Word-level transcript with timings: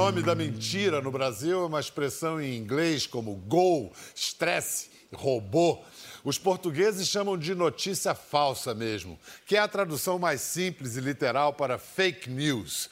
nome 0.00 0.22
da 0.22 0.34
mentira 0.34 1.02
no 1.02 1.10
Brasil 1.10 1.62
é 1.62 1.66
uma 1.66 1.78
expressão 1.78 2.40
em 2.40 2.56
inglês 2.56 3.06
como 3.06 3.34
gol, 3.34 3.92
estresse, 4.14 4.88
robô. 5.12 5.78
Os 6.24 6.38
portugueses 6.38 7.06
chamam 7.06 7.36
de 7.36 7.54
notícia 7.54 8.14
falsa 8.14 8.74
mesmo, 8.74 9.18
que 9.44 9.56
é 9.56 9.58
a 9.58 9.68
tradução 9.68 10.18
mais 10.18 10.40
simples 10.40 10.96
e 10.96 11.02
literal 11.02 11.52
para 11.52 11.76
fake 11.76 12.30
news. 12.30 12.88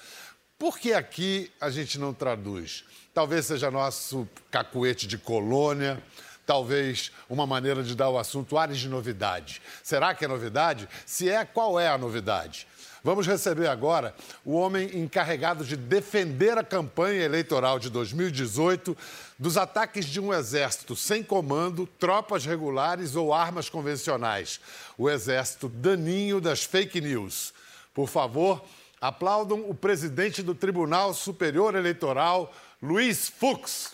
Por 0.59 0.79
que 0.79 0.93
aqui 0.93 1.51
a 1.59 1.71
gente 1.71 1.99
não 1.99 2.13
traduz? 2.13 2.85
Talvez 3.15 3.47
seja 3.47 3.71
nosso 3.71 4.29
cacuete 4.51 5.07
de 5.07 5.17
colônia, 5.17 6.03
talvez 6.45 7.11
uma 7.27 7.47
maneira 7.47 7.83
de 7.83 7.95
dar 7.95 8.05
ao 8.05 8.19
assunto 8.19 8.59
ares 8.59 8.79
de 8.79 8.89
novidade. 8.89 9.63
Será 9.83 10.15
que 10.15 10.27
é 10.27 10.29
novidade? 10.29 10.87
Se 11.07 11.31
é, 11.31 11.43
qual 11.47 11.81
é 11.81 11.89
a 11.89 11.97
novidade? 11.97 12.67
Vamos 13.03 13.27
receber 13.27 13.69
agora 13.69 14.15
o 14.45 14.55
homem 14.55 14.99
encarregado 14.99 15.65
de 15.65 15.77
defender 15.77 16.59
a 16.59 16.65
campanha 16.65 17.23
eleitoral 17.23 17.79
de 17.79 17.89
2018 17.91 18.97
dos 19.39 19.57
ataques 19.57 20.07
de 20.07 20.21
um 20.21 20.35
exército 20.35 20.97
sem 20.97 21.23
comando, 21.23 21.87
tropas 21.99 22.45
regulares 22.45 23.15
ou 23.15 23.33
armas 23.33 23.69
convencionais. 23.69 24.61
O 24.97 25.09
exército 25.09 25.69
daninho 25.69 26.41
das 26.41 26.65
fake 26.65 27.01
news. 27.01 27.53
Por 27.95 28.09
favor, 28.09 28.65
aplaudam 29.01 29.69
o 29.69 29.75
presidente 29.75 30.43
do 30.43 30.55
Tribunal 30.55 31.15
Superior 31.15 31.75
Eleitoral, 31.75 32.53
Luiz 32.83 33.29
Fux. 33.29 33.93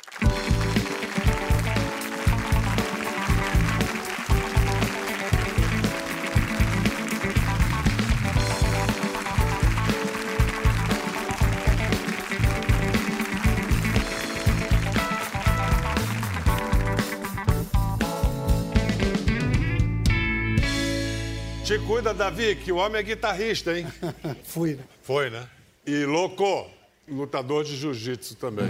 Cuida, 22.05 22.13
Davi, 22.13 22.55
que 22.57 22.71
o 22.71 22.77
homem 22.77 23.01
é 23.01 23.03
guitarrista, 23.03 23.79
hein? 23.79 23.87
Fui, 24.45 24.75
né? 24.75 24.85
Foi, 25.01 25.31
né? 25.31 25.49
E 25.87 26.05
louco, 26.05 26.69
lutador 27.09 27.65
de 27.65 27.75
jiu-jitsu 27.75 28.37
também. 28.37 28.69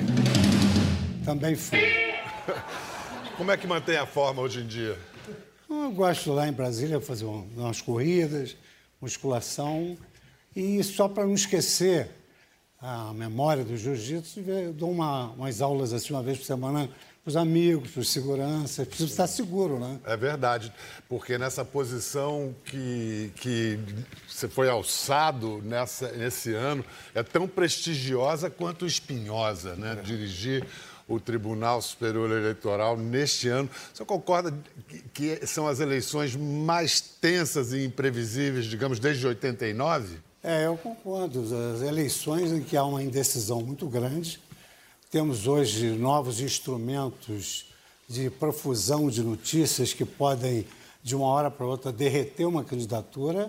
Também 1.24 1.56
fui. 1.56 1.80
Como 3.36 3.50
é 3.50 3.56
que 3.56 3.66
mantém 3.66 3.96
a 3.96 4.06
forma 4.06 4.40
hoje 4.40 4.60
em 4.60 4.66
dia? 4.68 4.96
Eu 5.68 5.90
gosto 5.90 6.32
lá 6.32 6.46
em 6.46 6.52
Brasília 6.52 7.00
fazer 7.00 7.24
umas 7.24 7.80
corridas, 7.80 8.56
musculação. 9.00 9.98
E 10.54 10.80
só 10.84 11.08
para 11.08 11.26
não 11.26 11.34
esquecer 11.34 12.08
a 12.80 13.12
memória 13.12 13.64
do 13.64 13.76
jiu-jitsu, 13.76 14.42
eu 14.46 14.72
dou 14.72 14.92
uma, 14.92 15.30
umas 15.30 15.60
aulas 15.60 15.92
assim 15.92 16.12
uma 16.12 16.22
vez 16.22 16.38
por 16.38 16.44
semana 16.44 16.88
os 17.26 17.36
amigos, 17.36 17.90
para 17.90 18.00
os 18.00 18.10
seguranças. 18.10 18.86
Precisa 18.86 19.10
estar 19.10 19.26
seguro, 19.26 19.78
né? 19.78 19.98
É 20.04 20.16
verdade, 20.16 20.72
porque 21.08 21.38
nessa 21.38 21.64
posição 21.64 22.54
que, 22.64 23.32
que 23.36 23.78
você 24.28 24.48
foi 24.48 24.68
alçado 24.68 25.62
nessa, 25.64 26.12
nesse 26.12 26.52
ano 26.52 26.84
é 27.14 27.22
tão 27.22 27.48
prestigiosa 27.48 28.50
quanto 28.50 28.86
espinhosa, 28.86 29.74
né? 29.76 29.96
É. 29.98 30.02
Dirigir 30.02 30.66
o 31.06 31.20
Tribunal 31.20 31.82
Superior 31.82 32.30
Eleitoral 32.30 32.96
neste 32.96 33.48
ano. 33.48 33.68
Você 33.92 34.04
concorda 34.04 34.54
que, 34.88 35.02
que 35.36 35.46
são 35.46 35.66
as 35.66 35.80
eleições 35.80 36.34
mais 36.34 37.00
tensas 37.00 37.72
e 37.72 37.84
imprevisíveis, 37.84 38.64
digamos, 38.66 38.98
desde 38.98 39.26
89? 39.26 40.18
É, 40.42 40.66
eu 40.66 40.76
concordo. 40.76 41.44
As 41.74 41.82
eleições 41.82 42.52
em 42.52 42.62
que 42.62 42.76
há 42.76 42.84
uma 42.84 43.02
indecisão 43.02 43.62
muito 43.62 43.86
grande, 43.86 44.40
temos 45.14 45.46
hoje 45.46 45.90
novos 45.90 46.40
instrumentos 46.40 47.66
de 48.08 48.28
profusão 48.30 49.08
de 49.08 49.22
notícias 49.22 49.94
que 49.94 50.04
podem, 50.04 50.66
de 51.04 51.14
uma 51.14 51.26
hora 51.26 51.48
para 51.52 51.64
outra, 51.64 51.92
derreter 51.92 52.44
uma 52.44 52.64
candidatura 52.64 53.48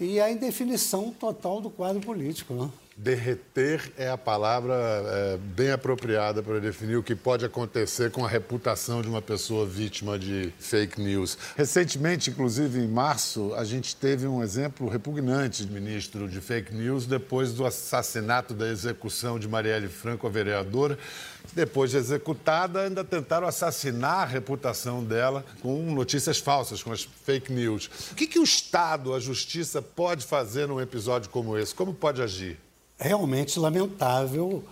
e 0.00 0.18
a 0.18 0.30
indefinição 0.30 1.10
total 1.10 1.60
do 1.60 1.68
quadro 1.68 2.00
político. 2.00 2.54
Né? 2.54 2.70
Derreter 3.00 3.92
é 3.96 4.10
a 4.10 4.18
palavra 4.18 4.74
é, 4.74 5.36
bem 5.36 5.70
apropriada 5.70 6.42
para 6.42 6.58
definir 6.58 6.96
o 6.96 7.02
que 7.02 7.14
pode 7.14 7.44
acontecer 7.44 8.10
com 8.10 8.24
a 8.24 8.28
reputação 8.28 9.00
de 9.00 9.08
uma 9.08 9.22
pessoa 9.22 9.64
vítima 9.64 10.18
de 10.18 10.52
fake 10.58 11.00
news. 11.00 11.38
Recentemente, 11.56 12.30
inclusive 12.30 12.80
em 12.80 12.88
março, 12.88 13.54
a 13.54 13.62
gente 13.62 13.94
teve 13.94 14.26
um 14.26 14.42
exemplo 14.42 14.88
repugnante 14.88 15.64
de 15.64 15.72
ministro 15.72 16.28
de 16.28 16.40
fake 16.40 16.74
news 16.74 17.06
depois 17.06 17.52
do 17.52 17.64
assassinato 17.64 18.52
da 18.52 18.68
execução 18.68 19.38
de 19.38 19.46
Marielle 19.46 19.86
Franco, 19.86 20.26
a 20.26 20.30
vereadora. 20.30 20.98
Depois 21.52 21.92
de 21.92 21.98
executada, 21.98 22.82
ainda 22.82 23.04
tentaram 23.04 23.46
assassinar 23.46 24.22
a 24.22 24.24
reputação 24.24 25.04
dela 25.04 25.44
com 25.62 25.80
notícias 25.94 26.38
falsas, 26.38 26.82
com 26.82 26.90
as 26.90 27.04
fake 27.04 27.52
news. 27.52 27.88
O 28.10 28.16
que, 28.16 28.26
que 28.26 28.40
o 28.40 28.44
Estado, 28.44 29.14
a 29.14 29.20
Justiça, 29.20 29.80
pode 29.80 30.26
fazer 30.26 30.66
num 30.66 30.80
episódio 30.80 31.30
como 31.30 31.56
esse? 31.56 31.72
Como 31.72 31.94
pode 31.94 32.20
agir? 32.20 32.58
Realmente 32.98 33.58
lamentável 33.58 34.64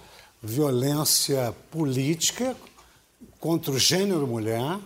violência 0.42 1.54
política 1.70 2.56
contra 3.40 3.70
o 3.72 3.78
gênero 3.78 4.26
mulher 4.26 4.78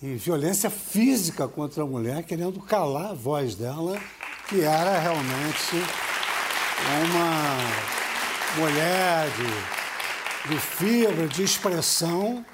e 0.00 0.14
violência 0.14 0.70
física 0.70 1.46
contra 1.46 1.82
a 1.82 1.86
mulher, 1.86 2.24
querendo 2.24 2.60
calar 2.60 3.10
a 3.10 3.14
voz 3.14 3.54
dela, 3.54 4.00
que 4.48 4.60
era 4.62 4.98
realmente 4.98 5.76
uma 7.04 8.60
mulher 8.60 9.28
de, 9.30 10.50
de 10.50 10.60
fibra, 10.60 11.28
de 11.28 11.42
expressão 11.44 12.44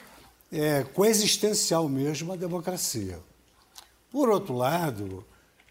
é, 0.52 0.84
coexistencial 0.94 1.88
mesmo 1.88 2.32
à 2.32 2.36
democracia. 2.36 3.18
Por 4.10 4.28
outro 4.28 4.54
lado, 4.54 5.24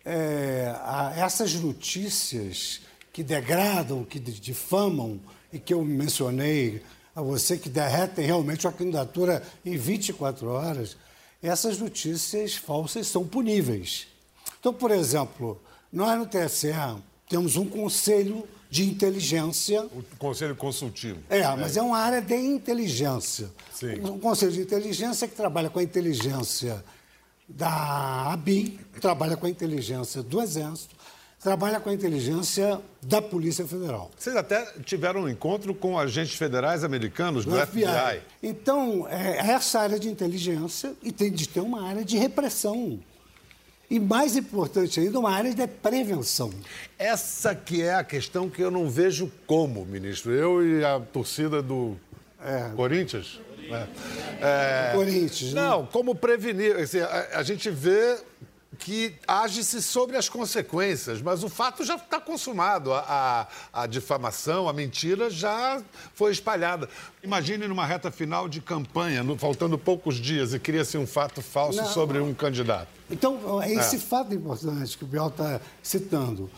é, 0.03 0.73
essas 1.17 1.53
notícias 1.53 2.81
que 3.17 3.23
degradam, 3.23 4.03
que 4.03 4.19
difamam 4.19 5.19
e 5.51 5.57
que 5.57 5.73
eu 5.73 5.83
mencionei 5.83 6.83
a 7.15 7.21
você, 7.23 7.57
que 7.57 7.67
derretem 7.67 8.23
realmente 8.23 8.67
a 8.67 8.71
candidatura 8.71 9.41
em 9.65 9.75
24 9.75 10.47
horas, 10.47 10.95
essas 11.41 11.79
notícias 11.79 12.53
falsas 12.53 13.07
são 13.07 13.25
puníveis. 13.25 14.05
Então, 14.59 14.71
por 14.71 14.91
exemplo, 14.91 15.59
nós 15.91 16.15
no 16.19 16.27
TSE 16.27 16.71
temos 17.27 17.55
um 17.55 17.65
conselho 17.65 18.47
de 18.69 18.87
inteligência. 18.87 19.83
O 19.85 20.03
conselho 20.19 20.55
consultivo. 20.55 21.17
É, 21.27 21.41
mas 21.55 21.75
é, 21.75 21.79
é 21.79 21.81
uma 21.81 21.97
área 21.97 22.21
de 22.21 22.35
inteligência. 22.35 23.49
Sim. 23.73 23.99
Um 23.99 24.19
conselho 24.19 24.51
de 24.51 24.61
inteligência 24.61 25.27
que 25.27 25.35
trabalha 25.35 25.71
com 25.71 25.79
a 25.79 25.83
inteligência 25.83 26.85
da 27.49 28.31
ABI, 28.31 28.79
trabalha 29.01 29.35
com 29.35 29.47
a 29.47 29.49
inteligência 29.49 30.21
do 30.21 30.39
Exército, 30.39 30.95
trabalha 31.41 31.79
com 31.79 31.89
a 31.89 31.93
inteligência 31.93 32.81
da 33.01 33.21
Polícia 33.21 33.65
Federal. 33.65 34.11
Vocês 34.17 34.35
até 34.35 34.65
tiveram 34.83 35.21
um 35.21 35.29
encontro 35.29 35.73
com 35.73 35.97
agentes 35.97 36.35
federais 36.35 36.83
americanos 36.83 37.45
do, 37.45 37.51
do 37.51 37.67
FBI. 37.67 37.85
FBI. 37.85 38.21
Então, 38.41 39.07
é 39.07 39.51
essa 39.51 39.79
área 39.79 39.99
de 39.99 40.09
inteligência 40.09 40.93
e 41.01 41.11
tem 41.11 41.31
de 41.31 41.47
ter 41.47 41.61
uma 41.61 41.87
área 41.87 42.03
de 42.03 42.17
repressão. 42.17 42.99
E 43.89 43.99
mais 43.99 44.35
importante 44.35 44.99
ainda, 44.99 45.17
uma 45.17 45.31
área 45.31 45.53
de 45.53 45.65
prevenção. 45.65 46.51
Essa 46.99 47.55
que 47.55 47.81
é 47.81 47.95
a 47.95 48.03
questão 48.03 48.49
que 48.49 48.61
eu 48.61 48.69
não 48.69 48.89
vejo 48.89 49.31
como, 49.45 49.85
ministro. 49.85 50.33
Eu 50.33 50.65
e 50.65 50.83
a 50.83 50.99
torcida 50.99 51.61
do 51.61 51.95
é. 52.43 52.69
Corinthians. 52.75 53.39
É. 53.69 53.87
É... 54.41 54.91
Corinthians. 54.93 55.53
Né? 55.53 55.61
Não, 55.61 55.85
como 55.85 56.13
prevenir. 56.13 56.75
Assim, 56.75 56.99
a, 56.99 57.27
a 57.35 57.43
gente 57.43 57.69
vê 57.69 58.17
que 58.77 59.13
age-se 59.27 59.81
sobre 59.81 60.17
as 60.17 60.29
consequências, 60.29 61.21
mas 61.21 61.43
o 61.43 61.49
fato 61.49 61.83
já 61.83 61.95
está 61.95 62.19
consumado. 62.19 62.93
A, 62.93 63.47
a, 63.73 63.83
a, 63.83 63.87
difamação, 63.87 64.69
a 64.69 64.73
mentira 64.73 65.29
já 65.29 65.81
foi 66.13 66.31
espalhada. 66.31 66.87
Imagine 67.23 67.67
numa 67.67 67.85
reta 67.85 68.11
final 68.11 68.47
de 68.47 68.61
campanha, 68.61 69.23
no, 69.23 69.37
faltando 69.37 69.77
poucos 69.77 70.15
dias, 70.15 70.53
e 70.53 70.59
cria-se 70.59 70.97
um 70.97 71.07
fato 71.07 71.41
falso 71.41 71.81
Não. 71.81 71.87
sobre 71.87 72.19
um 72.19 72.33
candidato. 72.33 72.87
Então, 73.09 73.61
é 73.61 73.73
esse 73.73 73.95
é. 73.95 73.99
fato 73.99 74.33
importante 74.33 74.97
que 74.97 75.03
o 75.03 75.07
Biel 75.07 75.27
está 75.27 75.59
citando. 75.81 76.49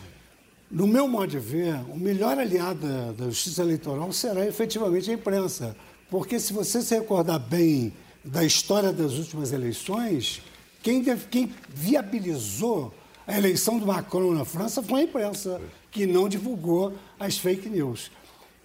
No 0.70 0.86
meu 0.86 1.08
modo 1.08 1.28
de 1.28 1.40
ver, 1.40 1.76
o 1.90 1.98
melhor 1.98 2.38
aliado 2.38 2.88
da, 2.88 3.12
da 3.12 3.26
justiça 3.26 3.62
eleitoral 3.62 4.12
será 4.12 4.46
efetivamente 4.46 5.10
a 5.10 5.14
imprensa. 5.14 5.76
Porque 6.10 6.40
se 6.40 6.54
você 6.54 6.82
se 6.82 6.96
recordar 6.96 7.40
bem 7.40 7.94
da 8.24 8.44
história 8.44 8.92
das 8.92 9.14
últimas 9.14 9.52
eleições, 9.52 10.42
quem, 10.82 11.04
quem 11.04 11.54
viabilizou 11.70 12.94
a 13.28 13.38
eleição 13.38 13.78
do 13.78 13.86
Macron 13.86 14.34
na 14.34 14.44
França 14.44 14.82
foi 14.82 15.02
a 15.02 15.04
imprensa, 15.04 15.62
que 15.92 16.06
não 16.06 16.28
divulgou 16.28 16.94
as 17.20 17.38
fake 17.38 17.70
news. 17.70 18.12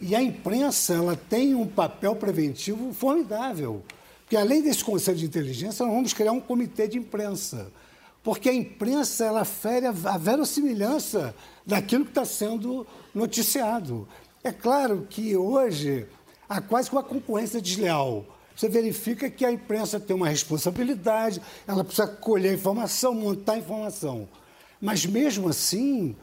E 0.00 0.14
a 0.14 0.22
imprensa 0.22 0.94
ela 0.94 1.16
tem 1.16 1.54
um 1.54 1.66
papel 1.66 2.16
preventivo 2.16 2.92
formidável. 2.92 3.82
Porque 4.22 4.36
além 4.36 4.62
desse 4.62 4.82
conselho 4.82 5.18
de 5.18 5.26
inteligência, 5.26 5.84
nós 5.84 5.94
vamos 5.94 6.12
criar 6.12 6.32
um 6.32 6.40
comitê 6.40 6.88
de 6.88 6.98
imprensa. 6.98 7.70
Porque 8.22 8.48
a 8.48 8.54
imprensa 8.54 9.26
ela 9.26 9.44
fere 9.44 9.86
a 9.86 9.92
verossimilhança 9.92 11.34
daquilo 11.66 12.04
que 12.04 12.10
está 12.10 12.24
sendo 12.24 12.86
noticiado. 13.14 14.08
É 14.42 14.50
claro 14.50 15.06
que 15.08 15.36
hoje 15.36 16.06
há 16.48 16.60
quase 16.60 16.90
uma 16.90 17.02
concorrência 17.02 17.60
desleal. 17.60 18.24
Você 18.54 18.68
verifica 18.68 19.28
que 19.28 19.44
a 19.44 19.50
imprensa 19.52 19.98
tem 19.98 20.14
uma 20.14 20.28
responsabilidade, 20.28 21.40
ela 21.66 21.82
precisa 21.82 22.06
colher 22.06 22.54
informação, 22.54 23.14
montar 23.14 23.58
informação. 23.58 24.28
Mas 24.80 25.04
mesmo 25.06 25.48
assim, 25.48 26.14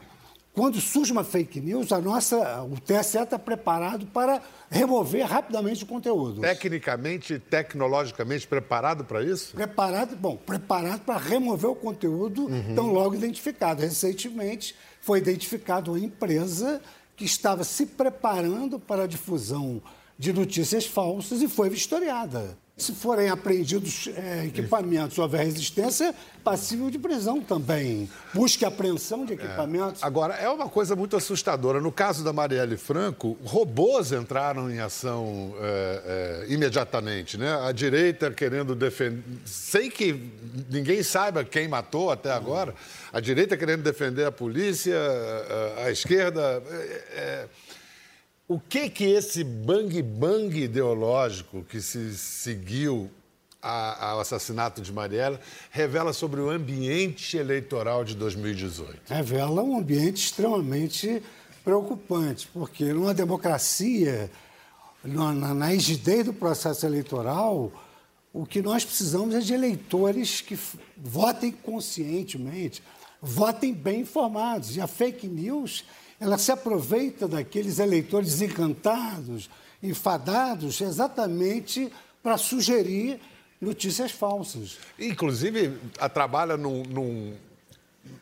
quando 0.54 0.80
surge 0.80 1.10
uma 1.12 1.24
fake 1.24 1.60
news, 1.60 1.92
a 1.92 2.00
nossa, 2.00 2.62
o 2.62 2.78
TSE 2.78 3.18
está 3.18 3.38
preparado 3.38 4.06
para 4.06 4.40
remover 4.70 5.26
rapidamente 5.26 5.84
o 5.84 5.86
conteúdo. 5.86 6.42
Tecnicamente, 6.42 7.38
tecnologicamente 7.38 8.46
preparado 8.46 9.04
para 9.04 9.22
isso? 9.22 9.54
Preparado, 9.54 10.14
bom, 10.14 10.36
preparado 10.36 11.00
para 11.00 11.18
remover 11.18 11.70
o 11.70 11.74
conteúdo 11.74 12.46
uhum. 12.46 12.74
tão 12.74 12.92
logo 12.92 13.14
identificado. 13.14 13.80
Recentemente 13.80 14.74
foi 15.00 15.18
identificada 15.18 15.90
uma 15.90 15.98
empresa 15.98 16.82
que 17.16 17.24
estava 17.24 17.64
se 17.64 17.86
preparando 17.86 18.78
para 18.78 19.04
a 19.04 19.06
difusão 19.06 19.82
de 20.18 20.32
notícias 20.32 20.86
falsas 20.86 21.42
e 21.42 21.48
foi 21.48 21.68
vistoriada. 21.68 22.56
Se 22.74 22.92
forem 22.92 23.28
apreendidos 23.28 24.08
é, 24.16 24.46
equipamentos 24.46 25.18
ou 25.18 25.24
houver 25.24 25.44
resistência, 25.44 26.14
passível 26.42 26.90
de 26.90 26.98
prisão 26.98 27.40
também. 27.40 28.10
Busque 28.32 28.64
apreensão 28.64 29.26
de 29.26 29.34
equipamentos. 29.34 30.02
É. 30.02 30.06
Agora, 30.06 30.34
é 30.34 30.48
uma 30.48 30.68
coisa 30.68 30.96
muito 30.96 31.14
assustadora. 31.14 31.80
No 31.80 31.92
caso 31.92 32.24
da 32.24 32.32
Marielle 32.32 32.78
Franco, 32.78 33.36
robôs 33.44 34.10
entraram 34.10 34.70
em 34.70 34.80
ação 34.80 35.54
é, 35.60 36.44
é, 36.48 36.52
imediatamente. 36.52 37.36
Né? 37.36 37.54
A 37.62 37.72
direita 37.72 38.30
querendo 38.30 38.74
defender. 38.74 39.22
Sei 39.44 39.90
que 39.90 40.32
ninguém 40.70 41.02
saiba 41.02 41.44
quem 41.44 41.68
matou 41.68 42.10
até 42.10 42.32
agora. 42.32 42.74
A 43.12 43.20
direita 43.20 43.54
querendo 43.54 43.82
defender 43.82 44.24
a 44.24 44.32
polícia, 44.32 44.96
a, 45.76 45.84
a 45.84 45.90
esquerda. 45.92 46.62
O 48.52 48.60
que 48.60 48.90
que 48.90 49.04
esse 49.04 49.42
bang-bang 49.42 50.54
ideológico 50.64 51.64
que 51.64 51.80
se 51.80 52.14
seguiu 52.18 53.10
ao 53.62 54.20
assassinato 54.20 54.82
de 54.82 54.92
Marielle 54.92 55.38
revela 55.70 56.12
sobre 56.12 56.38
o 56.38 56.50
ambiente 56.50 57.38
eleitoral 57.38 58.04
de 58.04 58.14
2018? 58.14 59.08
Revela 59.08 59.62
um 59.62 59.78
ambiente 59.78 60.22
extremamente 60.22 61.22
preocupante, 61.64 62.46
porque 62.52 62.92
numa 62.92 63.14
democracia, 63.14 64.30
na, 65.02 65.32
na 65.32 65.68
rigidez 65.68 66.26
do 66.26 66.34
processo 66.34 66.84
eleitoral, 66.84 67.72
o 68.34 68.44
que 68.44 68.60
nós 68.60 68.84
precisamos 68.84 69.34
é 69.34 69.40
de 69.40 69.54
eleitores 69.54 70.42
que 70.42 70.58
votem 70.94 71.52
conscientemente, 71.52 72.82
votem 73.22 73.72
bem 73.72 74.00
informados. 74.00 74.76
E 74.76 74.80
a 74.82 74.86
fake 74.86 75.26
news 75.26 75.86
ela 76.22 76.38
se 76.38 76.52
aproveita 76.52 77.26
daqueles 77.26 77.80
eleitores 77.80 78.30
desencantados, 78.30 79.50
enfadados, 79.82 80.80
exatamente 80.80 81.92
para 82.22 82.38
sugerir 82.38 83.18
notícias 83.60 84.12
falsas. 84.12 84.78
Inclusive, 84.96 85.76
trabalha 86.14 86.56
num, 86.56 86.84
num, 86.84 87.34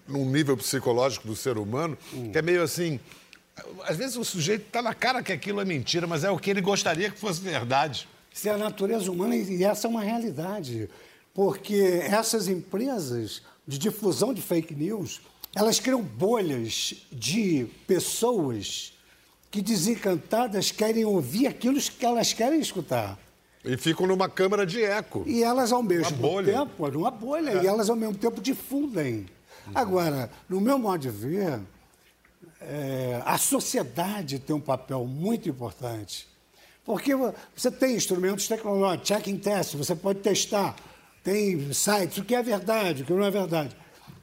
num, 0.09 0.25
nível 0.25 0.57
psicológico 0.57 1.29
do 1.29 1.37
ser 1.37 1.59
humano 1.59 1.97
hum. 2.15 2.33
que 2.33 2.39
é 2.39 2.43
meio 2.43 2.63
assim. 2.63 2.99
Às 3.85 3.99
vezes 3.99 4.17
o 4.17 4.25
sujeito 4.25 4.63
está 4.67 4.81
na 4.81 4.95
cara 4.95 5.23
que 5.23 5.33
aquilo 5.33 5.61
é 5.61 5.65
mentira, 5.67 6.07
mas 6.07 6.25
é 6.25 6.31
o 6.31 6.39
que 6.39 6.49
ele 6.49 6.63
gostaria 6.63 7.11
que 7.11 7.19
fosse 7.19 7.43
verdade. 7.43 8.09
Isso 8.33 8.49
é 8.49 8.53
a 8.53 8.57
natureza 8.57 9.13
humana 9.13 9.37
e 9.37 9.63
essa 9.63 9.87
é 9.87 9.91
uma 9.91 10.03
realidade. 10.03 10.89
Porque 11.35 12.01
essas 12.03 12.49
empresas 12.49 13.43
de 13.69 13.77
difusão 13.77 14.33
de 14.33 14.41
fake 14.41 14.75
news 14.75 15.21
elas 15.55 15.81
criam 15.81 16.03
bolhas 16.03 16.95
de 17.11 17.67
pessoas 17.87 18.93
que 19.51 19.61
desencantadas 19.61 20.71
querem 20.71 21.05
ouvir 21.05 21.47
aquilo 21.47 21.81
que 21.81 22.07
elas 22.07 22.33
querem 22.33 22.61
escutar. 22.61 23.19
E 23.65 23.77
ficam 23.77 24.07
numa 24.07 24.29
câmara 24.29 24.65
de 24.65 24.83
eco. 24.83 25.25
E 25.27 25.43
elas 25.43 25.73
ao 25.73 25.83
mesmo 25.83 26.17
tempo, 26.43 26.89
numa 26.89 27.11
bolha, 27.11 27.51
é. 27.51 27.65
e 27.65 27.67
elas 27.67 27.91
ao 27.91 27.97
mesmo 27.97 28.15
tempo 28.15 28.41
difundem. 28.41 29.27
Uhum. 29.67 29.73
Agora, 29.75 30.31
no 30.49 30.61
meu 30.61 30.79
modo 30.79 30.99
de 30.99 31.11
ver, 31.11 31.61
é, 32.61 33.21
a 33.25 33.37
sociedade 33.37 34.39
tem 34.39 34.55
um 34.55 34.61
papel 34.61 35.05
muito 35.05 35.49
importante. 35.49 36.27
Porque 36.85 37.13
você 37.55 37.71
tem 37.71 37.97
instrumentos 37.97 38.49
tecnológicos, 38.49 39.09
checking 39.09 39.37
test, 39.37 39.75
você 39.75 39.95
pode 39.95 40.21
testar, 40.21 40.75
tem 41.23 41.73
sites, 41.73 42.19
o 42.19 42.25
que 42.25 42.35
é 42.35 42.43
verdade, 42.43 43.03
o 43.03 43.07
que 43.07 43.13
não 43.13 43.25
é 43.25 43.31
verdade. 43.31 43.77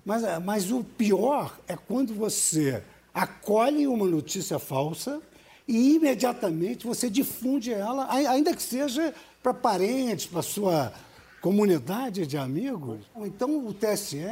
Mas, 0.07 0.23
mas 0.41 0.71
o 0.71 0.85
pior 0.85 1.59
é 1.67 1.75
quando 1.75 2.13
você 2.13 2.81
acolhe 3.13 3.85
uma 3.87 4.05
notícia 4.05 4.57
falsa 4.57 5.21
e 5.67 5.95
imediatamente 5.95 6.87
você 6.87 7.09
difunde 7.09 7.73
ela, 7.73 8.07
ainda 8.09 8.55
que 8.55 8.63
seja 8.63 9.13
para 9.43 9.53
parentes, 9.53 10.25
para 10.25 10.41
sua 10.41 10.93
comunidade 11.41 12.25
de 12.25 12.37
amigos. 12.37 13.01
Então 13.17 13.67
o 13.67 13.73
TSE, 13.73 14.23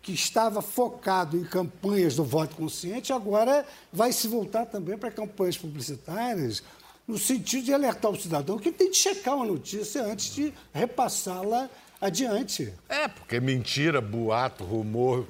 que 0.00 0.14
estava 0.14 0.62
focado 0.62 1.36
em 1.36 1.44
campanhas 1.44 2.16
do 2.16 2.24
voto 2.24 2.56
consciente, 2.56 3.12
agora 3.12 3.66
vai 3.92 4.12
se 4.12 4.26
voltar 4.26 4.64
também 4.64 4.96
para 4.96 5.10
campanhas 5.10 5.58
publicitárias, 5.58 6.62
no 7.06 7.18
sentido 7.18 7.66
de 7.66 7.74
alertar 7.74 8.10
o 8.10 8.18
cidadão 8.18 8.58
que 8.58 8.72
tem 8.72 8.90
de 8.90 8.96
checar 8.96 9.36
uma 9.36 9.44
notícia 9.44 10.02
antes 10.04 10.34
de 10.34 10.54
repassá-la 10.72 11.68
adiante. 12.00 12.72
É, 12.88 13.08
porque 13.08 13.40
mentira, 13.40 14.00
boato, 14.00 14.64
rumor, 14.64 15.26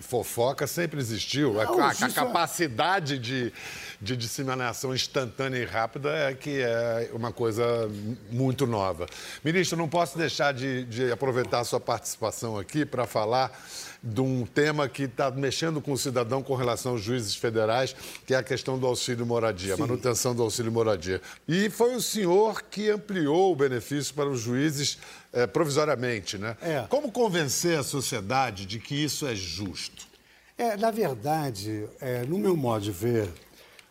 fofoca 0.00 0.66
sempre 0.66 0.98
existiu. 0.98 1.54
Não, 1.54 1.80
a, 1.80 1.88
a, 1.88 1.90
a, 1.90 2.10
capacidade 2.10 3.18
de, 3.18 3.52
de 4.00 4.16
disseminação 4.16 4.94
instantânea 4.94 5.58
e 5.58 5.64
rápida 5.64 6.08
é 6.10 6.34
que 6.34 6.60
é 6.62 7.10
uma 7.12 7.32
coisa 7.32 7.90
muito 8.30 8.66
nova. 8.66 9.06
Ministro, 9.44 9.76
não 9.76 9.88
posso 9.88 10.16
deixar 10.16 10.54
de, 10.54 10.84
de 10.84 11.12
aproveitar 11.12 11.60
a 11.60 11.64
sua 11.64 11.78
participação 11.80 12.58
aqui 12.58 12.86
para 12.86 13.06
falar 13.06 13.52
de 14.02 14.20
um 14.22 14.46
tema 14.46 14.88
que 14.88 15.02
está 15.02 15.30
mexendo 15.30 15.80
com 15.82 15.92
o 15.92 15.98
cidadão 15.98 16.42
com 16.42 16.54
relação 16.54 16.92
aos 16.92 17.02
juízes 17.02 17.34
federais, 17.34 17.94
que 18.26 18.32
é 18.32 18.38
a 18.38 18.42
questão 18.42 18.78
do 18.78 18.86
auxílio 18.86 19.26
moradia, 19.26 19.74
Sim. 19.74 19.82
manutenção 19.82 20.34
do 20.34 20.42
auxílio 20.42 20.72
moradia. 20.72 21.20
E 21.46 21.68
foi 21.68 21.94
o 21.94 22.00
senhor 22.00 22.62
que 22.62 22.88
ampliou 22.88 23.52
o 23.52 23.56
benefício 23.56 24.14
para 24.14 24.28
os 24.28 24.40
juízes 24.40 24.98
é, 25.32 25.46
provisoriamente, 25.46 26.38
né? 26.38 26.56
É. 26.62 26.86
Como 26.88 27.12
convencer 27.12 27.78
a 27.78 27.82
sociedade 27.82 28.64
de 28.64 28.78
que 28.78 28.94
isso 28.94 29.26
é 29.26 29.34
justo? 29.34 30.08
É, 30.56 30.76
na 30.76 30.90
verdade, 30.90 31.86
é, 32.00 32.24
no 32.24 32.38
meu 32.38 32.56
modo 32.56 32.84
de 32.84 32.90
ver, 32.90 33.30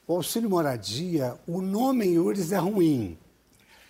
o 0.09 0.15
auxílio 0.15 0.49
moradia, 0.49 1.39
o 1.45 1.61
nome 1.61 2.03
em 2.07 2.17
URIS 2.17 2.51
é 2.51 2.57
ruim. 2.57 3.15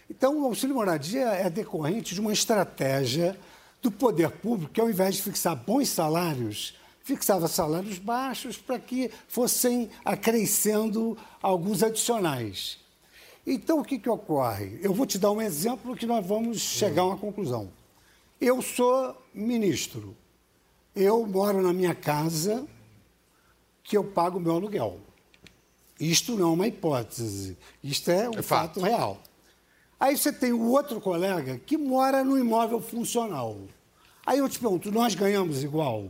Então, 0.10 0.42
o 0.42 0.46
auxílio 0.46 0.76
moradia 0.76 1.30
é 1.30 1.50
decorrente 1.50 2.14
de 2.14 2.20
uma 2.20 2.34
estratégia 2.34 3.40
do 3.82 3.90
poder 3.90 4.30
público 4.30 4.74
que, 4.74 4.82
ao 4.82 4.90
invés 4.90 5.16
de 5.16 5.22
fixar 5.22 5.56
bons 5.56 5.88
salários, 5.88 6.76
fixava 7.02 7.48
salários 7.48 7.98
baixos 8.00 8.58
para 8.58 8.78
que 8.78 9.10
fossem 9.30 9.90
acrescendo 10.04 11.18
alguns 11.42 11.84
adicionais. 11.84 12.80
Então, 13.48 13.80
o 13.80 13.86
que, 13.86 13.98
que 13.98 14.10
ocorre? 14.10 14.78
Eu 14.84 14.94
vou 14.94 15.06
te 15.06 15.18
dar 15.18 15.32
um 15.32 15.42
exemplo 15.42 15.96
que 15.96 16.06
nós 16.06 16.26
vamos 16.26 16.60
chegar 16.60 17.04
a 17.04 17.06
uma 17.06 17.18
conclusão. 17.18 17.72
Eu 18.42 18.62
sou 18.62 19.16
ministro. 19.34 20.18
Eu 20.94 21.26
moro 21.26 21.62
na 21.62 21.72
minha 21.72 21.96
casa 21.96 22.68
que 23.82 23.96
eu 23.96 24.04
pago 24.04 24.38
o 24.38 24.42
meu 24.42 24.56
aluguel. 24.56 25.00
Isto 26.00 26.36
não 26.36 26.50
é 26.50 26.53
uma 26.53 26.68
hipótese. 26.68 27.58
Isto 27.84 28.12
é 28.12 28.29
um 28.29 28.34
é 28.39 28.41
fato. 28.41 28.79
fato 28.79 28.82
real. 28.82 29.22
Aí 30.00 30.18
você 30.18 30.32
tem 30.32 30.53
o 30.53 30.70
outro 30.70 31.01
colega 31.01 31.60
que 31.65 31.77
mora 31.77 32.24
no 32.24 32.38
imóvel 32.38 32.79
funcional. 32.79 33.58
Aí 34.25 34.39
eu 34.39 34.48
te 34.48 34.58
pergunto, 34.58 34.91
nós 34.91 35.13
ganhamos 35.13 35.63
igual? 35.63 36.10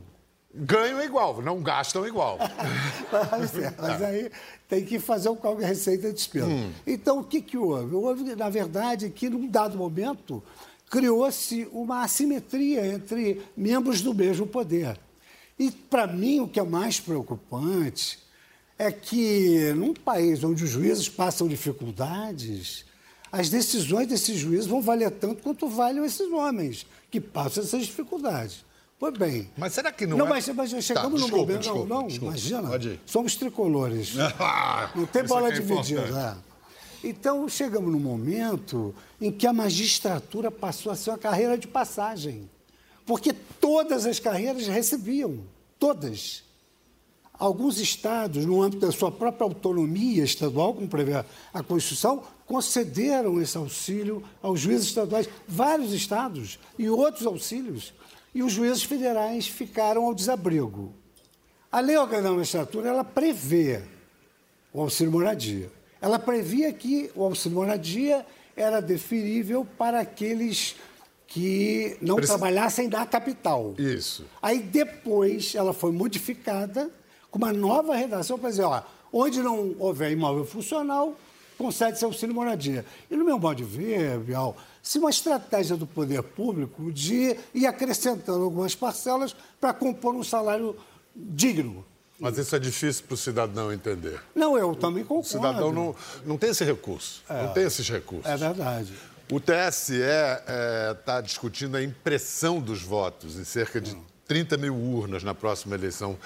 Ganham 0.54 1.02
igual, 1.04 1.42
não 1.42 1.62
gastam 1.62 2.06
igual. 2.08 2.38
mas, 3.32 3.58
é, 3.58 3.76
mas 3.80 4.02
aí 4.02 4.32
tem 4.68 4.86
que 4.86 5.00
fazer 5.00 5.30
o 5.30 5.36
cálculo 5.36 5.64
de 5.64 5.68
receita 5.68 6.08
e 6.08 6.14
despesa. 6.14 6.48
Hum. 6.48 6.72
Então, 6.86 7.20
o 7.20 7.24
que, 7.24 7.42
que 7.42 7.58
houve? 7.58 7.96
Houve, 7.96 8.36
na 8.36 8.50
verdade, 8.50 9.10
que 9.10 9.30
num 9.30 9.48
dado 9.48 9.78
momento 9.78 10.44
criou-se 10.90 11.68
uma 11.72 12.04
assimetria 12.04 12.86
entre 12.86 13.42
membros 13.56 14.02
do 14.02 14.14
mesmo 14.14 14.46
poder. 14.46 15.00
E, 15.58 15.72
para 15.72 16.08
mim, 16.08 16.40
o 16.42 16.48
que 16.48 16.60
é 16.60 16.64
mais 16.64 17.00
preocupante 17.00 18.20
é 18.80 18.94
que, 18.94 19.74
num 19.74 19.94
país 19.94 20.42
onde 20.42 20.64
os 20.64 20.70
juízes 20.70 21.10
passam 21.10 21.50
dificuldades, 21.50 22.86
as 23.30 23.50
decisões 23.50 24.08
desses 24.08 24.38
juízes 24.38 24.66
vão 24.66 24.82
valer 24.82 25.12
tanto 25.12 25.44
quanto 25.44 25.68
valem 25.68 26.06
esses 26.06 26.32
homens 26.32 26.88
que 27.12 27.20
passam 27.20 27.62
essas 27.62 27.86
dificuldades. 27.86 28.64
Pois 28.98 29.18
bem. 29.18 29.50
Mas 29.58 29.74
será 29.74 29.92
que 29.92 30.08
não, 30.08 30.18
não 30.18 30.28
é... 30.28 30.30
Mas, 30.30 30.48
mas 30.50 30.70
chegamos 30.84 31.22
tá, 31.22 31.28
desculpa, 31.28 31.38
momento... 31.38 31.60
Desculpa, 31.60 31.88
não, 31.88 32.02
não, 32.02 32.08
desculpa, 32.08 32.38
imagina. 32.38 33.00
Somos 33.06 33.36
tricolores. 33.36 34.14
não 34.96 35.06
tem 35.06 35.24
bola 35.26 35.50
é 35.50 35.52
dividida. 35.52 36.42
É. 36.46 37.08
Então, 37.10 37.48
chegamos 37.48 37.92
num 37.92 38.00
momento 38.00 38.94
em 39.22 39.32
que 39.32 39.46
a 39.46 39.54
magistratura 39.54 40.50
passou 40.50 40.92
a 40.92 40.96
ser 40.96 41.12
uma 41.12 41.18
carreira 41.18 41.58
de 41.58 41.68
passagem. 41.68 42.50
Porque 43.06 43.34
todas 43.34 44.06
as 44.06 44.20
carreiras 44.20 44.68
recebiam. 44.68 45.40
Todas. 45.78 46.44
Alguns 47.40 47.80
estados, 47.80 48.46
no 48.46 48.62
âmbito 48.62 48.86
da 48.86 48.92
sua 48.92 49.10
própria 49.10 49.46
autonomia 49.46 50.26
estadual, 50.26 50.74
como 50.74 50.90
prevê 50.90 51.24
a 51.54 51.64
Constituição, 51.64 52.22
concederam 52.46 53.42
esse 53.42 53.58
auxílio 53.58 54.22
aos 54.42 54.60
juízes 54.60 54.88
estaduais, 54.88 55.30
vários 55.48 55.94
estados, 55.94 56.60
e 56.78 56.90
outros 56.90 57.26
auxílios. 57.26 57.94
E 58.36 58.44
os 58.44 58.52
juízes 58.52 58.84
federais 58.84 59.48
ficaram 59.48 60.04
ao 60.04 60.14
desabrigo. 60.14 60.94
A 61.72 61.80
Lei 61.80 61.96
Orgânica 61.96 62.30
da 62.30 62.36
Magistratura, 62.36 62.90
ela 62.90 63.06
prevê 63.06 63.84
o 64.74 64.82
auxílio 64.82 65.12
moradia. 65.12 65.72
Ela 66.02 66.20
previa 66.20 66.74
que 66.74 67.10
o 67.16 67.24
auxílio 67.24 67.58
moradia 67.58 68.26
era 68.54 68.82
deferível 68.82 69.66
para 69.78 70.02
aqueles 70.02 70.76
que 71.26 71.96
não 72.02 72.18
trabalhassem 72.18 72.90
da 72.90 73.06
capital. 73.06 73.76
Isso. 73.78 74.26
Aí 74.42 74.60
depois 74.60 75.56
ela 75.56 75.72
foi 75.72 75.92
modificada 75.92 76.92
com 77.32 77.38
uma 77.38 77.54
nova 77.54 77.96
redação 77.96 78.38
para 78.38 78.50
dizer, 78.50 78.64
ó, 78.64 78.82
onde 79.12 79.42
não 79.42 79.76
houver 79.80 80.12
imóvel 80.12 80.46
funcional, 80.46 81.16
concede-se 81.58 82.06
auxílio 82.06 82.34
moradia. 82.34 82.86
E 83.10 83.16
no 83.16 83.26
meu 83.26 83.38
modo 83.38 83.58
de 83.58 83.64
ver, 83.64 84.18
Bial, 84.20 84.56
se 84.82 84.98
uma 84.98 85.10
estratégia 85.10 85.76
do 85.76 85.86
poder 85.86 86.24
público 86.24 86.92
de 86.92 87.36
ir 87.54 87.68
acrescentando 87.68 88.44
algumas 88.44 88.74
parcelas 88.76 89.36
para 89.60 89.74
compor 89.74 90.16
um 90.16 90.24
salário 90.24 90.76
digno. 91.16 91.86
Mas 92.20 92.38
isso 92.38 92.56
é 92.56 92.60
difícil 92.60 93.06
para 93.06 93.14
o 93.14 93.18
cidadão 93.18 93.72
entender. 93.72 94.22
Não, 94.36 94.58
eu 94.58 94.76
também 94.76 95.04
concordo. 95.04 95.28
O 95.28 95.32
cidadão 95.32 95.72
não, 95.72 95.96
não 96.26 96.38
tem 96.38 96.50
esse 96.50 96.64
recurso, 96.64 97.24
é, 97.30 97.44
não 97.44 97.54
tem 97.54 97.64
esses 97.64 97.90
recursos. 97.90 98.30
É 98.30 98.36
verdade. 98.36 98.94
O 99.32 99.40
TSE 99.40 99.94
está 99.94 100.44
é, 100.48 100.94
tá 101.06 101.22
discutindo 101.22 101.78
a 101.78 101.84
impressão 101.84 102.60
dos 102.60 102.82
votos 102.82 103.38
em 103.38 103.44
cerca 103.44 103.80
de 103.80 103.96
30 104.28 104.58
mil 104.58 104.76
urnas 104.76 105.24
na 105.24 105.36
próxima 105.36 105.76
eleição. 105.76 106.18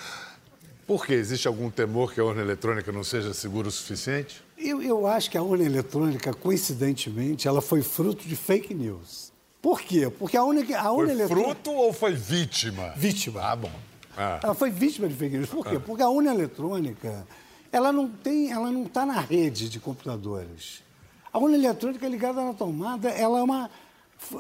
Por 0.86 1.06
quê? 1.06 1.14
Existe 1.14 1.48
algum 1.48 1.70
temor 1.70 2.14
que 2.14 2.20
a 2.20 2.24
urna 2.24 2.42
eletrônica 2.42 2.92
não 2.92 3.04
seja 3.04 3.34
segura 3.34 3.68
o 3.68 3.72
suficiente? 3.72 4.44
Eu, 4.58 4.82
eu 4.82 5.08
acho 5.08 5.32
que 5.32 5.38
a 5.38 5.42
urna 5.42 5.64
eletrônica, 5.64 6.34
coincidentemente, 6.34 7.48
ela 7.48 7.62
foi 7.62 7.82
fruto 7.82 8.28
de 8.28 8.36
fake 8.36 8.74
news. 8.74 9.32
Por 9.62 9.82
quê? 9.82 10.10
Porque 10.10 10.36
a, 10.36 10.44
única, 10.44 10.78
a 10.78 10.92
urna 10.92 11.08
foi 11.08 11.16
eletrônica... 11.16 11.50
fruto 11.50 11.72
ou 11.72 11.94
foi 11.94 12.14
vítima? 12.14 12.94
Vítima. 12.98 13.42
Ah, 13.42 13.56
bom. 13.56 13.72
Ah. 14.18 14.40
Ela 14.44 14.54
foi 14.54 14.70
vítima 14.70 15.08
de 15.08 15.16
fake 15.16 15.38
news. 15.38 15.50
Por 15.50 15.66
quê? 15.66 15.78
Ah. 15.78 15.80
Porque 15.80 16.04
a 16.04 16.10
urna 16.10 16.34
eletrônica, 16.34 17.26
ela 17.72 17.94
não 17.94 18.10
tem, 18.10 18.52
ela 18.52 18.70
não 18.70 18.84
está 18.84 19.06
na 19.06 19.22
rede 19.22 19.70
de 19.70 19.80
computadores. 19.80 20.84
A 21.32 21.40
urna 21.40 21.56
eletrônica 21.56 22.06
ligada 22.08 22.44
na 22.44 22.54
tomada, 22.54 23.10
ela 23.10 23.40
é 23.40 23.42
uma, 23.42 23.72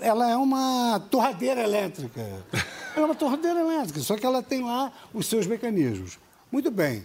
ela 0.01 0.29
é 0.29 0.35
uma 0.35 0.99
torradeira 1.09 1.61
elétrica. 1.61 2.21
Ela 2.95 3.05
é 3.05 3.09
uma 3.09 3.15
torradeira 3.15 3.59
elétrica, 3.59 3.99
só 4.01 4.15
que 4.15 4.23
ela 4.23 4.43
tem 4.43 4.63
lá 4.63 4.93
os 5.11 5.25
seus 5.25 5.47
mecanismos. 5.47 6.19
Muito 6.53 6.69
bem. 6.69 7.03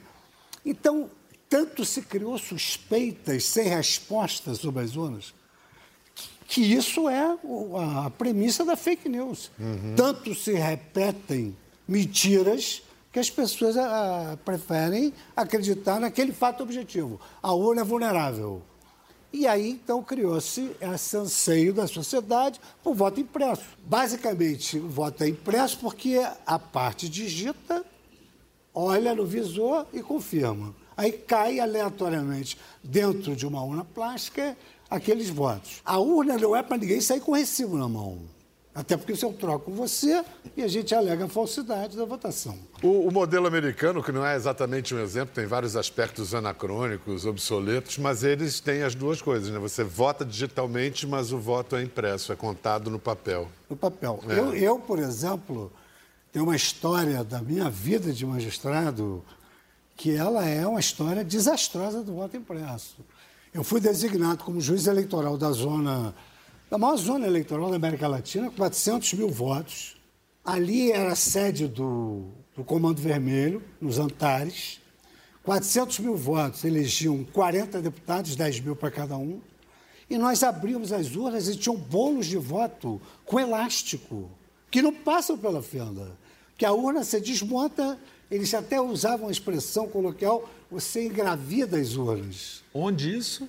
Então, 0.63 1.11
tanto 1.49 1.83
se 1.83 2.03
criou 2.03 2.37
suspeitas 2.37 3.47
sem 3.47 3.67
resposta 3.67 4.55
sobre 4.55 4.85
as 4.85 4.91
zonas, 4.91 5.33
que 6.47 6.61
isso 6.61 7.09
é 7.09 7.35
a 8.05 8.11
premissa 8.11 8.63
da 8.63 8.77
fake 8.77 9.09
news. 9.09 9.51
Uhum. 9.59 9.95
Tanto 9.97 10.35
se 10.35 10.53
repetem 10.53 11.57
mentiras 11.89 12.83
que 13.11 13.19
as 13.19 13.31
pessoas 13.31 13.79
a, 13.79 14.33
a, 14.33 14.37
preferem 14.37 15.15
acreditar 15.35 15.99
naquele 15.99 16.33
fato 16.33 16.63
objetivo. 16.63 17.19
A 17.43 17.55
urna 17.55 17.81
é 17.81 17.85
vulnerável. 17.85 18.61
E 19.33 19.47
aí, 19.47 19.71
então, 19.71 20.03
criou-se 20.03 20.77
esse 20.79 21.17
anseio 21.17 21.73
da 21.73 21.87
sociedade 21.87 22.61
por 22.83 22.95
voto 22.95 23.19
impresso. 23.19 23.65
Basicamente, 23.83 24.77
o 24.77 24.91
voto 24.91 25.25
é 25.25 25.29
impresso 25.29 25.79
porque 25.79 26.23
a 26.45 26.59
parte 26.59 27.09
digita 27.09 27.83
olha 28.79 29.13
no 29.13 29.27
visor 29.27 29.87
e 29.93 30.01
confirma. 30.01 30.73
Aí 30.97 31.11
cai 31.11 31.59
aleatoriamente 31.59 32.57
dentro 32.83 33.35
de 33.35 33.45
uma 33.45 33.63
urna 33.63 33.85
plástica 33.85 34.57
aqueles 34.89 35.29
votos. 35.29 35.83
A 35.85 35.99
urna 35.99 36.39
não 36.39 36.55
é 36.55 36.63
para 36.63 36.79
ninguém 36.79 37.01
sair 37.01 37.21
com 37.21 37.33
recibo 37.33 37.77
na 37.77 37.89
mão. 37.89 38.19
Até 38.73 38.97
porque 38.97 39.17
se 39.17 39.25
eu 39.25 39.33
troco 39.33 39.73
você 39.73 40.25
e 40.57 40.63
a 40.63 40.69
gente 40.69 40.95
alega 40.95 41.25
a 41.25 41.29
falsidade 41.29 41.97
da 41.97 42.05
votação. 42.05 42.57
O, 42.81 43.09
o, 43.09 43.13
modelo 43.13 43.49
americano, 43.49 44.01
que 44.01 44.13
não 44.13 44.25
é 44.25 44.37
exatamente 44.37 44.95
um 44.95 45.01
exemplo, 45.01 45.35
tem 45.35 45.47
vários 45.47 45.75
aspectos 45.75 46.33
anacrônicos, 46.33 47.27
obsoletos, 47.27 47.99
mas 47.99 48.23
eles 48.23 48.61
têm 48.61 48.85
as 48.85 48.95
duas 48.95 49.21
coisas, 49.21 49.51
né? 49.51 49.59
Você 49.59 49.83
vota 49.83 50.25
digitalmente, 50.25 51.05
mas 51.09 51.33
o 51.33 51.39
voto 51.39 51.75
é 51.75 51.83
impresso, 51.83 52.33
é 52.33 52.37
contado 52.37 52.89
no 52.89 53.01
papel. 53.01 53.49
No 53.69 53.77
papel. 53.77 54.21
É. 54.29 54.39
Eu, 54.39 54.55
eu, 54.55 54.79
por 54.79 55.01
exemplo, 55.01 55.73
tem 56.33 56.43
uma 56.43 56.57
história 56.57 57.25
da 57.25 57.41
minha 57.41 57.71
vida 57.71 58.13
de 58.13 58.27
magistrado 58.27 59.25
que 59.97 60.15
ela 60.15 60.45
é 60.45 60.67
uma 60.67 60.79
história 60.79 61.25
desastrosa 61.25 62.03
do 62.03 62.15
voto 62.15 62.37
impresso. 62.37 62.99
Eu 63.53 63.65
fui 63.65 63.81
designado 63.81 64.45
como 64.45 64.61
juiz 64.61 64.87
eleitoral 64.87 65.39
da 65.39 65.51
zona, 65.51 66.15
da 66.71 66.77
maior 66.77 66.97
zona 66.97 67.27
eleitoral 67.27 67.71
da 67.71 67.77
América 67.77 68.07
Latina, 68.07 68.51
com 68.51 68.57
400 68.57 69.15
mil 69.15 69.29
votos. 69.31 69.97
Ali 70.45 70.93
era 70.93 71.13
a 71.13 71.17
sede 71.17 71.67
do, 71.67 72.27
do 72.55 72.63
Comando 72.63 73.01
Vermelho, 73.01 73.63
nos 73.81 73.99
Antares. 73.99 74.81
400 75.43 75.99
mil 76.01 76.15
votos 76.15 76.63
elegiam 76.63 77.25
40 77.25 77.81
deputados, 77.81 78.37
10 78.37 78.61
mil 78.61 78.77
para 78.77 78.91
cada 78.91 79.17
um. 79.17 79.41
E 80.11 80.19
nós 80.19 80.43
abrimos 80.43 80.93
as 80.93 81.17
urnas 81.17 81.49
e 81.49 81.57
tinham 81.57 81.77
bolos 81.77 82.27
de 82.27 82.37
voto 82.37 83.01
com 83.25 83.41
elástico 83.41 84.31
que 84.71 84.83
não 84.83 84.93
passam 84.93 85.37
pela 85.37 85.63
fenda. 85.63 86.17
Que 86.57 86.67
a 86.67 86.73
urna 86.73 87.05
se 87.05 87.21
desmonta, 87.21 87.99
eles 88.31 88.53
até 88.53 88.81
usavam 88.81 89.29
a 89.29 89.31
expressão 89.31 89.89
coloquial, 89.89 90.49
você 90.71 91.07
engravida 91.07 91.79
as 91.79 91.97
urnas. 91.97 92.63
Onde 92.75 93.17
isso? 93.17 93.49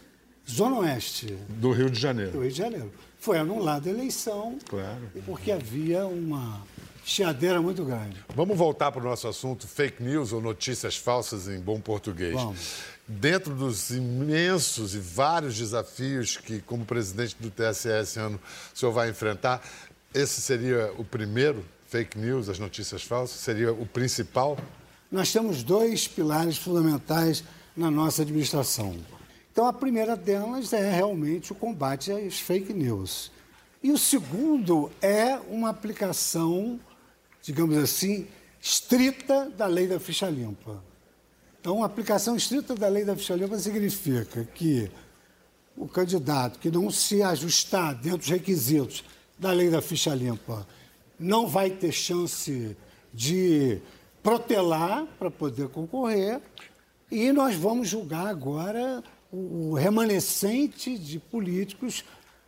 Zona 0.49 0.79
Oeste. 0.79 1.37
Do 1.49 1.71
Rio 1.71 1.89
de 1.89 1.99
Janeiro. 1.99 2.31
Do 2.31 2.41
Rio 2.41 2.51
de 2.51 2.57
Janeiro. 2.57 2.91
Foi 3.19 3.37
anulada 3.37 3.89
a 3.89 3.93
eleição. 3.93 4.57
Claro. 4.67 5.11
Porque 5.25 5.51
havia 5.51 6.05
uma 6.07 6.61
chiadeira 7.03 7.61
muito 7.61 7.83
grande. 7.83 8.23
Vamos 8.35 8.57
voltar 8.57 8.91
para 8.91 9.01
o 9.01 9.03
nosso 9.03 9.27
assunto 9.27 9.67
fake 9.67 10.01
news 10.01 10.31
ou 10.31 10.41
notícias 10.41 10.95
falsas 10.95 11.47
em 11.47 11.59
bom 11.59 11.79
português. 11.79 12.33
Vamos. 12.33 12.99
Dentro 13.07 13.55
dos 13.55 13.89
imensos 13.89 14.93
e 14.93 14.99
vários 14.99 15.57
desafios 15.57 16.37
que, 16.37 16.61
como 16.61 16.85
presidente 16.85 17.35
do 17.39 17.49
TSE 17.49 17.89
esse 17.89 18.19
ano, 18.19 18.39
o 18.73 18.77
senhor 18.77 18.91
vai 18.91 19.09
enfrentar, 19.09 19.63
esse 20.13 20.41
seria 20.41 20.93
o 20.97 21.03
primeiro, 21.03 21.63
fake 21.87 22.17
news, 22.17 22.49
as 22.49 22.59
notícias 22.59 23.03
falsas? 23.03 23.39
Seria 23.39 23.71
o 23.71 23.85
principal? 23.85 24.57
Nós 25.11 25.31
temos 25.31 25.63
dois 25.63 26.07
pilares 26.07 26.57
fundamentais 26.57 27.43
na 27.75 27.89
nossa 27.89 28.21
administração. 28.21 28.95
Então, 29.51 29.65
a 29.67 29.73
primeira 29.73 30.15
delas 30.15 30.73
é 30.73 30.91
realmente 30.91 31.51
o 31.51 31.55
combate 31.55 32.11
às 32.11 32.39
fake 32.39 32.73
news. 32.73 33.31
E 33.81 33.91
o 33.91 33.97
segundo 33.97 34.91
é 35.01 35.35
uma 35.49 35.69
aplicação, 35.69 36.79
digamos 37.41 37.77
assim, 37.77 38.27
estrita 38.61 39.49
da 39.49 39.65
lei 39.65 39.87
da 39.87 39.99
ficha 39.99 40.29
limpa. 40.29 40.83
Então, 41.59 41.83
a 41.83 41.85
aplicação 41.85 42.35
estrita 42.35 42.75
da 42.75 42.87
lei 42.87 43.03
da 43.03 43.15
ficha 43.15 43.35
limpa 43.35 43.57
significa 43.57 44.43
que 44.43 44.91
o 45.75 45.87
candidato 45.87 46.59
que 46.59 46.69
não 46.69 46.89
se 46.91 47.21
ajustar 47.23 47.95
dentro 47.95 48.19
dos 48.19 48.29
requisitos 48.29 49.03
da 49.39 49.51
lei 49.51 49.69
da 49.69 49.81
ficha 49.81 50.13
limpa. 50.13 50.67
Não 51.17 51.47
vai 51.47 51.69
ter 51.69 51.91
chance 51.91 52.75
de 53.13 53.79
protelar 54.21 55.05
para 55.17 55.31
poder 55.31 55.69
concorrer. 55.69 56.41
E 57.09 57.31
nós 57.31 57.55
vamos 57.55 57.87
julgar 57.87 58.27
agora 58.27 59.03
o 59.31 59.73
remanescente 59.73 60.97
de 60.97 61.19
políticos 61.19 62.03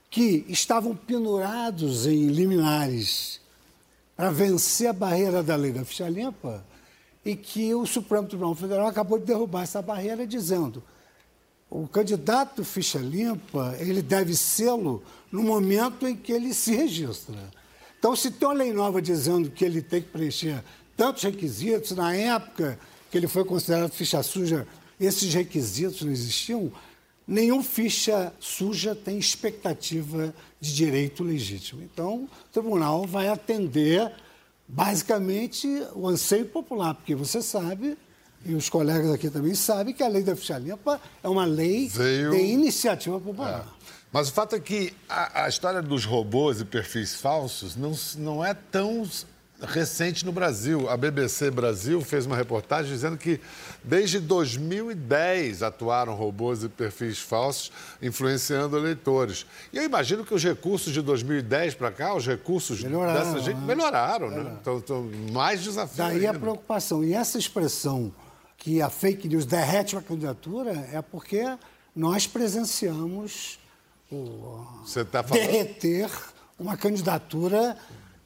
que 0.10 0.46
estavam 0.50 0.96
pendurados 0.96 2.06
em 2.06 2.28
liminares 2.28 3.40
para 4.16 4.30
vencer 4.30 4.88
a 4.88 4.94
barreira 4.94 5.42
da 5.42 5.56
lei 5.56 5.72
da 5.72 5.86
ficha 5.86 6.10
limpa 6.10 6.64
e 7.24 7.36
que 7.36 7.74
o 7.74 7.86
Supremo 7.86 8.28
Tribunal 8.28 8.56
Federal 8.56 8.88
acabou 8.88 9.18
de 9.18 9.26
derrubar 9.26 9.64
essa 9.64 9.82
barreira 9.82 10.28
dizendo 10.28 10.84
o 11.72 11.88
candidato 11.88 12.66
ficha 12.66 13.00
limpa, 13.00 13.74
ele 13.80 14.02
deve 14.02 14.36
sê-lo 14.36 15.02
no 15.32 15.42
momento 15.42 16.06
em 16.06 16.18
que 16.18 16.34
ele 16.34 16.54
se 16.54 16.76
registra. 16.76 17.34
Então, 17.98 18.14
se 18.14 18.30
tem 18.30 18.46
uma 18.46 18.54
lei 18.54 18.74
nova 18.74 19.02
dizendo 19.02 19.50
que 19.50 19.64
ele 19.64 19.82
tem 19.82 20.02
que 20.02 20.10
preencher 20.10 20.62
tantos 20.98 21.24
requisitos, 21.24 21.92
na 21.92 22.14
época 22.14 22.78
que 23.10 23.18
ele 23.18 23.28
foi 23.28 23.46
considerado 23.46 23.90
ficha 23.92 24.22
suja, 24.22 24.68
esses 25.00 25.34
requisitos 25.34 26.02
não 26.02 26.12
existiam, 26.12 26.70
nenhum 27.26 27.64
ficha 27.64 28.34
suja 28.38 28.94
tem 28.94 29.18
expectativa 29.18 30.36
de 30.60 30.76
direito 30.76 31.24
legítimo. 31.24 31.82
Então, 31.82 32.26
o 32.26 32.30
tribunal 32.52 33.08
vai 33.08 33.30
atender, 33.30 34.12
basicamente, 34.68 35.68
o 35.96 36.06
anseio 36.06 36.48
popular, 36.48 36.96
porque 36.96 37.16
você 37.16 37.42
sabe 37.42 37.98
e 38.46 38.56
os 38.56 38.70
colegas 38.70 39.12
aqui 39.12 39.30
também 39.30 39.54
sabem 39.54 39.94
que 39.94 40.04
a 40.04 40.08
lei 40.08 40.24
da 40.24 40.36
ficha 40.36 40.58
limpa 40.58 41.00
é 41.24 41.30
uma 41.30 41.46
lei 41.46 41.88
Veio... 41.88 42.32
de 42.32 42.38
iniciativa 42.38 43.20
popular. 43.20 43.68
É. 43.78 43.82
Mas 44.12 44.30
o 44.30 44.34
fato 44.34 44.56
é 44.56 44.60
que 44.60 44.94
a, 45.08 45.46
a, 45.46 45.50
história 45.50 45.82
dos 45.82 46.04
robôs 46.04 46.60
e 46.60 46.66
perfis 46.66 47.16
falsos 47.16 47.78
não, 47.78 47.94
não 48.18 48.44
é 48.44 48.54
tão 48.54 49.08
recente 49.62 50.26
no 50.26 50.32
Brasil. 50.32 50.90
A 50.90 50.98
BBC 50.98 51.50
Brasil 51.52 52.02
fez 52.02 52.26
uma 52.26 52.36
reportagem 52.36 52.92
dizendo 52.92 53.18
que 53.18 53.40
desde 53.84 54.20
2010 54.20 55.64
atuaram 55.64 56.14
robôs 56.14 56.64
e 56.64 56.70
perfis 56.70 57.20
falsos 57.20 57.72
influenciando 58.02 58.78
eleitores. 58.78 59.46
E 59.72 59.78
eu 59.78 59.84
imagino 59.84 60.26
que 60.26 60.34
os 60.34 60.44
recursos 60.44 60.92
de 60.92 61.02
2010 61.02 61.76
para 61.76 61.92
cá, 61.92 62.14
os 62.14 62.26
recursos 62.26 62.84
melhoraram, 62.84 63.34
dessa 63.34 63.40
gente, 63.40 63.60
né? 63.60 63.66
melhoraram, 63.66 64.30
né? 64.30 64.58
Então, 64.60 64.78
então, 64.78 65.10
mais 65.32 65.64
desafios. 65.64 65.98
Daí 65.98 66.26
ainda. 66.26 66.32
a 66.32 66.40
preocupação. 66.40 67.04
E 67.04 67.14
essa 67.14 67.38
expressão 67.38 68.12
que 68.62 68.80
a 68.80 68.92
fake 68.92 69.28
news 69.28 69.44
derrete 69.44 69.96
uma 69.96 70.04
candidatura 70.04 70.88
é 70.94 71.02
porque 71.02 71.44
nós 71.96 72.28
presenciamos 72.28 73.60
o 74.12 74.64
tá 75.12 75.24
derreter 75.24 76.08
uma 76.60 76.78
candidatura 76.78 77.76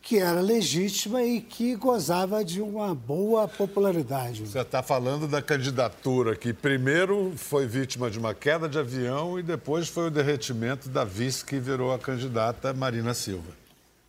que 0.02 0.20
era 0.20 0.42
legítima 0.42 1.24
e 1.24 1.40
que 1.40 1.74
gozava 1.78 2.44
de 2.44 2.62
uma 2.62 2.94
boa 2.94 3.48
popularidade. 3.48 4.46
Você 4.46 4.60
está 4.60 4.84
falando 4.84 5.26
da 5.26 5.42
candidatura 5.42 6.36
que 6.36 6.52
primeiro 6.52 7.32
foi 7.38 7.66
vítima 7.66 8.12
de 8.12 8.20
uma 8.20 8.34
queda 8.34 8.68
de 8.68 8.78
avião 8.78 9.40
e 9.40 9.44
depois 9.44 9.88
foi 9.88 10.08
o 10.08 10.12
derretimento 10.12 10.90
da 10.90 11.06
vice 11.06 11.46
que 11.46 11.58
virou 11.60 11.94
a 11.94 11.98
candidata 11.98 12.74
Marina 12.74 13.14
Silva. 13.14 13.65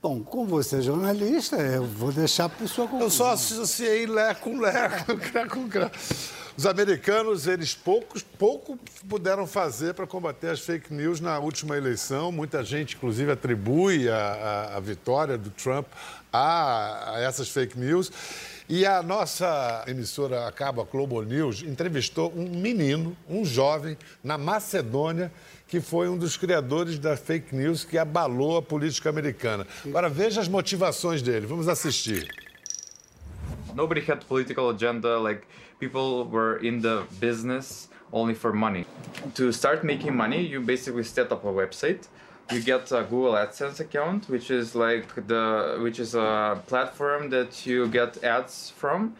Bom, 0.09 0.23
como 0.23 0.47
você 0.47 0.77
é 0.77 0.83
jornalista, 0.83 1.57
eu 1.57 1.83
vou 1.83 2.13
deixar 2.13 2.49
para 2.49 2.65
sua 2.69 2.87
conclusão. 2.87 3.07
Eu 3.07 3.11
só 3.11 3.33
associei 3.33 4.07
Lé 4.07 4.35
com 4.35 4.61
Lé, 4.61 4.89
Cré 5.33 5.47
com 5.47 5.69
Cré. 5.69 5.91
Os 6.57 6.65
americanos, 6.65 7.49
eles 7.49 7.75
poucos, 7.75 8.23
pouco 8.23 8.79
puderam 9.09 9.49
fazer 9.49 9.95
para 9.95 10.07
combater 10.07 10.51
as 10.51 10.61
fake 10.61 10.95
news 10.95 11.21
na 11.21 11.41
última 11.41 11.77
eleição. 11.77 12.31
Muita 12.31 12.63
gente, 12.63 12.95
inclusive, 12.95 13.33
atribui 13.33 14.09
a, 14.09 14.17
a, 14.17 14.77
a 14.77 14.81
vitória 14.81 15.37
do 15.37 15.51
Trump 15.51 15.89
a, 16.33 17.17
a 17.17 17.21
essas 17.23 17.49
fake 17.49 17.77
news. 17.77 18.13
E 18.69 18.87
a 18.87 19.03
nossa 19.03 19.85
emissora, 19.89 20.47
acaba 20.47 20.85
Globo 20.85 21.21
News, 21.23 21.63
entrevistou 21.63 22.33
um 22.35 22.49
menino, 22.49 23.17
um 23.29 23.45
jovem, 23.45 23.99
na 24.23 24.39
Macedônia, 24.39 25.33
que 25.69 25.81
foi 25.81 26.09
um 26.09 26.17
dos 26.17 26.37
criadores 26.37 26.99
da 26.99 27.17
fake 27.17 27.55
news 27.55 27.85
que 27.85 27.99
abalou 27.99 28.57
a 28.57 28.63
política 28.63 29.11
americana. 29.11 29.67
Agora 29.85 30.09
veja 30.09 30.41
as 30.41 30.49
motivações 30.49 31.23
dele. 31.23 31.47
Vamos 31.47 31.69
assistir. 31.69 32.29
Nobody 33.75 34.01
had 34.01 34.25
political 34.27 34.71
agenda 34.71 35.19
like 35.19 35.43
people 35.79 36.25
were 36.25 36.59
in 36.67 36.81
the 36.81 37.05
business 37.21 37.89
only 38.13 38.35
for 38.35 38.53
money. 38.53 38.87
To 39.35 39.53
start 39.53 39.85
making 39.85 40.15
money, 40.17 40.41
you 40.41 40.61
basically 40.61 41.05
set 41.05 41.31
up 41.31 41.45
a 41.45 41.53
website. 41.53 42.09
You 42.53 42.61
get 42.63 42.93
a 42.93 43.03
Google 43.03 43.33
AdSense 43.33 43.81
account, 43.81 44.29
which 44.29 44.51
is 44.53 44.75
like 44.77 45.09
the 45.27 45.79
which 45.83 45.99
is 45.99 46.15
a 46.15 46.63
platform 46.69 47.29
that 47.31 47.67
you 47.67 47.89
get 47.89 48.23
ads 48.23 48.71
from. 48.71 49.17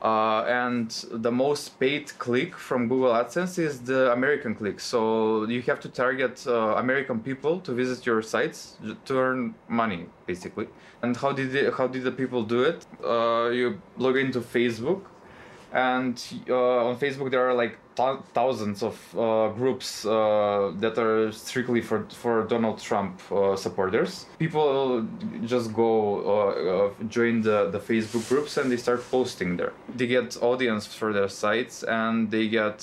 Uh, 0.00 0.44
and 0.44 0.90
the 1.10 1.32
most 1.32 1.80
paid 1.80 2.16
click 2.18 2.54
from 2.54 2.86
Google 2.88 3.10
AdSense 3.12 3.58
is 3.58 3.80
the 3.80 4.12
American 4.12 4.54
click. 4.54 4.78
So 4.78 5.44
you 5.48 5.60
have 5.62 5.80
to 5.80 5.88
target 5.88 6.44
uh, 6.46 6.76
American 6.76 7.18
people 7.20 7.58
to 7.60 7.72
visit 7.72 8.06
your 8.06 8.22
sites 8.22 8.76
to 9.06 9.18
earn 9.18 9.54
money, 9.68 10.06
basically. 10.26 10.68
And 11.02 11.16
how 11.16 11.32
did 11.32 11.54
it, 11.54 11.74
how 11.74 11.88
did 11.88 12.04
the 12.04 12.12
people 12.12 12.44
do 12.44 12.62
it? 12.62 12.86
Uh, 13.04 13.50
you 13.50 13.80
log 13.96 14.16
into 14.16 14.40
Facebook, 14.40 15.02
and 15.72 16.22
uh, 16.48 16.88
on 16.88 16.96
Facebook 16.96 17.30
there 17.32 17.48
are 17.48 17.54
like 17.54 17.76
thousands 18.32 18.82
of 18.82 18.96
uh, 19.16 19.48
groups 19.48 20.06
uh, 20.06 20.72
that 20.76 20.98
are 20.98 21.32
strictly 21.32 21.80
for 21.80 22.06
for 22.10 22.44
Donald 22.44 22.78
Trump 22.80 23.20
uh, 23.32 23.56
supporters. 23.56 24.26
People 24.38 25.06
just 25.44 25.72
go 25.72 25.92
uh, 26.34 26.34
uh, 26.74 27.04
join 27.08 27.42
the 27.42 27.70
the 27.70 27.78
Facebook 27.78 28.28
groups 28.28 28.56
and 28.56 28.70
they 28.70 28.76
start 28.76 29.00
posting 29.10 29.56
there. 29.56 29.72
They 29.96 30.06
get 30.06 30.36
audience 30.42 30.86
for 30.86 31.12
their 31.12 31.28
sites 31.28 31.82
and 31.82 32.30
they 32.30 32.48
get 32.48 32.78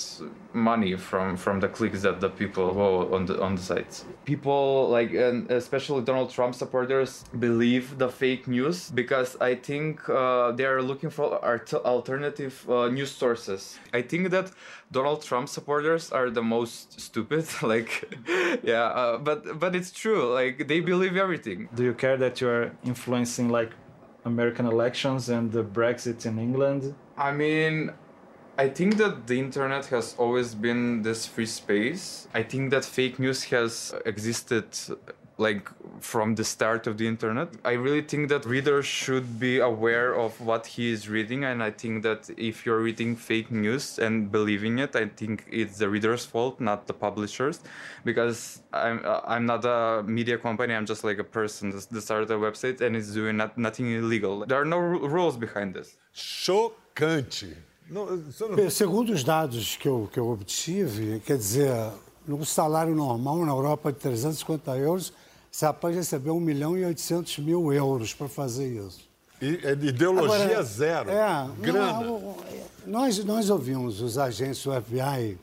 money 0.52 0.96
from 0.96 1.36
from 1.36 1.60
the 1.60 1.68
clicks 1.68 2.02
that 2.02 2.20
the 2.20 2.28
people 2.28 2.72
go 2.74 3.14
on 3.14 3.26
the 3.26 3.40
on 3.42 3.54
the 3.56 3.62
sites. 3.62 4.04
People 4.24 4.88
like 4.96 5.12
and 5.12 5.50
especially 5.50 6.02
Donald 6.02 6.30
Trump 6.30 6.54
supporters 6.54 7.24
believe 7.38 7.98
the 7.98 8.08
fake 8.08 8.46
news 8.48 8.90
because 8.90 9.36
I 9.40 9.54
think 9.54 10.08
uh, 10.08 10.52
they 10.52 10.64
are 10.64 10.82
looking 10.82 11.10
for 11.10 11.26
alternative 11.84 12.54
news 12.68 13.10
sources. 13.10 13.78
I 13.92 14.02
think 14.02 14.30
that 14.30 14.50
Donald 14.92 15.05
Trump 15.14 15.48
supporters 15.48 16.10
are 16.10 16.28
the 16.30 16.42
most 16.42 17.00
stupid. 17.00 17.46
like, 17.62 17.90
yeah, 18.64 18.86
uh, 18.86 19.18
but 19.18 19.60
but 19.60 19.76
it's 19.76 19.92
true. 19.92 20.32
Like 20.34 20.66
they 20.66 20.80
believe 20.80 21.16
everything. 21.16 21.68
Do 21.72 21.84
you 21.84 21.94
care 21.94 22.16
that 22.16 22.40
you 22.40 22.48
are 22.48 22.72
influencing 22.84 23.48
like 23.48 23.70
American 24.24 24.66
elections 24.66 25.28
and 25.28 25.52
the 25.52 25.62
Brexit 25.62 26.26
in 26.26 26.38
England? 26.38 26.94
I 27.16 27.30
mean, 27.30 27.92
I 28.58 28.68
think 28.68 28.96
that 28.96 29.26
the 29.28 29.38
internet 29.38 29.86
has 29.86 30.14
always 30.18 30.54
been 30.54 31.02
this 31.02 31.26
free 31.26 31.46
space. 31.46 32.26
I 32.34 32.42
think 32.42 32.70
that 32.70 32.84
fake 32.84 33.18
news 33.18 33.44
has 33.44 33.94
existed 34.04 34.66
like 35.38 35.68
from 36.00 36.34
the 36.34 36.44
start 36.44 36.86
of 36.86 36.96
the 36.96 37.06
internet. 37.06 37.48
I 37.64 37.72
really 37.72 38.02
think 38.02 38.28
that 38.30 38.46
readers 38.46 38.86
should 38.86 39.38
be 39.38 39.58
aware 39.58 40.14
of 40.14 40.40
what 40.40 40.66
he 40.66 40.90
is 40.90 41.08
reading 41.08 41.44
and 41.44 41.62
I 41.62 41.70
think 41.70 42.02
that 42.04 42.30
if 42.38 42.64
you're 42.64 42.80
reading 42.80 43.16
fake 43.16 43.50
news 43.50 43.98
and 43.98 44.32
believing 44.32 44.78
it, 44.78 44.96
I 44.96 45.06
think 45.06 45.44
it's 45.50 45.78
the 45.78 45.88
reader's 45.88 46.24
fault, 46.24 46.60
not 46.60 46.86
the 46.86 46.94
publishers 46.94 47.60
because 48.04 48.62
I'm 48.72 49.00
I'm 49.04 49.44
not 49.46 49.64
a 49.64 50.02
media 50.06 50.38
company, 50.38 50.74
I'm 50.74 50.86
just 50.86 51.04
like 51.04 51.18
a 51.18 51.24
person 51.24 51.70
that 51.70 52.00
started 52.00 52.30
a 52.30 52.38
website 52.38 52.80
and 52.80 52.96
is 52.96 53.12
doing 53.12 53.36
not, 53.36 53.58
nothing 53.58 53.90
illegal. 53.90 54.46
There 54.46 54.60
are 54.60 54.64
no 54.64 54.78
rules 54.78 55.36
behind 55.36 55.74
this. 55.74 55.96
Chocante. 56.14 57.56
Segundo 58.70 59.12
os 59.12 59.22
dados 59.22 59.76
que 59.76 59.86
eu, 59.86 60.08
que 60.12 60.18
eu 60.18 60.28
obtive, 60.28 61.20
quer 61.24 61.36
dizer, 61.36 61.70
no 62.26 62.44
salário 62.44 62.94
normal 62.94 63.44
na 63.44 63.52
Europa 63.52 63.92
de 63.92 63.98
350 63.98 64.76
euros, 64.76 65.12
esse 65.56 65.64
rapaz 65.64 65.96
recebeu 65.96 66.36
1 66.36 66.40
milhão 66.40 66.76
e 66.76 66.84
800 66.84 67.38
mil 67.38 67.72
euros 67.72 68.12
para 68.12 68.28
fazer 68.28 68.76
isso. 68.76 69.08
E, 69.40 69.58
é 69.64 69.72
ideologia 69.72 70.44
Agora, 70.44 70.62
zero. 70.62 71.08
É, 71.08 71.50
grana. 71.60 72.02
Não, 72.02 72.36
nós, 72.86 73.24
nós 73.24 73.48
ouvimos 73.48 74.02
os 74.02 74.18
agentes 74.18 74.62
do 74.62 74.70
FBI 74.82 75.38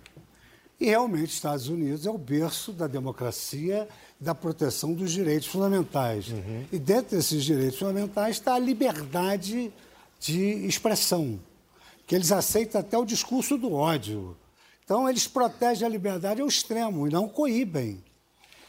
e 0.80 0.86
realmente 0.86 1.34
Estados 1.34 1.68
Unidos 1.68 2.06
é 2.06 2.12
o 2.12 2.18
berço 2.20 2.72
da 2.72 2.86
democracia 2.86 3.88
da 4.20 4.36
proteção 4.36 4.94
dos 4.94 5.12
direitos 5.12 5.48
fundamentais. 5.48 6.28
Uhum. 6.28 6.66
E 6.72 6.78
dentro 6.78 7.16
desses 7.18 7.44
direitos 7.44 7.80
fundamentais 7.80 8.36
está 8.36 8.54
a 8.54 8.60
liberdade 8.60 9.74
de 10.20 10.68
expressão 10.68 11.40
que 12.06 12.14
eles 12.14 12.32
aceitam 12.32 12.82
até 12.82 12.96
o 12.96 13.04
discurso 13.04 13.58
do 13.58 13.74
ódio. 13.74 14.38
Então, 14.86 15.10
eles 15.10 15.28
protegem 15.28 15.88
a 15.88 15.90
liberdade 15.90 16.40
ao 16.40 16.48
extremo 16.48 17.08
e 17.08 17.12
não 17.12 17.28
coíbem. 17.28 18.00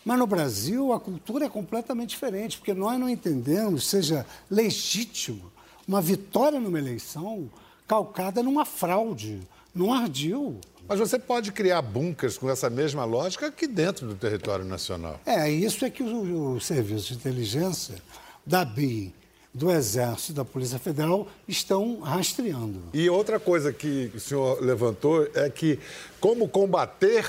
Mas 0.04 0.18
no 0.18 0.26
Brasil, 0.26 0.92
a 0.92 1.00
cultura 1.00 1.46
é 1.46 1.48
completamente 1.48 2.10
diferente, 2.10 2.58
porque 2.58 2.74
nós 2.74 3.00
não 3.00 3.08
entendemos, 3.08 3.86
seja 3.88 4.26
legítimo, 4.50 5.50
uma 5.88 6.00
vitória 6.00 6.60
numa 6.60 6.78
eleição 6.78 7.50
calcada 7.86 8.42
numa 8.42 8.64
fraude, 8.64 9.40
num 9.74 9.92
ardil. 9.92 10.58
Mas 10.86 10.98
você 10.98 11.18
pode 11.18 11.52
criar 11.52 11.80
bunkers 11.80 12.36
com 12.36 12.50
essa 12.50 12.68
mesma 12.68 13.04
lógica 13.04 13.46
aqui 13.46 13.66
dentro 13.66 14.06
do 14.06 14.14
território 14.14 14.64
nacional. 14.64 15.18
É, 15.24 15.50
isso 15.50 15.84
é 15.84 15.90
que 15.90 16.02
o, 16.02 16.54
o 16.54 16.60
serviço 16.60 17.08
de 17.08 17.14
inteligência 17.14 17.96
da 18.44 18.64
BI 18.64 19.14
do 19.52 19.70
Exército 19.70 20.32
e 20.32 20.34
da 20.34 20.44
Polícia 20.44 20.78
Federal 20.78 21.28
estão 21.46 22.00
rastreando. 22.00 22.82
E 22.92 23.08
outra 23.08 23.38
coisa 23.38 23.72
que 23.72 24.10
o 24.14 24.20
senhor 24.20 24.60
levantou 24.60 25.28
é 25.32 25.48
que 25.48 25.78
como 26.20 26.48
combater 26.48 27.24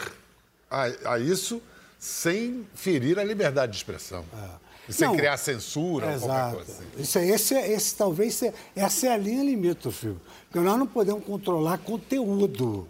a, 0.69 1.13
a 1.13 1.19
isso 1.19 1.61
sem 2.05 2.67
ferir 2.75 3.17
a 3.17 3.23
liberdade 3.23 3.71
de 3.71 3.77
expressão. 3.79 4.23
É. 4.87 4.93
Sem 4.93 5.07
Não, 5.07 5.15
criar 5.15 5.35
censura 5.37 6.13
exato. 6.13 6.23
ou 6.23 6.29
qualquer 6.29 6.55
coisa 6.55 6.71
assim. 6.71 7.01
Isso, 7.01 7.17
esse, 7.17 7.55
esse, 7.55 7.95
talvez 7.95 8.41
essa 8.75 9.07
é 9.07 9.11
a 9.11 9.17
linha 9.17 9.43
limite, 9.43 9.91
filho. 9.91 10.21
Porque 10.47 10.59
nós 10.59 10.77
não 10.77 10.85
podemos 10.85 11.25
controlar 11.25 11.79
conteúdo. 11.79 12.87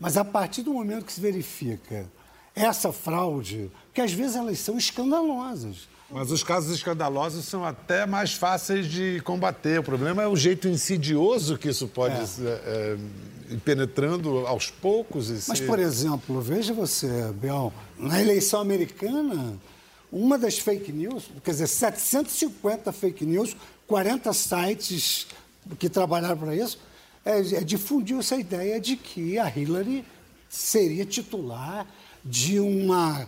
Mas 0.00 0.16
a 0.16 0.24
partir 0.24 0.62
do 0.62 0.72
momento 0.72 1.04
que 1.04 1.12
se 1.12 1.20
verifica 1.20 2.10
essa 2.52 2.92
fraude, 2.92 3.70
que 3.94 4.00
às 4.00 4.12
vezes 4.12 4.34
elas 4.34 4.58
são 4.58 4.76
escandalosas. 4.76 5.88
Mas 6.10 6.30
os 6.30 6.42
casos 6.42 6.72
escandalosos 6.74 7.44
são 7.46 7.64
até 7.64 8.06
mais 8.06 8.34
fáceis 8.34 8.86
de 8.86 9.20
combater. 9.24 9.80
O 9.80 9.82
problema 9.82 10.22
é 10.22 10.28
o 10.28 10.36
jeito 10.36 10.68
insidioso 10.68 11.58
que 11.58 11.68
isso 11.68 11.88
pode 11.88 12.14
é. 12.14 12.46
É, 12.46 12.96
ir 13.50 13.58
penetrando 13.58 14.46
aos 14.46 14.70
poucos. 14.70 15.48
Mas, 15.48 15.60
por 15.60 15.78
exemplo, 15.78 16.40
veja 16.40 16.72
você, 16.72 17.32
Bel, 17.32 17.72
na 17.98 18.20
eleição 18.20 18.60
americana, 18.60 19.58
uma 20.12 20.38
das 20.38 20.58
fake 20.58 20.92
news, 20.92 21.24
quer 21.42 21.50
dizer, 21.50 21.66
750 21.66 22.92
fake 22.92 23.26
news, 23.26 23.56
40 23.88 24.32
sites 24.32 25.26
que 25.78 25.88
trabalharam 25.88 26.38
para 26.38 26.54
isso, 26.54 26.78
é, 27.24 27.40
é, 27.40 27.64
difundiu 27.64 28.20
essa 28.20 28.36
ideia 28.36 28.80
de 28.80 28.96
que 28.96 29.38
a 29.38 29.48
Hillary 29.48 30.04
seria 30.48 31.04
titular 31.04 31.84
de 32.24 32.60
uma 32.60 33.26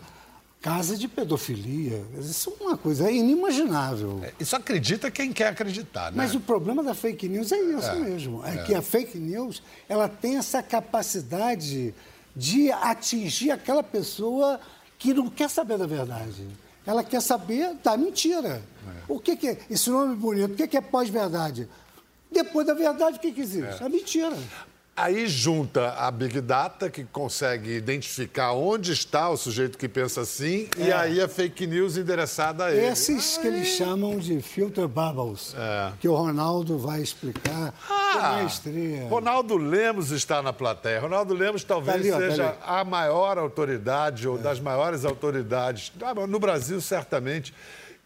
casa 0.60 0.96
de 0.96 1.06
pedofilia. 1.06 2.04
Isso 2.18 2.54
é 2.60 2.64
uma 2.64 2.76
coisa 2.76 3.10
inimaginável. 3.10 4.20
É, 4.22 4.32
isso 4.40 4.56
acredita 4.56 5.10
quem 5.10 5.32
quer 5.32 5.48
acreditar, 5.48 6.10
né? 6.10 6.16
Mas 6.16 6.34
o 6.34 6.40
problema 6.40 6.82
da 6.82 6.94
fake 6.94 7.28
news 7.28 7.52
é 7.52 7.58
isso 7.58 7.90
é, 7.90 7.94
mesmo. 7.96 8.44
É, 8.44 8.54
é, 8.54 8.62
que 8.64 8.74
a 8.74 8.82
fake 8.82 9.18
news 9.18 9.62
ela 9.88 10.08
tem 10.08 10.36
essa 10.36 10.62
capacidade 10.62 11.94
de 12.34 12.70
atingir 12.72 13.50
aquela 13.50 13.82
pessoa 13.82 14.60
que 14.98 15.14
não 15.14 15.28
quer 15.28 15.48
saber 15.48 15.78
da 15.78 15.86
verdade. 15.86 16.46
Ela 16.84 17.04
quer 17.04 17.20
saber 17.20 17.74
da 17.82 17.96
mentira. 17.96 18.62
É. 18.86 19.12
O 19.12 19.20
que, 19.20 19.36
que, 19.36 19.48
é 19.48 19.58
esse 19.70 19.90
nome 19.90 20.16
bonito? 20.16 20.52
O 20.52 20.56
que, 20.56 20.66
que 20.66 20.76
é 20.76 20.80
pós-verdade? 20.80 21.68
Depois 22.30 22.66
da 22.66 22.74
verdade, 22.74 23.16
o 23.16 23.20
que, 23.20 23.32
que 23.32 23.40
existe? 23.40 23.82
É. 23.82 23.86
A 23.86 23.88
mentira. 23.88 24.36
Aí 24.98 25.28
junta 25.28 25.92
a 25.92 26.10
Big 26.10 26.40
Data, 26.40 26.90
que 26.90 27.04
consegue 27.04 27.70
identificar 27.70 28.50
onde 28.50 28.92
está 28.92 29.30
o 29.30 29.36
sujeito 29.36 29.78
que 29.78 29.88
pensa 29.88 30.22
assim, 30.22 30.68
é. 30.76 30.88
e 30.88 30.92
aí 30.92 31.20
a 31.20 31.28
fake 31.28 31.68
news 31.68 31.96
endereçada 31.96 32.64
a 32.64 32.72
ele. 32.72 32.84
Esses 32.84 33.38
que 33.38 33.46
eles 33.46 33.68
chamam 33.68 34.18
de 34.18 34.42
filter 34.42 34.88
bubbles, 34.88 35.54
é. 35.56 35.92
que 36.00 36.08
o 36.08 36.16
Ronaldo 36.16 36.76
vai 36.78 37.00
explicar 37.00 37.72
ah, 37.88 38.40
com 38.40 39.08
Ronaldo 39.08 39.56
Lemos 39.56 40.10
está 40.10 40.42
na 40.42 40.52
plateia. 40.52 40.98
Ronaldo 40.98 41.32
Lemos 41.32 41.62
talvez 41.62 41.96
tá 41.96 42.02
ali, 42.02 42.10
ó, 42.10 42.18
tá 42.18 42.30
seja 42.30 42.48
tá 42.48 42.80
a 42.80 42.84
maior 42.84 43.38
autoridade, 43.38 44.26
ou 44.26 44.36
é. 44.36 44.42
das 44.42 44.58
maiores 44.58 45.04
autoridades, 45.04 45.92
ah, 46.02 46.26
no 46.26 46.40
Brasil, 46.40 46.80
certamente, 46.80 47.54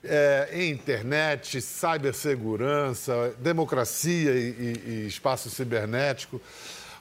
é, 0.05 0.51
em 0.53 0.71
internet, 0.71 1.59
cibersegurança, 1.63 3.35
democracia 3.39 4.33
e, 4.33 4.37
e, 4.37 4.91
e 4.91 5.07
espaço 5.07 5.49
cibernético. 5.49 6.39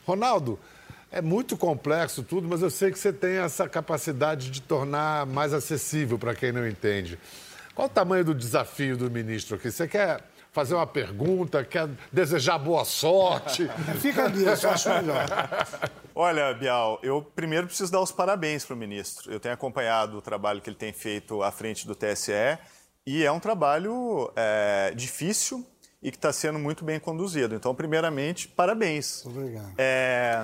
Ronaldo, 0.06 0.60
é 1.12 1.22
muito 1.22 1.58
complexo 1.58 2.24
tudo, 2.24 2.48
mas 2.48 2.62
eu 2.62 2.70
sei 2.70 2.92
que 2.92 2.98
você 2.98 3.12
tem 3.12 3.38
essa 3.38 3.68
capacidade 3.68 4.50
de 4.50 4.62
tornar 4.62 5.26
mais 5.26 5.54
acessível 5.54 6.18
para 6.18 6.34
quem 6.34 6.52
não 6.52 6.68
entende. 6.68 7.20
Qual 7.76 7.88
o 7.88 7.90
tamanho 7.90 8.24
do 8.24 8.36
desafio 8.36 8.98
do 8.98 9.10
ministro 9.10 9.56
aqui? 9.56 9.72
Você 9.72 9.88
quer 9.88 10.22
fazer 10.52 10.76
uma 10.76 10.88
pergunta, 10.88 11.64
quer 11.64 11.90
desejar 12.12 12.58
boa 12.58 12.84
sorte? 12.84 13.70
Fica 14.00 14.28
nisso, 14.30 14.68
acho 14.68 14.90
melhor. 14.90 15.26
Olha, 16.14 16.54
Bial, 16.54 17.00
eu 17.02 17.22
primeiro 17.22 17.68
preciso 17.68 17.92
dar 17.92 18.02
os 18.02 18.12
parabéns 18.12 18.66
para 18.66 18.74
o 18.74 18.78
ministro. 18.78 19.32
Eu 19.32 19.40
tenho 19.40 19.54
acompanhado 19.54 20.18
o 20.18 20.22
trabalho 20.22 20.62
que 20.62 20.70
ele 20.70 20.78
tem 20.78 20.92
feito 20.92 21.42
à 21.42 21.52
frente 21.52 21.88
do 21.88 21.96
TSE 21.96 22.58
e 23.06 23.24
é 23.24 23.32
um 23.32 23.40
trabalho 23.40 24.32
é, 24.36 24.94
difícil, 24.96 25.66
e 26.02 26.10
que 26.10 26.18
está 26.18 26.34
sendo 26.34 26.58
muito 26.58 26.84
bem 26.84 27.00
conduzido. 27.00 27.54
Então, 27.54 27.76
primeiramente, 27.76 28.48
parabéns. 28.48 29.26
Obrigado. 29.26 29.74
É... 29.78 30.42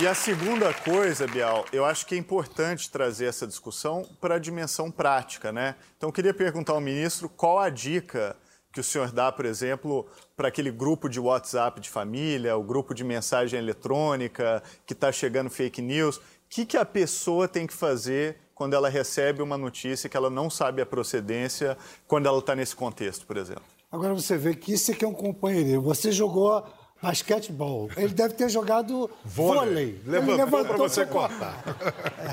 E 0.00 0.06
a 0.06 0.14
segunda 0.14 0.72
coisa, 0.72 1.26
Bial, 1.26 1.66
eu 1.72 1.84
acho 1.84 2.06
que 2.06 2.14
é 2.14 2.18
importante 2.18 2.88
trazer 2.88 3.26
essa 3.26 3.44
discussão 3.44 4.08
para 4.20 4.36
a 4.36 4.38
dimensão 4.38 4.88
prática, 4.88 5.50
né? 5.50 5.74
Então, 5.96 6.08
eu 6.08 6.12
queria 6.12 6.32
perguntar 6.32 6.74
ao 6.74 6.80
ministro 6.80 7.28
qual 7.28 7.58
a 7.58 7.68
dica 7.68 8.36
que 8.72 8.78
o 8.78 8.84
senhor 8.84 9.10
dá, 9.10 9.32
por 9.32 9.44
exemplo, 9.44 10.06
para 10.36 10.46
aquele 10.46 10.70
grupo 10.70 11.08
de 11.08 11.18
WhatsApp 11.18 11.80
de 11.80 11.90
família, 11.90 12.56
o 12.56 12.62
grupo 12.62 12.94
de 12.94 13.02
mensagem 13.02 13.58
eletrônica 13.58 14.62
que 14.86 14.92
está 14.92 15.10
chegando 15.10 15.50
fake 15.50 15.82
news. 15.82 16.18
O 16.18 16.22
que, 16.48 16.64
que 16.64 16.76
a 16.76 16.84
pessoa 16.84 17.48
tem 17.48 17.66
que 17.66 17.74
fazer 17.74 18.38
quando 18.60 18.74
ela 18.74 18.90
recebe 18.90 19.40
uma 19.40 19.56
notícia 19.56 20.06
que 20.06 20.14
ela 20.14 20.28
não 20.28 20.50
sabe 20.50 20.82
a 20.82 20.86
procedência, 20.86 21.78
quando 22.06 22.26
ela 22.26 22.40
está 22.40 22.54
nesse 22.54 22.76
contexto, 22.76 23.24
por 23.24 23.38
exemplo. 23.38 23.62
Agora 23.90 24.12
você 24.12 24.36
vê 24.36 24.54
que 24.54 24.74
isso 24.74 24.92
aqui 24.92 25.02
é 25.02 25.08
um 25.08 25.14
companheirismo. 25.14 25.80
Você 25.80 26.12
jogou 26.12 26.62
basquetebol. 27.00 27.88
Ele 27.96 28.12
deve 28.12 28.34
ter 28.34 28.50
jogado 28.50 29.10
vôlei. 29.24 29.62
vôlei. 29.64 30.00
Levantou, 30.04 30.36
levantou 30.36 30.64
para 30.66 30.76
você 30.76 31.06
cortar. 31.06 31.64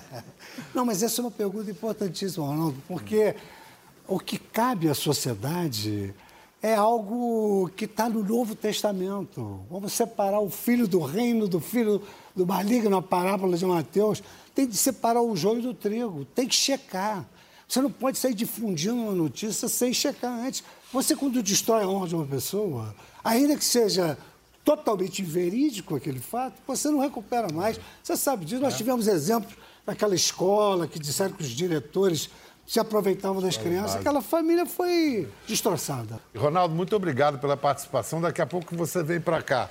Não, 0.76 0.86
mas 0.86 1.02
essa 1.02 1.22
é 1.22 1.24
uma 1.24 1.32
pergunta 1.32 1.72
importantíssima, 1.72 2.46
Ronaldo, 2.46 2.76
porque 2.90 3.34
o 4.06 4.20
que 4.20 4.38
cabe 4.38 4.90
à 4.90 4.94
sociedade 4.94 6.13
é 6.62 6.76
algo 6.76 7.72
que 7.78 7.86
está 7.86 8.10
no 8.10 8.22
Novo 8.22 8.54
Testamento. 8.54 9.62
Vamos 9.72 9.94
separar 9.94 10.42
o 10.42 10.50
filho 10.50 10.90
do 10.90 11.00
reino 11.00 11.48
do 11.48 11.62
filho 11.62 12.02
do 12.36 12.46
maligno, 12.46 12.98
a 12.98 13.02
parábola 13.02 13.56
de 13.56 13.66
Mateus. 13.66 14.22
Tem 14.58 14.65
de 14.65 14.76
separar 14.76 15.22
o 15.22 15.36
joio 15.36 15.62
do 15.62 15.72
trigo, 15.72 16.26
tem 16.26 16.48
que 16.48 16.56
checar. 16.56 17.24
Você 17.67 17.80
não 17.80 17.91
pode 17.91 18.17
sair 18.17 18.34
difundindo 18.34 18.96
uma 18.96 19.12
notícia 19.12 19.67
sem 19.67 19.93
checar 19.93 20.34
antes. 20.34 20.63
Você, 20.91 21.15
quando 21.15 21.43
destrói 21.43 21.84
a 21.84 21.88
honra 21.88 22.08
de 22.08 22.15
uma 22.15 22.26
pessoa, 22.26 22.96
ainda 23.24 23.56
que 23.56 23.63
seja 23.63 24.17
totalmente 24.65 25.22
inverídico 25.22 25.96
aquele 25.96 26.17
fato, 26.17 26.56
você 26.65 26.89
não 26.89 26.98
recupera 26.98 27.54
mais. 27.54 27.80
Você 28.02 28.17
sabe 28.17 28.46
disso. 28.46 28.60
Nós 28.60 28.74
é. 28.74 28.78
tivemos 28.78 29.08
exemplos 29.08 29.54
naquela 29.86 30.15
escola 30.15 30.88
que 30.88 30.98
disseram 30.98 31.36
que 31.36 31.43
os 31.43 31.50
diretores 31.50 32.28
se 32.68 32.82
aproveitavam 32.82 33.42
das 33.42 33.56
crianças, 33.56 33.96
aquela 33.96 34.22
família 34.22 34.66
foi 34.66 35.26
destroçada. 35.48 36.20
Ronaldo, 36.36 36.76
muito 36.76 36.94
obrigado 36.98 37.40
pela 37.40 37.56
participação. 37.56 38.20
Daqui 38.20 38.42
a 38.42 38.46
pouco 38.46 38.76
você 38.76 39.02
vem 39.02 39.22
para 39.22 39.42
cá. 39.42 39.70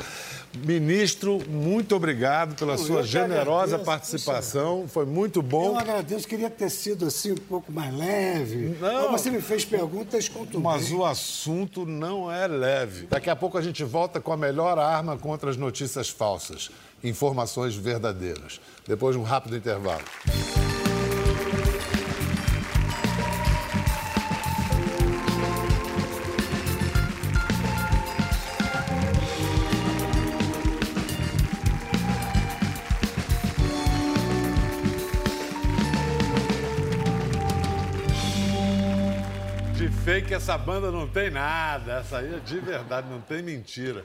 Ministro, 0.65 1.39
muito 1.47 1.95
obrigado 1.95 2.55
pela 2.57 2.73
Eu 2.73 2.79
sua 2.79 3.03
generosa 3.03 3.75
agradeço. 3.77 3.85
participação. 3.85 4.89
Foi 4.89 5.05
muito 5.05 5.43
bom. 5.43 5.67
Eu 5.67 5.79
agradeço. 5.79 6.27
Queria 6.27 6.49
ter 6.49 6.71
sido 6.71 7.05
assim 7.05 7.33
um 7.33 7.37
pouco 7.37 7.71
mais 7.71 7.95
leve. 7.95 8.75
Não. 8.81 9.13
Mas 9.13 9.21
você 9.21 9.31
me 9.31 9.43
fez 9.43 9.63
perguntas 9.63 10.27
contundentes. 10.31 10.63
Mas 10.63 10.91
o 10.91 11.05
assunto 11.05 11.85
não 11.85 12.33
é 12.33 12.47
leve. 12.47 13.09
Daqui 13.09 13.29
a 13.29 13.37
pouco 13.37 13.59
a 13.59 13.63
gente 13.63 13.85
volta 13.85 14.23
com 14.23 14.33
a 14.33 14.39
melhor 14.39 14.79
arma 14.79 15.19
contra 15.19 15.51
as 15.51 15.59
notícias 15.59 16.09
falsas. 16.09 16.71
Informações 17.05 17.77
verdadeiras. 17.77 18.59
Depois 18.89 19.15
de 19.15 19.21
um 19.21 19.25
rápido 19.25 19.55
intervalo. 19.55 20.03
Que 40.27 40.35
essa 40.35 40.59
banda 40.59 40.91
não 40.91 41.07
tem 41.07 41.31
nada. 41.31 42.01
Essa 42.01 42.19
aí 42.19 42.35
é 42.35 42.41
de 42.41 42.59
verdade, 42.59 43.09
não 43.09 43.21
tem 43.21 43.43
mentira. 43.43 44.05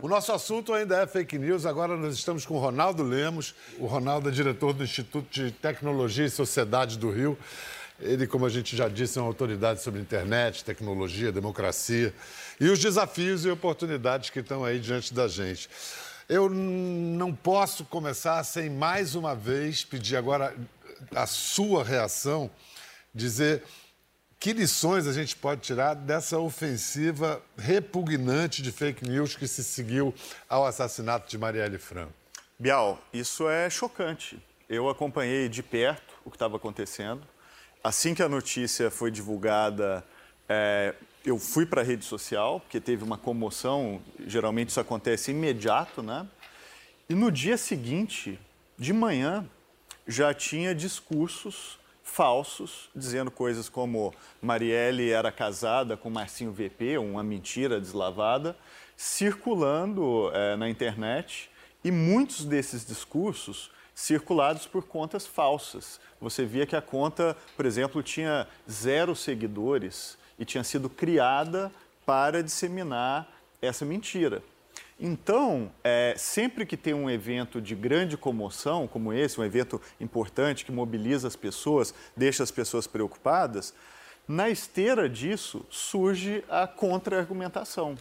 O 0.00 0.08
nosso 0.08 0.30
assunto 0.32 0.72
ainda 0.72 1.02
é 1.02 1.06
fake 1.06 1.38
news. 1.38 1.66
Agora 1.66 1.96
nós 1.96 2.14
estamos 2.14 2.46
com 2.46 2.54
o 2.54 2.58
Ronaldo 2.58 3.02
Lemos. 3.02 3.54
O 3.78 3.86
Ronaldo 3.86 4.28
é 4.28 4.32
diretor 4.32 4.72
do 4.72 4.84
Instituto 4.84 5.28
de 5.28 5.50
Tecnologia 5.50 6.24
e 6.24 6.30
Sociedade 6.30 6.96
do 6.96 7.10
Rio. 7.10 7.36
Ele, 7.98 8.26
como 8.26 8.46
a 8.46 8.48
gente 8.48 8.76
já 8.76 8.88
disse, 8.88 9.18
é 9.18 9.22
uma 9.22 9.28
autoridade 9.28 9.82
sobre 9.82 10.00
internet, 10.00 10.64
tecnologia, 10.64 11.32
democracia 11.32 12.14
e 12.60 12.68
os 12.68 12.78
desafios 12.78 13.44
e 13.44 13.50
oportunidades 13.50 14.30
que 14.30 14.40
estão 14.40 14.64
aí 14.64 14.78
diante 14.78 15.12
da 15.12 15.26
gente. 15.26 15.68
Eu 16.28 16.48
não 16.48 17.34
posso 17.34 17.84
começar 17.84 18.42
sem 18.44 18.70
mais 18.70 19.14
uma 19.14 19.34
vez 19.34 19.84
pedir 19.84 20.16
agora 20.16 20.54
a 21.14 21.26
sua 21.26 21.82
reação, 21.82 22.50
dizer 23.14 23.62
que 24.38 24.52
lições 24.52 25.06
a 25.06 25.12
gente 25.12 25.34
pode 25.36 25.62
tirar 25.62 25.94
dessa 25.94 26.38
ofensiva 26.38 27.42
repugnante 27.56 28.62
de 28.62 28.70
fake 28.70 29.08
news 29.08 29.34
que 29.34 29.48
se 29.48 29.64
seguiu 29.64 30.14
ao 30.48 30.66
assassinato 30.66 31.28
de 31.28 31.38
Marielle 31.38 31.78
Franco? 31.78 32.12
Bial, 32.58 32.98
isso 33.12 33.48
é 33.48 33.68
chocante. 33.68 34.42
Eu 34.68 34.88
acompanhei 34.88 35.48
de 35.48 35.62
perto 35.62 36.14
o 36.24 36.30
que 36.30 36.36
estava 36.36 36.56
acontecendo. 36.56 37.22
Assim 37.82 38.14
que 38.14 38.22
a 38.22 38.28
notícia 38.28 38.90
foi 38.90 39.10
divulgada, 39.10 40.04
é, 40.48 40.94
eu 41.24 41.38
fui 41.38 41.66
para 41.66 41.80
a 41.80 41.84
rede 41.84 42.04
social, 42.04 42.60
porque 42.60 42.80
teve 42.80 43.04
uma 43.04 43.18
comoção. 43.18 44.00
Geralmente 44.26 44.70
isso 44.70 44.80
acontece 44.80 45.30
imediato, 45.32 46.02
né? 46.02 46.26
E 47.08 47.14
no 47.14 47.30
dia 47.30 47.56
seguinte, 47.56 48.38
de 48.78 48.92
manhã, 48.92 49.48
já 50.06 50.32
tinha 50.32 50.74
discursos 50.74 51.78
falsos, 52.06 52.88
dizendo 52.94 53.30
coisas 53.30 53.68
como 53.68 54.14
Marielle 54.40 55.10
era 55.10 55.30
casada 55.30 55.96
com 55.96 56.08
Marcinho 56.08 56.52
VP, 56.52 56.96
uma 56.96 57.22
mentira 57.22 57.78
deslavada, 57.80 58.56
circulando 58.96 60.30
é, 60.32 60.56
na 60.56 60.70
internet 60.70 61.50
e 61.84 61.90
muitos 61.90 62.44
desses 62.44 62.86
discursos 62.86 63.70
circulados 63.94 64.66
por 64.66 64.84
contas 64.84 65.26
falsas. 65.26 66.00
Você 66.20 66.44
via 66.46 66.64
que 66.64 66.76
a 66.76 66.80
conta, 66.80 67.36
por 67.56 67.66
exemplo, 67.66 68.02
tinha 68.02 68.46
zero 68.70 69.14
seguidores 69.14 70.16
e 70.38 70.44
tinha 70.44 70.64
sido 70.64 70.88
criada 70.88 71.72
para 72.06 72.42
disseminar 72.42 73.28
essa 73.60 73.84
mentira. 73.84 74.42
Então, 74.98 75.70
é, 75.84 76.14
sempre 76.16 76.64
que 76.64 76.76
tem 76.76 76.94
um 76.94 77.10
evento 77.10 77.60
de 77.60 77.74
grande 77.74 78.16
comoção, 78.16 78.88
como 78.88 79.12
esse, 79.12 79.38
um 79.38 79.44
evento 79.44 79.80
importante 80.00 80.64
que 80.64 80.72
mobiliza 80.72 81.28
as 81.28 81.36
pessoas, 81.36 81.92
deixa 82.16 82.42
as 82.42 82.50
pessoas 82.50 82.86
preocupadas, 82.86 83.74
na 84.26 84.48
esteira 84.48 85.08
disso 85.08 85.64
surge 85.70 86.42
a 86.48 86.66
contra-argumentação. 86.66 87.96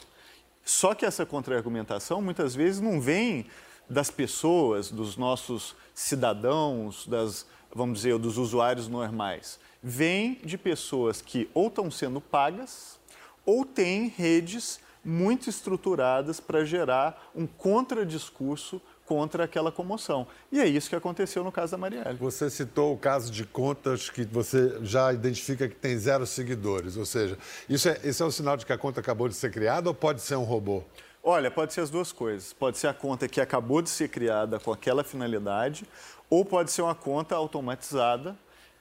Só 0.64 0.96
que 0.96 1.06
essa 1.06 1.26
contra-argumentação 1.26 2.22
muitas 2.22 2.56
vezes 2.56 2.80
não 2.80 3.00
vem 3.00 3.46
das 3.90 4.10
pessoas, 4.10 4.90
dos 4.90 5.18
nossos 5.18 5.76
cidadãos, 5.94 7.06
das, 7.06 7.46
vamos 7.74 8.00
dizer, 8.00 8.18
dos 8.18 8.38
usuários 8.38 8.88
normais, 8.88 9.60
vem 9.84 10.40
de 10.44 10.58
pessoas 10.58 11.22
que 11.22 11.48
ou 11.54 11.68
estão 11.68 11.92
sendo 11.92 12.20
pagas 12.20 13.00
ou 13.46 13.64
têm 13.64 14.08
redes 14.08 14.80
muito 15.06 15.50
estruturadas 15.50 16.40
para 16.40 16.66
gerar 16.66 17.30
um 17.36 17.46
contradiscurso 17.46 18.82
contra 19.06 19.44
aquela 19.44 19.72
comoção. 19.72 20.26
E 20.52 20.60
é 20.60 20.66
isso 20.66 20.90
que 20.90 20.96
aconteceu 20.96 21.44
no 21.44 21.52
caso 21.52 21.74
da 21.74 21.78
Marielle. 21.78 22.18
Você 22.18 22.50
citou 22.50 22.94
o 22.94 22.98
caso 22.98 23.32
de 23.32 23.46
contas 23.46 24.10
que 24.10 24.26
você 24.26 24.80
já 24.82 25.14
identifica 25.14 25.70
que 25.70 25.76
tem 25.76 25.96
zero 25.96 26.26
seguidores, 26.26 26.98
ou 26.98 27.06
seja, 27.06 27.38
isso 27.70 27.88
é, 27.88 28.00
isso 28.04 28.24
é 28.24 28.26
um 28.26 28.32
sinal 28.32 28.58
de 28.58 28.66
que 28.66 28.74
a 28.74 28.78
conta 28.78 29.00
acabou 29.00 29.30
de 29.30 29.36
ser 29.36 29.52
criada 29.52 29.88
ou 29.90 29.94
pode 29.94 30.22
ser 30.22 30.36
um 30.36 30.44
robô? 30.44 30.84
Olha, 31.22 31.50
pode 31.52 31.74
ser 31.74 31.82
as 31.82 31.90
duas 31.90 32.12
coisas. 32.12 32.54
Pode 32.54 32.78
ser 32.78 32.88
a 32.88 32.94
conta 32.94 33.28
que 33.28 33.42
acabou 33.42 33.82
de 33.82 33.90
ser 33.90 34.10
criada 34.10 34.60
com 34.60 34.72
aquela 34.72 35.04
finalidade, 35.04 35.86
ou 36.30 36.44
pode 36.44 36.72
ser 36.72 36.82
uma 36.82 36.96
conta 36.96 37.36
automatizada 37.36 38.36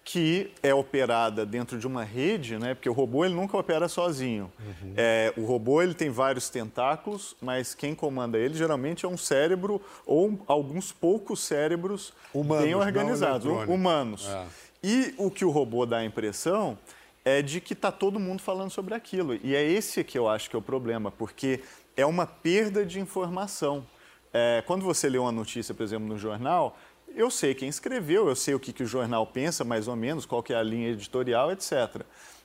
que 0.04 0.52
é 0.62 0.74
operada 0.74 1.46
dentro 1.46 1.78
de 1.78 1.86
uma 1.86 2.04
rede, 2.04 2.58
né? 2.58 2.74
Porque 2.74 2.88
o 2.90 2.92
robô 2.92 3.24
ele 3.24 3.34
nunca 3.34 3.56
opera 3.56 3.88
sozinho. 3.88 4.52
Uhum. 4.60 4.92
É, 4.96 5.32
o 5.34 5.46
robô 5.46 5.80
ele 5.80 5.94
tem 5.94 6.10
vários 6.10 6.50
tentáculos, 6.50 7.34
mas 7.40 7.74
quem 7.74 7.94
comanda 7.94 8.36
ele 8.36 8.54
geralmente 8.54 9.06
é 9.06 9.08
um 9.08 9.16
cérebro 9.16 9.80
ou 10.04 10.38
alguns 10.46 10.92
poucos 10.92 11.40
cérebros 11.40 12.12
humanos, 12.34 12.64
bem 12.64 12.74
organizados, 12.74 13.46
humanos. 13.66 14.28
É. 14.28 14.44
E 14.82 15.14
o 15.16 15.30
que 15.30 15.46
o 15.46 15.50
robô 15.50 15.86
dá 15.86 15.98
a 15.98 16.04
impressão 16.04 16.76
é 17.24 17.40
de 17.40 17.58
que 17.58 17.72
está 17.72 17.90
todo 17.90 18.20
mundo 18.20 18.42
falando 18.42 18.70
sobre 18.70 18.92
aquilo. 18.92 19.38
E 19.42 19.56
é 19.56 19.62
esse 19.62 20.04
que 20.04 20.18
eu 20.18 20.28
acho 20.28 20.50
que 20.50 20.54
é 20.54 20.58
o 20.58 20.62
problema, 20.62 21.10
porque 21.10 21.60
é 21.96 22.04
uma 22.04 22.26
perda 22.26 22.84
de 22.84 23.00
informação. 23.00 23.86
É, 24.30 24.62
quando 24.66 24.84
você 24.84 25.08
lê 25.08 25.16
uma 25.16 25.32
notícia, 25.32 25.72
por 25.72 25.82
exemplo, 25.82 26.06
no 26.06 26.18
jornal, 26.18 26.76
eu 27.14 27.30
sei 27.30 27.54
quem 27.54 27.68
escreveu, 27.68 28.28
eu 28.28 28.36
sei 28.36 28.54
o 28.54 28.60
que, 28.60 28.72
que 28.72 28.82
o 28.82 28.86
jornal 28.86 29.26
pensa, 29.26 29.64
mais 29.64 29.88
ou 29.88 29.96
menos, 29.96 30.26
qual 30.26 30.42
que 30.42 30.52
é 30.52 30.56
a 30.56 30.62
linha 30.62 30.90
editorial, 30.90 31.50
etc. 31.52 32.02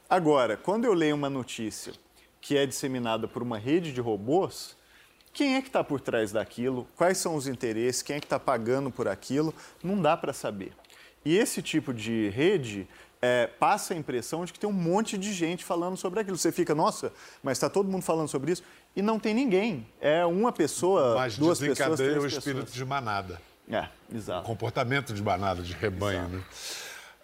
Agora, 0.10 0.58
quando 0.58 0.86
eu 0.86 0.93
leio 0.93 1.15
uma 1.15 1.29
notícia 1.29 1.93
que 2.41 2.58
é 2.58 2.65
disseminada 2.65 3.27
por 3.27 3.41
uma 3.41 3.58
rede 3.58 3.91
de 3.91 4.01
robôs, 4.01 4.75
quem 5.34 5.55
é 5.55 5.62
que 5.62 5.67
está 5.67 5.84
por 5.84 6.01
trás 6.01 6.32
daquilo? 6.32 6.88
Quais 6.95 7.17
são 7.17 7.36
os 7.36 7.47
interesses? 7.47 8.01
Quem 8.01 8.15
é 8.15 8.19
que 8.19 8.25
está 8.25 8.39
pagando 8.39 8.89
por 8.89 9.08
aquilo? 9.08 9.53
Não 9.84 10.01
dá 10.01 10.17
para 10.17 10.34
saber. 10.34 10.73
E 11.23 11.38
esse 11.38 11.62
tipo 11.62 11.93
de 11.93 12.29
rede 12.29 12.88
é, 13.21 13.47
passa 13.47 13.93
a 13.93 13.97
impressão 13.97 14.45
de 14.45 14.53
que 14.53 14.60
tem 14.60 14.69
um 14.69 14.73
monte 14.73 15.17
de 15.17 15.34
gente 15.34 15.63
falando 15.63 15.97
sobre 15.97 16.21
aquilo. 16.21 16.38
Você 16.38 16.51
fica, 16.51 16.73
nossa, 16.73 17.12
mas 17.43 17.58
está 17.58 17.69
todo 17.69 17.89
mundo 17.89 18.03
falando 18.03 18.27
sobre 18.27 18.53
isso? 18.53 18.63
E 18.95 19.01
não 19.01 19.19
tem 19.19 19.34
ninguém. 19.34 19.86
É 19.99 20.25
uma 20.25 20.51
pessoa, 20.51 21.15
mas 21.15 21.38
duas 21.38 21.60
pessoas, 21.60 21.99
três 21.99 22.23
o 22.23 22.27
espírito 22.27 22.65
pessoas. 22.65 22.73
de 22.73 22.86
manada. 22.86 23.48
É, 23.69 23.88
exato. 24.13 24.41
O 24.41 24.45
comportamento 24.45 25.13
de 25.13 25.21
manada, 25.21 25.62
de 25.62 25.73
rebanho, 25.73 26.19
exato. 26.19 26.36
né? 26.36 26.43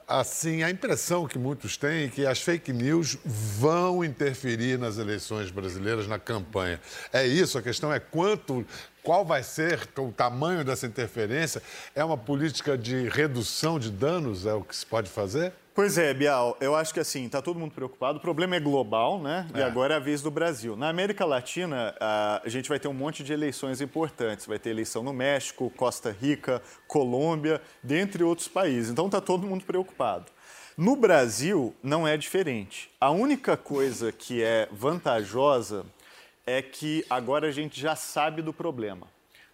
Assim, 0.07 0.61
a 0.61 0.69
impressão 0.69 1.27
que 1.27 1.39
muitos 1.39 1.77
têm 1.77 2.05
é 2.05 2.07
que 2.07 2.27
as 2.27 2.39
fake 2.39 2.71
news 2.71 3.17
vão 3.25 4.03
interferir 4.03 4.77
nas 4.77 4.99
eleições 4.99 5.49
brasileiras, 5.49 6.07
na 6.07 6.19
campanha. 6.19 6.79
É 7.11 7.25
isso, 7.25 7.57
a 7.57 7.61
questão 7.61 7.91
é 7.91 7.99
quanto, 7.99 8.63
qual 9.01 9.25
vai 9.25 9.41
ser 9.41 9.89
o 9.97 10.11
tamanho 10.11 10.63
dessa 10.63 10.85
interferência? 10.85 11.59
É 11.95 12.03
uma 12.03 12.17
política 12.17 12.77
de 12.77 13.09
redução 13.09 13.79
de 13.79 13.89
danos, 13.89 14.45
é 14.45 14.53
o 14.53 14.61
que 14.61 14.75
se 14.75 14.85
pode 14.85 15.09
fazer? 15.09 15.51
Pois 15.75 15.97
é, 15.97 16.13
Bial, 16.13 16.55
eu 16.61 16.73
acho 16.73 16.93
que 16.93 17.01
assim, 17.01 17.25
está 17.25 17.41
todo 17.41 17.59
mundo 17.59 17.73
preocupado. 17.73 18.17
O 18.17 18.21
problema 18.21 18.55
é 18.55 18.61
global, 18.61 19.21
né? 19.21 19.45
É. 19.53 19.59
E 19.59 19.61
agora 19.61 19.95
é 19.95 19.97
a 19.97 19.99
vez 19.99 20.21
do 20.21 20.31
Brasil. 20.31 20.77
Na 20.77 20.87
América 20.87 21.25
Latina, 21.25 21.93
a 21.99 22.41
gente 22.45 22.69
vai 22.69 22.79
ter 22.79 22.87
um 22.87 22.93
monte 22.93 23.25
de 23.25 23.33
eleições 23.33 23.81
importantes. 23.81 24.45
Vai 24.45 24.57
ter 24.57 24.69
eleição 24.69 25.03
no 25.03 25.11
México, 25.11 25.69
Costa 25.75 26.15
Rica, 26.17 26.61
Colômbia, 26.87 27.61
dentre 27.83 28.23
outros 28.23 28.47
países. 28.47 28.89
Então 28.89 29.07
está 29.07 29.19
todo 29.19 29.45
mundo 29.45 29.65
preocupado. 29.65 30.31
No 30.77 30.95
Brasil, 30.95 31.75
não 31.83 32.07
é 32.07 32.15
diferente. 32.15 32.89
A 32.97 33.11
única 33.11 33.57
coisa 33.57 34.13
que 34.13 34.41
é 34.41 34.69
vantajosa 34.71 35.85
é 36.47 36.61
que 36.61 37.05
agora 37.09 37.49
a 37.49 37.51
gente 37.51 37.81
já 37.81 37.97
sabe 37.97 38.41
do 38.41 38.53
problema. 38.53 39.07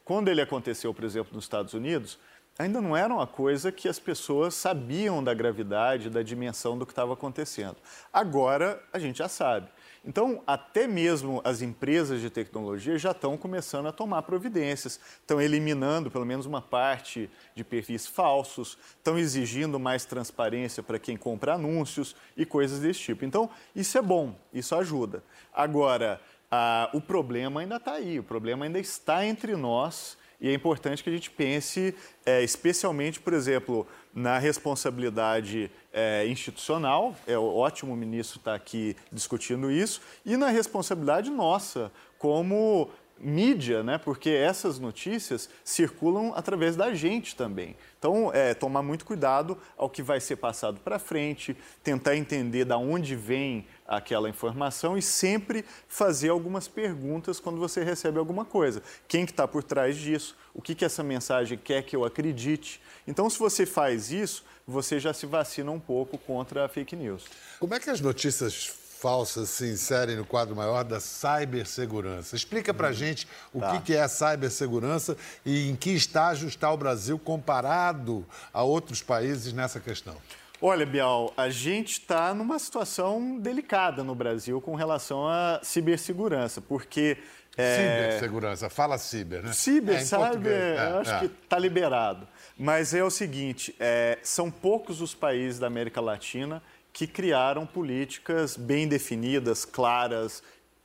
Quando 0.05 0.27
ele 0.27 0.41
aconteceu, 0.41 0.93
por 0.93 1.03
exemplo, 1.03 1.33
nos 1.33 1.45
Estados 1.45 1.73
Unidos, 1.73 2.19
ainda 2.61 2.81
não 2.81 2.95
era 2.95 3.13
uma 3.13 3.27
coisa 3.27 3.71
que 3.71 3.87
as 3.87 3.99
pessoas 3.99 4.53
sabiam 4.53 5.23
da 5.23 5.33
gravidade, 5.33 6.09
da 6.09 6.21
dimensão 6.21 6.77
do 6.77 6.85
que 6.85 6.91
estava 6.91 7.13
acontecendo. 7.13 7.77
Agora 8.11 8.81
a 8.93 8.99
gente 8.99 9.17
já 9.17 9.27
sabe. 9.27 9.67
Então, 10.03 10.41
até 10.47 10.87
mesmo 10.87 11.41
as 11.43 11.61
empresas 11.61 12.21
de 12.21 12.29
tecnologia 12.29 12.97
já 12.97 13.11
estão 13.11 13.37
começando 13.37 13.85
a 13.85 13.91
tomar 13.91 14.23
providências, 14.23 14.99
estão 15.19 15.39
eliminando 15.39 16.09
pelo 16.09 16.25
menos 16.25 16.47
uma 16.47 16.61
parte 16.61 17.29
de 17.53 17.63
perfis 17.63 18.07
falsos, 18.07 18.79
estão 18.97 19.19
exigindo 19.19 19.79
mais 19.79 20.03
transparência 20.03 20.81
para 20.81 20.97
quem 20.97 21.15
compra 21.15 21.53
anúncios 21.53 22.15
e 22.35 22.47
coisas 22.47 22.79
desse 22.79 22.99
tipo. 22.99 23.23
Então, 23.25 23.49
isso 23.75 23.95
é 23.95 24.01
bom, 24.01 24.35
isso 24.51 24.73
ajuda. 24.75 25.23
Agora, 25.53 26.19
ah, 26.49 26.89
o 26.93 26.99
problema 26.99 27.61
ainda 27.61 27.75
está 27.75 27.93
aí, 27.93 28.17
o 28.17 28.23
problema 28.23 28.65
ainda 28.65 28.79
está 28.79 29.23
entre 29.23 29.55
nós 29.55 30.17
e 30.41 30.49
é 30.49 30.53
importante 30.53 31.03
que 31.03 31.09
a 31.09 31.13
gente 31.13 31.29
pense, 31.29 31.93
é, 32.25 32.43
especialmente, 32.43 33.19
por 33.19 33.31
exemplo, 33.31 33.87
na 34.11 34.39
responsabilidade 34.39 35.69
é, 35.93 36.25
institucional, 36.27 37.15
é 37.27 37.37
ótimo 37.37 37.93
o 37.93 37.95
ministro 37.95 38.39
estar 38.39 38.55
aqui 38.55 38.95
discutindo 39.11 39.71
isso, 39.71 40.01
e 40.25 40.35
na 40.35 40.49
responsabilidade 40.49 41.29
nossa 41.29 41.91
como 42.17 42.89
mídia, 43.23 43.83
né? 43.83 43.97
porque 43.97 44.29
essas 44.29 44.79
notícias 44.79 45.49
circulam 45.63 46.33
através 46.35 46.75
da 46.75 46.93
gente 46.93 47.35
também. 47.35 47.75
Então, 47.97 48.31
é, 48.33 48.53
tomar 48.53 48.81
muito 48.81 49.05
cuidado 49.05 49.57
ao 49.77 49.89
que 49.89 50.01
vai 50.01 50.19
ser 50.19 50.37
passado 50.37 50.79
para 50.79 50.97
frente, 50.97 51.55
tentar 51.83 52.15
entender 52.15 52.65
de 52.65 52.73
onde 52.73 53.15
vem 53.15 53.65
aquela 53.87 54.29
informação 54.29 54.97
e 54.97 55.01
sempre 55.01 55.63
fazer 55.87 56.29
algumas 56.29 56.67
perguntas 56.67 57.39
quando 57.39 57.59
você 57.59 57.83
recebe 57.83 58.17
alguma 58.17 58.43
coisa. 58.43 58.81
Quem 59.07 59.25
que 59.25 59.31
está 59.31 59.47
por 59.47 59.63
trás 59.63 59.97
disso? 59.97 60.35
O 60.53 60.61
que, 60.61 60.73
que 60.73 60.83
essa 60.83 61.03
mensagem 61.03 61.57
quer 61.57 61.83
que 61.83 61.95
eu 61.95 62.03
acredite? 62.03 62.81
Então, 63.07 63.29
se 63.29 63.37
você 63.37 63.65
faz 63.65 64.11
isso, 64.11 64.43
você 64.65 64.99
já 64.99 65.13
se 65.13 65.25
vacina 65.25 65.71
um 65.71 65.79
pouco 65.79 66.17
contra 66.17 66.65
a 66.65 66.69
fake 66.69 66.95
news. 66.95 67.25
Como 67.59 67.73
é 67.73 67.79
que 67.79 67.89
as 67.89 67.99
notícias 67.99 68.80
falsas 69.01 69.49
se 69.49 69.65
inserem 69.65 70.15
no 70.15 70.23
quadro 70.23 70.55
maior 70.55 70.83
da 70.83 70.99
cibersegurança. 70.99 72.35
Explica 72.35 72.71
para 72.71 72.89
a 72.89 72.91
hum, 72.91 72.93
gente 72.93 73.27
o 73.51 73.59
tá. 73.59 73.81
que 73.81 73.95
é 73.95 74.01
a 74.01 74.07
cibersegurança 74.07 75.17
e 75.43 75.69
em 75.69 75.75
que 75.75 75.89
estágio 75.89 76.47
está 76.47 76.71
o 76.71 76.77
Brasil 76.77 77.17
comparado 77.17 78.23
a 78.53 78.61
outros 78.61 79.01
países 79.01 79.53
nessa 79.53 79.79
questão. 79.79 80.15
Olha, 80.61 80.85
Bial, 80.85 81.33
a 81.35 81.49
gente 81.49 81.93
está 81.93 82.31
numa 82.35 82.59
situação 82.59 83.39
delicada 83.39 84.03
no 84.03 84.13
Brasil 84.13 84.61
com 84.61 84.75
relação 84.75 85.27
à 85.27 85.59
cibersegurança, 85.63 86.61
porque... 86.61 87.17
É... 87.57 88.11
Cibersegurança, 88.11 88.69
fala 88.69 88.99
ciber, 88.99 89.41
né? 89.41 89.51
Ciber, 89.51 89.95
é, 89.95 90.05
cyber, 90.05 90.51
é, 90.51 90.77
acho 90.99 91.11
é. 91.11 91.19
que 91.21 91.25
está 91.25 91.57
liberado. 91.57 92.27
Mas 92.55 92.93
é 92.93 93.03
o 93.03 93.09
seguinte, 93.09 93.75
é, 93.79 94.19
são 94.21 94.51
poucos 94.51 95.01
os 95.01 95.15
países 95.15 95.57
da 95.57 95.65
América 95.65 95.99
Latina 95.99 96.61
que 96.93 97.07
criaram 97.07 97.65
políticas 97.65 98.57
bem 98.57 98.87
definidas, 98.87 99.65
claras, 99.65 100.43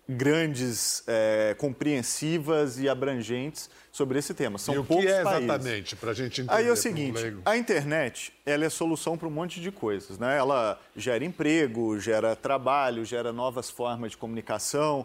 grandes, 0.09 1.03
é, 1.07 1.55
compreensivas 1.59 2.79
e 2.79 2.89
abrangentes 2.89 3.69
sobre 3.91 4.19
esse 4.19 4.33
tema. 4.35 4.59
São 4.59 4.75
e 4.75 4.79
o 4.79 4.85
poucos 4.85 5.05
que 5.05 5.11
é 5.11 5.21
exatamente 5.21 5.97
para 5.97 6.11
a 6.13 6.15
gente 6.15 6.43
entender? 6.43 6.57
Aí 6.57 6.67
é 6.69 6.73
o 6.73 6.77
seguinte: 6.77 7.21
a 7.45 7.57
internet 7.57 8.33
ela 8.45 8.65
é 8.65 8.71
solução 8.71 9.19
para 9.19 9.27
um 9.27 9.31
monte 9.31 9.61
de 9.61 9.73
coisas, 9.73 10.19
né? 10.19 10.37
Ela 10.37 10.81
gera 10.95 11.25
emprego, 11.25 11.99
gera 11.99 12.37
trabalho, 12.37 13.05
gera 13.05 13.33
novas 13.33 13.69
formas 13.69 14.13
de 14.13 14.17
comunicação, 14.17 15.05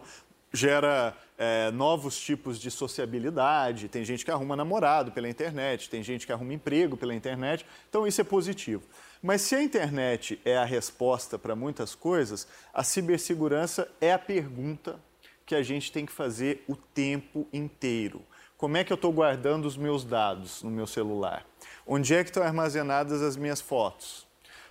gera 0.52 1.16
é, 1.36 1.70
novos 1.72 2.20
tipos 2.20 2.60
de 2.60 2.70
sociabilidade. 2.70 3.88
Tem 3.88 4.04
gente 4.04 4.24
que 4.24 4.30
arruma 4.30 4.54
namorado 4.54 5.10
pela 5.10 5.28
internet, 5.28 5.90
tem 5.90 6.02
gente 6.02 6.26
que 6.26 6.32
arruma 6.32 6.54
emprego 6.54 6.96
pela 6.96 7.14
internet. 7.14 7.66
Então 7.88 8.06
isso 8.06 8.20
é 8.20 8.24
positivo. 8.24 8.82
Mas 9.22 9.42
se 9.42 9.54
a 9.54 9.62
internet 9.62 10.40
é 10.44 10.56
a 10.56 10.64
resposta 10.64 11.38
para 11.38 11.54
muitas 11.54 11.94
coisas, 11.94 12.48
a 12.74 12.82
cibersegurança 12.82 13.88
é 14.00 14.12
a 14.12 14.18
pergunta 14.18 14.98
que 15.46 15.54
a 15.54 15.62
gente 15.62 15.92
tem 15.92 16.04
que 16.04 16.12
fazer 16.12 16.64
o 16.66 16.74
tempo 16.74 17.46
inteiro. 17.52 18.22
Como 18.56 18.76
é 18.76 18.82
que 18.82 18.92
eu 18.92 18.96
estou 18.96 19.12
guardando 19.12 19.64
os 19.66 19.76
meus 19.76 20.04
dados 20.04 20.64
no 20.64 20.70
meu 20.70 20.88
celular? 20.88 21.46
Onde 21.86 22.14
é 22.14 22.24
que 22.24 22.30
estão 22.30 22.42
armazenadas 22.42 23.22
as 23.22 23.36
minhas 23.36 23.60
fotos? 23.60 24.26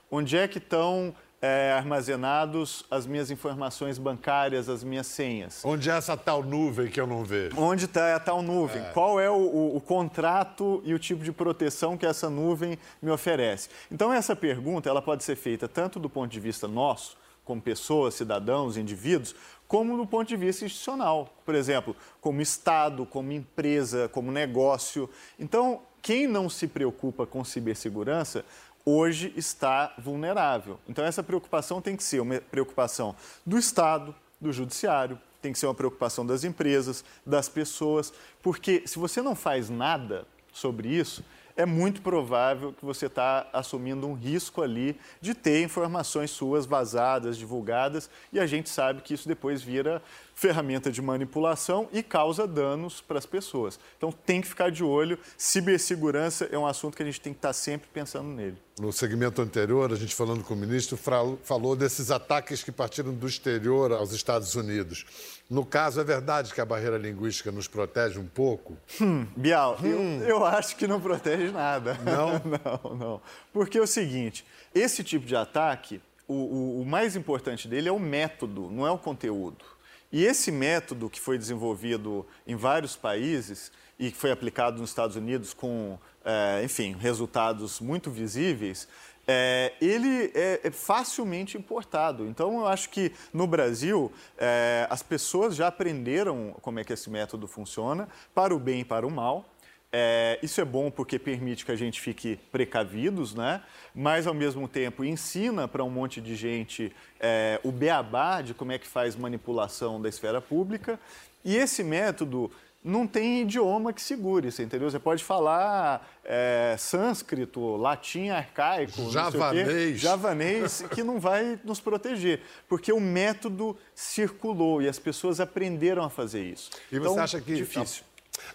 Onde 0.10 0.36
é 0.36 0.50
que 0.50 0.58
estão 0.58 1.16
é, 1.42 1.72
armazenados 1.72 2.86
as 2.92 3.08
minhas 3.08 3.32
informações 3.32 3.98
bancárias, 3.98 4.70
as 4.70 4.84
minhas 4.84 5.08
senhas. 5.08 5.66
Onde 5.66 5.90
é 5.90 5.94
essa 5.94 6.16
tal 6.16 6.44
nuvem 6.44 6.88
que 6.88 7.02
eu 7.02 7.08
não 7.08 7.24
vejo? 7.24 7.60
Onde 7.60 7.86
está 7.86 8.16
a 8.16 8.20
tal 8.20 8.44
nuvem? 8.44 8.82
É. 8.82 8.90
Qual 8.92 9.20
é 9.20 9.30
o, 9.30 9.34
o, 9.34 9.78
o, 9.78 9.82
contrato 9.82 10.82
e 10.86 10.94
o 10.94 11.00
tipo 11.00 11.24
de 11.24 11.32
proteção 11.32 11.98
que 11.98 12.06
essa 12.06 12.30
nuvem 12.30 12.78
me 13.02 13.10
oferece? 13.10 13.70
Então, 13.92 14.14
essa 14.14 14.36
pergunta 14.36 14.88
ela 14.88 15.02
pode 15.02 15.24
ser 15.24 15.36
feita 15.36 15.68
tanto 15.68 16.00
do 16.00 16.10
ponto 16.10 16.32
de 16.32 16.40
vista 16.40 16.68
nosso, 16.68 17.18
como 17.44 17.60
pessoas, 17.60 18.14
cidadãos, 18.14 18.78
indivíduos, 18.78 19.36
como 19.68 19.98
do 19.98 20.06
ponto 20.06 20.28
de 20.28 20.38
vista 20.38 20.64
institucional. 20.64 21.34
Por 21.44 21.56
exemplo, 21.56 21.96
como 22.20 22.40
Estado, 22.40 23.04
como 23.04 23.32
empresa, 23.32 24.08
como 24.10 24.32
negócio. 24.32 25.10
Então, 25.40 25.82
quem 26.02 26.28
não 26.28 26.50
se 26.50 26.68
preocupa 26.68 27.26
com 27.26 27.44
cibersegurança 27.44 28.44
hoje 28.86 29.34
está 29.36 29.94
vulnerável. 29.98 30.80
Então, 30.88 31.04
essa 31.06 31.24
preocupação 31.24 31.82
tem 31.82 31.96
que 31.96 32.04
ser 32.04 32.20
uma 32.20 32.40
preocupação 32.40 33.16
do 33.46 33.58
Estado, 33.58 34.16
do 34.40 34.52
Judiciário, 34.52 35.20
tem 35.42 35.52
que 35.52 35.60
ser 35.60 35.68
uma 35.68 35.76
preocupação 35.76 36.26
das 36.26 36.44
empresas, 36.44 37.04
das 37.26 37.50
pessoas, 37.50 38.14
porque 38.42 38.84
se 38.86 39.00
você 39.00 39.22
não 39.22 39.36
faz 39.36 39.70
nada 39.70 40.26
sobre 40.54 40.90
isso, 40.90 41.24
é 41.56 41.66
muito 41.66 42.02
provável 42.02 42.74
que 42.74 42.86
você 42.86 43.08
está 43.08 43.48
assumindo 43.52 44.08
um 44.08 44.14
risco 44.14 44.62
ali 44.62 45.00
de 45.20 45.34
ter 45.34 45.64
informações 45.64 46.32
suas 46.32 46.66
vazadas, 46.66 47.38
divulgadas, 47.38 48.10
e 48.32 48.40
a 48.40 48.48
gente 48.48 48.70
sabe 48.70 49.02
que 49.02 49.14
isso 49.14 49.28
depois 49.28 49.62
vira 49.62 50.02
ferramenta 50.36 50.92
de 50.92 51.02
manipulação 51.02 51.88
e 51.92 52.02
causa 52.02 52.48
danos 52.48 53.02
para 53.02 53.18
as 53.18 53.26
pessoas. 53.26 53.80
Então 53.98 54.12
tem 54.12 54.42
que 54.42 54.48
ficar 54.48 54.72
de 54.72 54.84
olho. 54.84 55.18
Cibersegurança 55.38 56.50
é 56.52 56.58
um 56.58 56.66
assunto 56.66 56.98
que 56.98 57.04
a 57.04 57.06
gente 57.06 57.22
tem 57.22 57.34
que 57.34 57.40
estar 57.40 57.50
tá 57.50 57.54
sempre 57.54 57.88
pensando 57.94 58.28
nele. 58.30 58.58
No 58.80 58.92
segmento 58.92 59.42
anterior, 59.42 59.92
a 59.92 59.96
gente 59.96 60.16
falando 60.16 60.44
com 60.44 60.54
o 60.54 60.58
ministro, 60.58 60.98
falou 61.44 61.76
desses 61.76 62.10
ataques 62.10 62.64
que 62.64 62.72
partiram 62.72 63.14
do 63.14 63.28
exterior 63.28 63.92
aos 63.92 64.12
Estados 64.12 64.56
Unidos. 64.56 65.06
No 65.50 65.66
caso, 65.66 66.00
é 66.00 66.04
verdade 66.04 66.54
que 66.54 66.62
a 66.62 66.66
barreira 66.66 66.98
linguística 66.98 67.52
nos 67.52 67.68
protege 67.68 68.18
um 68.18 68.26
pouco? 68.26 68.78
Hum, 69.00 69.28
Bial, 69.36 69.78
hum. 69.84 70.22
Eu, 70.22 70.30
eu 70.30 70.46
acho 70.46 70.76
que 70.78 70.88
não 70.88 71.00
protege 71.00 71.52
nada. 71.52 71.96
Não? 71.96 72.42
não, 72.90 72.96
não. 72.96 73.22
Porque 73.52 73.78
é 73.78 73.82
o 73.82 73.86
seguinte, 73.86 74.46
esse 74.74 75.04
tipo 75.04 75.26
de 75.26 75.36
ataque, 75.36 76.02
o, 76.28 76.34
o, 76.34 76.82
o 76.82 76.86
mais 76.86 77.16
importante 77.16 77.68
dele 77.68 77.90
é 77.90 77.92
o 77.92 78.00
método, 78.00 78.70
não 78.72 78.88
é 78.88 78.92
o 78.92 78.98
conteúdo. 78.98 79.66
E 80.12 80.26
esse 80.26 80.52
método 80.52 81.10
que 81.10 81.20
foi 81.20 81.38
desenvolvido 81.38 82.26
em 82.46 82.56
vários 82.56 82.96
países 82.96 83.72
e 83.98 84.12
que 84.12 84.18
foi 84.18 84.32
aplicado 84.32 84.80
nos 84.80 84.90
Estados 84.90 85.16
Unidos 85.16 85.54
com, 85.54 85.98
é, 86.26 86.62
enfim, 86.64 86.96
resultados 87.00 87.80
muito 87.80 88.12
visíveis, 88.12 88.88
é, 89.28 89.74
ele 89.80 90.32
é, 90.34 90.70
facilmente 90.72 91.58
importado. 91.58 92.26
Então, 92.26 92.60
eu 92.60 92.68
acho 92.68 92.90
que 92.90 93.14
no 93.32 93.48
Brasil 93.48 94.12
é, 94.38 94.88
as 94.90 95.02
pessoas 95.02 95.56
já 95.56 95.68
aprenderam 95.68 96.56
como 96.62 96.80
é 96.80 96.84
que 96.84 96.92
esse 96.92 97.10
método 97.10 97.48
funciona, 97.48 98.10
para 98.34 98.54
o 98.56 98.60
bem 98.60 98.82
e 98.82 98.86
para 98.86 99.06
o 99.06 99.12
mal. 99.12 99.46
É, 99.94 100.40
isso 100.42 100.62
é 100.62 100.66
bom 100.66 100.90
porque 100.90 101.20
permite 101.20 101.66
que 101.66 101.72
a 101.72 101.76
gente 101.76 102.00
fique 102.00 102.40
precavidos, 102.50 103.36
né? 103.36 103.62
mas 103.94 104.26
ao 104.26 104.34
mesmo 104.34 104.68
tempo 104.68 105.04
ensina 105.04 105.68
para 105.68 105.84
um 105.84 105.90
monte 105.90 106.22
de 106.22 106.36
gente 106.36 106.94
é, 107.20 107.60
o 107.64 107.72
beabá 107.72 108.42
de 108.42 108.54
como 108.54 108.72
é 108.72 108.80
que 108.80 108.88
faz 108.88 109.16
manipulação 109.16 110.02
da 110.02 110.08
esfera 110.08 110.40
pública. 110.40 111.00
E 111.44 111.58
esse 111.58 111.84
método 111.84 112.50
não 112.84 113.06
tem 113.06 113.42
idioma 113.42 113.94
que 113.94 114.02
segure, 114.02 114.52
você 114.52 114.64
entendeu? 114.64 114.90
Você 114.90 114.98
pode 114.98 115.24
falar 115.24 116.10
é, 116.24 116.76
sânscrito, 116.80 117.76
latim 117.76 118.30
arcaico, 118.30 119.12
javanês. 119.12 120.00
javanês, 120.00 120.84
que 120.94 121.04
não 121.04 121.20
vai 121.20 121.60
nos 121.64 121.80
proteger, 121.80 122.42
porque 122.68 122.92
o 122.92 123.00
método 123.00 123.78
circulou 123.94 124.82
e 124.82 124.88
as 124.88 124.98
pessoas 124.98 125.40
aprenderam 125.40 126.04
a 126.04 126.10
fazer 126.10 126.44
isso. 126.44 126.72
E 126.92 126.98
você 126.98 127.12
então, 127.12 127.24
acha 127.24 127.42
que 127.42 127.56
difícil 127.56 128.04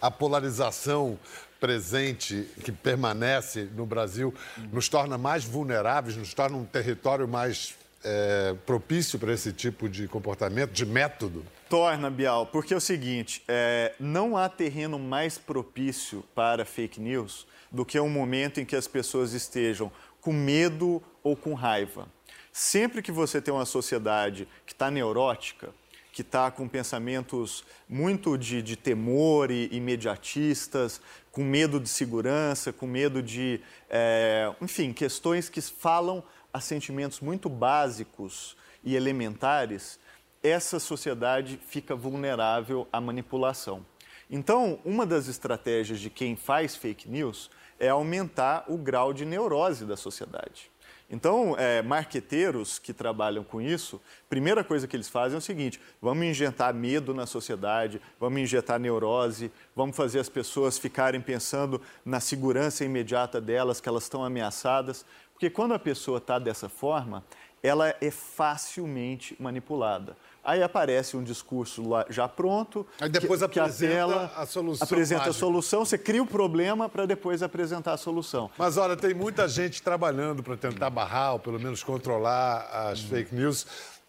a 0.01 0.11
polarização 0.11 1.19
presente, 1.61 2.49
que 2.62 2.71
permanece 2.71 3.69
no 3.75 3.87
Brasil, 3.87 4.35
nos 4.73 4.89
torna 4.89 5.17
mais 5.17 5.45
vulneráveis, 5.45 6.17
nos 6.17 6.35
torna 6.35 6.57
um 6.57 6.65
território 6.65 7.27
mais 7.27 7.75
é, 8.05 8.55
propício 8.65 9.19
para 9.19 9.33
esse 9.33 9.53
tipo 9.53 9.89
de 9.89 10.07
comportamento, 10.07 10.71
de 10.71 10.87
método? 10.87 11.45
Torna, 11.69 12.11
Bial, 12.11 12.47
porque 12.47 12.73
é 12.73 12.77
o 12.77 12.81
seguinte: 12.81 13.43
é, 13.49 13.95
não 13.99 14.37
há 14.37 14.49
terreno 14.49 14.99
mais 14.99 15.39
propício 15.39 16.25
para 16.35 16.65
fake 16.65 17.01
news 17.01 17.47
do 17.71 17.85
que 17.85 17.99
um 17.99 18.09
momento 18.09 18.61
em 18.61 18.65
que 18.65 18.77
as 18.77 18.87
pessoas 18.87 19.33
estejam 19.33 19.91
com 20.21 20.33
medo 20.33 21.03
ou 21.23 21.37
com 21.37 21.55
raiva. 21.55 22.09
Sempre 22.53 23.03
que 23.03 23.12
você 23.12 23.41
tem 23.41 23.53
uma 23.53 23.67
sociedade 23.67 24.49
que 24.65 24.73
está 24.73 24.91
neurótica, 24.91 25.71
que 26.17 26.23
está 26.23 26.51
com 26.51 26.67
pensamentos 26.67 27.63
muito 27.87 28.39
de, 28.39 28.63
de 28.63 28.75
temor 28.75 29.51
e 29.51 29.69
imediatistas, 29.71 30.99
com 31.31 31.45
medo 31.45 31.79
de 31.79 31.91
segurança, 31.91 32.73
com 32.73 32.87
medo 32.87 33.23
de, 33.23 33.61
é, 33.91 34.51
enfim, 34.63 34.95
questões 34.95 35.51
que 35.51 35.61
falam 35.61 36.25
a 36.55 36.59
sentimentos 36.59 37.21
muito 37.21 37.51
básicos 37.51 38.57
e 38.83 38.97
elementares, 38.97 40.01
essa 40.43 40.81
sociedade 40.81 41.61
fica 41.69 41.95
vulnerável 41.95 42.89
à 42.91 42.99
manipulação. 42.99 43.85
Então, 44.31 44.81
uma 44.87 45.05
das 45.05 45.29
estratégias 45.29 46.01
de 46.01 46.09
quem 46.09 46.35
faz 46.35 46.75
fake 46.75 47.11
news 47.11 47.51
é 47.79 47.91
aumentar 47.91 48.65
o 48.69 48.79
grau 48.79 49.13
de 49.13 49.27
neurose 49.27 49.85
da 49.85 49.99
sociedade. 49.99 50.71
Então, 51.09 51.55
é, 51.57 51.83
marqueteiros 51.83 52.81
que 52.81 52.92
trabalham 52.92 53.45
com 53.45 53.61
isso, 53.61 54.01
primeira 54.29 54.64
coisa 54.64 54.88
que 54.88 54.97
eles 54.97 55.09
fazem 55.09 55.37
é 55.37 55.38
o 55.38 55.42
seguinte: 55.42 55.81
vamos 56.03 56.25
injetar 56.25 56.75
medo 56.75 57.14
na 57.14 57.27
sociedade, 57.27 58.01
vamos 58.19 58.40
injetar 58.40 58.81
neurose, 58.81 59.53
vamos 59.75 59.97
fazer 59.97 60.19
as 60.19 60.29
pessoas 60.29 60.79
ficarem 60.79 61.21
pensando 61.21 61.81
na 62.05 62.19
segurança 62.19 62.85
imediata 62.85 63.40
delas, 63.40 63.81
que 63.81 63.88
elas 63.88 64.03
estão 64.03 64.25
ameaçadas. 64.25 65.07
Porque 65.33 65.49
quando 65.49 65.75
a 65.75 65.79
pessoa 65.79 66.19
está 66.19 66.38
dessa 66.38 66.69
forma, 66.69 67.23
ela 67.62 67.95
é 68.01 68.11
facilmente 68.11 69.37
manipulada. 69.38 70.16
Aí 70.47 70.63
aparece 70.63 71.17
um 71.17 71.25
discurso 71.25 71.89
lá 71.89 72.07
já 72.09 72.29
pronto. 72.29 72.87
Aí 73.01 73.09
depois 73.09 73.41
que, 73.41 73.45
apresenta 73.45 74.29
que 74.29 74.37
a, 74.37 74.43
a 74.43 74.47
solução. 74.47 74.85
Apresenta 74.85 75.19
mágica. 75.23 75.37
a 75.37 75.41
solução, 75.41 75.85
você 75.85 75.99
cria 75.99 76.23
o 76.23 76.27
problema 76.27 76.89
para 76.89 77.05
depois 77.05 77.43
apresentar 77.43 77.95
a 77.95 77.97
solução. 77.97 78.49
Mas 78.57 78.77
olha, 78.77 78.97
tem 78.97 79.13
muita 79.13 79.49
gente 79.49 79.83
trabalhando 79.83 80.45
para 80.45 80.57
tentar 80.57 80.89
barrar, 80.89 81.33
ou 81.33 81.41
pelo 81.41 81.59
menos 81.59 81.83
controlar 81.83 82.61
as 82.71 83.01
hum. 83.01 83.09
fake 83.09 83.35
news. 83.35 83.67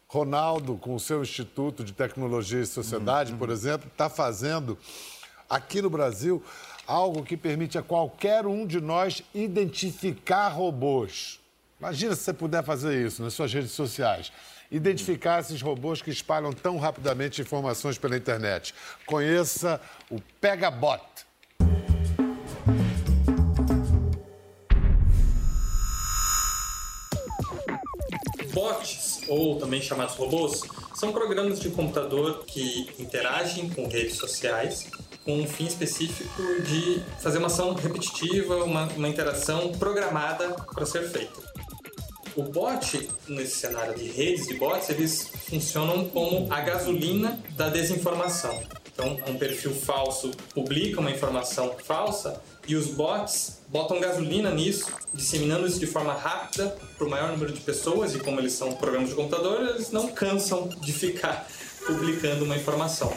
Ronaldo, 0.07 0.75
com 0.75 0.93
o 0.93 0.99
seu 0.99 1.23
Instituto 1.23 1.83
de 1.83 1.91
Tecnologia 1.91 2.61
e 2.61 2.67
Sociedade, 2.67 3.33
hum. 3.33 3.37
por 3.37 3.49
exemplo, 3.49 3.87
está 3.91 4.07
fazendo 4.07 4.77
aqui 5.49 5.81
no 5.81 5.89
Brasil 5.89 6.43
algo 6.85 7.23
que 7.23 7.35
permite 7.35 7.79
a 7.79 7.81
qualquer 7.81 8.45
um 8.45 8.63
de 8.67 8.79
nós 8.79 9.23
identificar 9.33 10.49
robôs. 10.49 11.39
Imagina 11.79 12.15
se 12.15 12.21
você 12.21 12.33
puder 12.33 12.63
fazer 12.63 13.03
isso 13.03 13.23
nas 13.23 13.33
suas 13.33 13.51
redes 13.51 13.71
sociais 13.71 14.31
identificar 14.71 15.39
esses 15.39 15.61
robôs 15.61 16.01
que 16.01 16.09
espalham 16.09 16.51
tão 16.51 16.77
rapidamente 16.77 17.41
informações 17.41 17.97
pela 17.97 18.17
internet. 18.17 18.73
Conheça 19.05 19.81
o 20.09 20.19
Pegabot. 20.41 21.01
Bots, 28.53 29.21
ou 29.27 29.59
também 29.59 29.79
chamados 29.81 30.15
robôs, 30.15 30.61
são 30.95 31.11
programas 31.11 31.59
de 31.59 31.69
computador 31.69 32.43
que 32.45 32.89
interagem 32.97 33.69
com 33.69 33.87
redes 33.87 34.15
sociais 34.15 34.89
com 35.23 35.41
um 35.41 35.45
fim 35.45 35.65
específico 35.65 36.41
de 36.63 37.03
fazer 37.19 37.37
uma 37.37 37.47
ação 37.47 37.73
repetitiva, 37.73 38.63
uma, 38.63 38.85
uma 38.85 39.09
interação 39.09 39.73
programada 39.73 40.55
para 40.73 40.85
ser 40.85 41.03
feita. 41.09 41.41
O 42.37 42.43
bot, 42.43 43.09
nesse 43.27 43.55
cenário 43.55 43.95
de 43.95 44.05
redes 44.11 44.45
de 44.45 44.53
bots, 44.53 44.91
eles 44.91 45.27
funcionam 45.49 46.07
como 46.07 46.45
a 46.53 46.61
gasolina 46.61 47.39
da 47.55 47.67
desinformação. 47.67 48.61
Então, 48.93 49.17
um 49.27 49.39
perfil 49.39 49.73
falso 49.73 50.29
publica 50.53 50.99
uma 50.99 51.09
informação 51.09 51.75
falsa 51.83 52.39
e 52.67 52.75
os 52.75 52.89
bots 52.89 53.63
botam 53.69 53.99
gasolina 53.99 54.51
nisso, 54.51 54.85
disseminando 55.11 55.65
isso 55.65 55.79
de 55.79 55.87
forma 55.87 56.13
rápida 56.13 56.77
para 56.95 57.07
o 57.07 57.09
maior 57.09 57.31
número 57.31 57.51
de 57.51 57.59
pessoas 57.59 58.13
e 58.13 58.19
como 58.19 58.39
eles 58.39 58.53
são 58.53 58.71
programas 58.73 59.09
de 59.09 59.15
computador, 59.15 59.69
eles 59.69 59.91
não 59.91 60.09
cansam 60.09 60.67
de 60.67 60.93
ficar 60.93 61.47
publicando 61.87 62.45
uma 62.45 62.55
informação. 62.55 63.11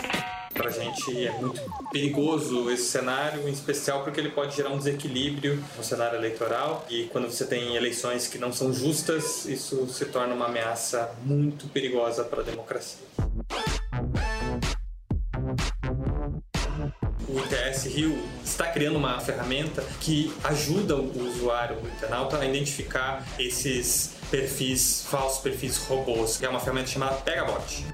Para 0.61 0.69
a 0.69 0.73
gente 0.75 1.27
é 1.27 1.33
muito 1.41 1.59
perigoso 1.91 2.71
esse 2.71 2.85
cenário, 2.85 3.49
em 3.49 3.51
especial 3.51 4.05
porque 4.05 4.21
ele 4.21 4.29
pode 4.29 4.55
gerar 4.55 4.69
um 4.69 4.77
desequilíbrio 4.77 5.65
no 5.75 5.83
cenário 5.83 6.19
eleitoral 6.19 6.85
e 6.91 7.05
quando 7.05 7.31
você 7.31 7.47
tem 7.47 7.77
eleições 7.77 8.29
que 8.29 8.37
não 8.37 8.53
são 8.53 8.71
justas, 8.71 9.47
isso 9.47 9.87
se 9.89 10.05
torna 10.05 10.35
uma 10.35 10.49
ameaça 10.49 11.17
muito 11.25 11.67
perigosa 11.69 12.25
para 12.25 12.43
a 12.43 12.45
democracia. 12.45 13.07
o 17.27 17.39
ITS 17.39 17.85
Rio 17.87 18.19
está 18.61 18.71
criando 18.71 18.97
uma 18.97 19.19
ferramenta 19.21 19.83
que 20.01 20.31
ajuda 20.45 20.95
o 20.95 21.29
usuário, 21.29 21.79
o 21.83 21.89
internauta, 21.89 22.39
a 22.39 22.45
identificar 22.45 23.27
esses 23.39 24.13
perfis 24.31 25.07
falsos, 25.09 25.39
perfis 25.41 25.79
robôs, 25.79 26.37
que 26.37 26.45
é 26.45 26.49
uma 26.49 26.61
ferramenta 26.61 26.89
chamada 26.89 27.15
Pegabot. 27.17 27.87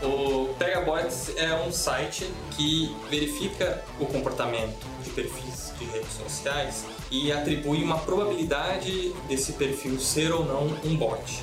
O 0.00 0.54
Pegabots 0.54 1.36
é 1.36 1.54
um 1.54 1.70
site 1.70 2.30
que 2.52 2.96
verifica 3.10 3.84
o 4.00 4.06
comportamento 4.06 4.86
de 5.04 5.10
perfis 5.10 5.74
de 5.78 5.84
redes 5.84 6.12
sociais 6.12 6.86
e 7.10 7.30
atribui 7.30 7.84
uma 7.84 7.98
probabilidade 7.98 9.12
desse 9.28 9.52
perfil 9.52 10.00
ser 10.00 10.32
ou 10.32 10.46
não 10.46 10.66
um 10.82 10.96
bot. 10.96 11.42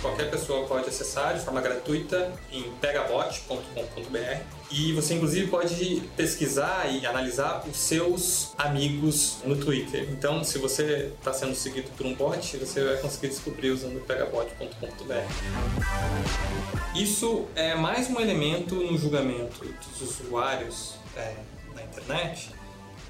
Qualquer 0.00 0.30
pessoa 0.30 0.66
pode 0.66 0.88
acessar 0.88 1.34
de 1.34 1.44
forma 1.44 1.60
gratuita 1.60 2.32
em 2.50 2.62
pegabot.com.br 2.80 4.42
e 4.70 4.92
você 4.92 5.14
inclusive 5.14 5.48
pode 5.48 6.02
pesquisar 6.16 6.86
e 6.90 7.06
analisar 7.06 7.64
os 7.68 7.76
seus 7.76 8.52
amigos 8.58 9.38
no 9.44 9.56
Twitter. 9.56 10.08
Então, 10.10 10.42
se 10.42 10.58
você 10.58 11.12
está 11.18 11.32
sendo 11.32 11.54
seguido 11.54 11.90
por 11.96 12.06
um 12.06 12.14
bot, 12.14 12.56
você 12.56 12.84
vai 12.84 12.96
conseguir 12.98 13.28
descobrir 13.28 13.70
usando 13.70 14.04
pegabot.com.br. 14.06 15.14
Isso 16.94 17.46
é 17.54 17.74
mais 17.74 18.08
um 18.08 18.20
elemento 18.20 18.74
no 18.74 18.96
julgamento 18.96 19.64
dos 19.98 20.20
usuários 20.20 20.94
é, 21.16 21.34
na 21.74 21.82
internet 21.82 22.50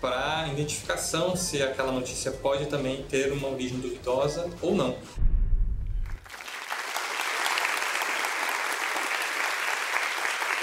para 0.00 0.48
identificação 0.48 1.34
se 1.34 1.62
aquela 1.62 1.90
notícia 1.90 2.30
pode 2.30 2.66
também 2.66 3.02
ter 3.04 3.32
uma 3.32 3.48
origem 3.48 3.78
duvidosa 3.78 4.50
ou 4.60 4.74
não. 4.74 4.96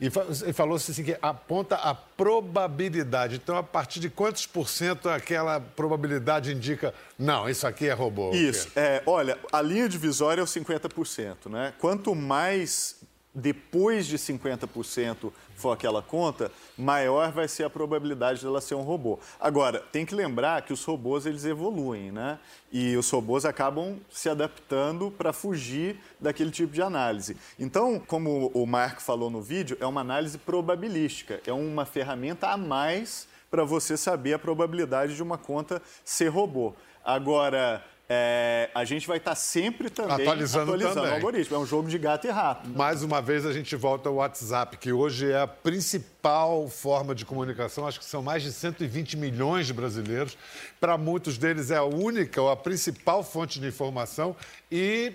e 0.00 0.52
falou 0.52 0.76
assim 0.76 1.02
que 1.02 1.16
aponta 1.20 1.74
a 1.74 1.92
probabilidade. 1.92 3.36
Então, 3.36 3.56
a 3.56 3.62
partir 3.62 3.98
de 3.98 4.08
quantos 4.08 4.46
por 4.46 4.68
cento 4.68 5.08
aquela 5.08 5.60
probabilidade 5.60 6.52
indica, 6.52 6.94
não, 7.18 7.48
isso 7.48 7.66
aqui 7.66 7.88
é 7.88 7.92
robô? 7.92 8.30
Isso. 8.32 8.68
É, 8.76 9.02
olha, 9.04 9.36
a 9.52 9.60
linha 9.60 9.88
divisória 9.88 10.40
é 10.40 10.44
o 10.44 10.46
50%, 10.46 11.50
né? 11.50 11.74
Quanto 11.78 12.14
mais 12.14 12.96
depois 13.38 14.06
de 14.06 14.18
50% 14.18 15.32
for 15.54 15.72
aquela 15.72 16.02
conta, 16.02 16.52
maior 16.76 17.32
vai 17.32 17.48
ser 17.48 17.64
a 17.64 17.70
probabilidade 17.70 18.42
dela 18.42 18.60
ser 18.60 18.74
um 18.74 18.82
robô. 18.82 19.18
Agora, 19.40 19.80
tem 19.92 20.04
que 20.04 20.14
lembrar 20.14 20.62
que 20.62 20.72
os 20.72 20.84
robôs 20.84 21.26
eles 21.26 21.44
evoluem, 21.44 22.12
né? 22.12 22.38
E 22.70 22.96
os 22.96 23.08
robôs 23.10 23.44
acabam 23.44 23.98
se 24.10 24.28
adaptando 24.28 25.10
para 25.10 25.32
fugir 25.32 26.00
daquele 26.20 26.50
tipo 26.50 26.72
de 26.72 26.82
análise. 26.82 27.36
Então, 27.58 27.98
como 27.98 28.50
o 28.54 28.66
Marco 28.66 29.00
falou 29.00 29.30
no 29.30 29.40
vídeo, 29.40 29.76
é 29.80 29.86
uma 29.86 30.00
análise 30.00 30.38
probabilística, 30.38 31.40
é 31.46 31.52
uma 31.52 31.84
ferramenta 31.84 32.48
a 32.48 32.56
mais 32.56 33.26
para 33.50 33.64
você 33.64 33.96
saber 33.96 34.34
a 34.34 34.38
probabilidade 34.38 35.16
de 35.16 35.22
uma 35.22 35.38
conta 35.38 35.80
ser 36.04 36.28
robô. 36.28 36.74
Agora, 37.04 37.82
é, 38.10 38.70
a 38.74 38.86
gente 38.86 39.06
vai 39.06 39.18
estar 39.18 39.32
tá 39.32 39.34
sempre 39.34 39.90
também 39.90 40.14
atualizando, 40.14 40.72
atualizando 40.72 40.94
também. 40.94 41.10
o 41.10 41.14
algoritmo. 41.14 41.56
É 41.56 41.58
um 41.58 41.66
jogo 41.66 41.88
de 41.90 41.98
gato 41.98 42.26
e 42.26 42.30
rato. 42.30 42.66
Mais 42.70 43.02
uma 43.02 43.20
vez 43.20 43.44
a 43.44 43.52
gente 43.52 43.76
volta 43.76 44.08
ao 44.08 44.14
WhatsApp, 44.14 44.78
que 44.78 44.90
hoje 44.90 45.30
é 45.30 45.40
a 45.40 45.46
principal 45.46 46.66
forma 46.68 47.14
de 47.14 47.26
comunicação. 47.26 47.86
Acho 47.86 47.98
que 47.98 48.06
são 48.06 48.22
mais 48.22 48.42
de 48.42 48.50
120 48.50 49.18
milhões 49.18 49.66
de 49.66 49.74
brasileiros. 49.74 50.38
Para 50.80 50.96
muitos 50.96 51.36
deles 51.36 51.70
é 51.70 51.76
a 51.76 51.84
única 51.84 52.40
ou 52.40 52.50
a 52.50 52.56
principal 52.56 53.22
fonte 53.22 53.60
de 53.60 53.66
informação. 53.68 54.34
E 54.72 55.12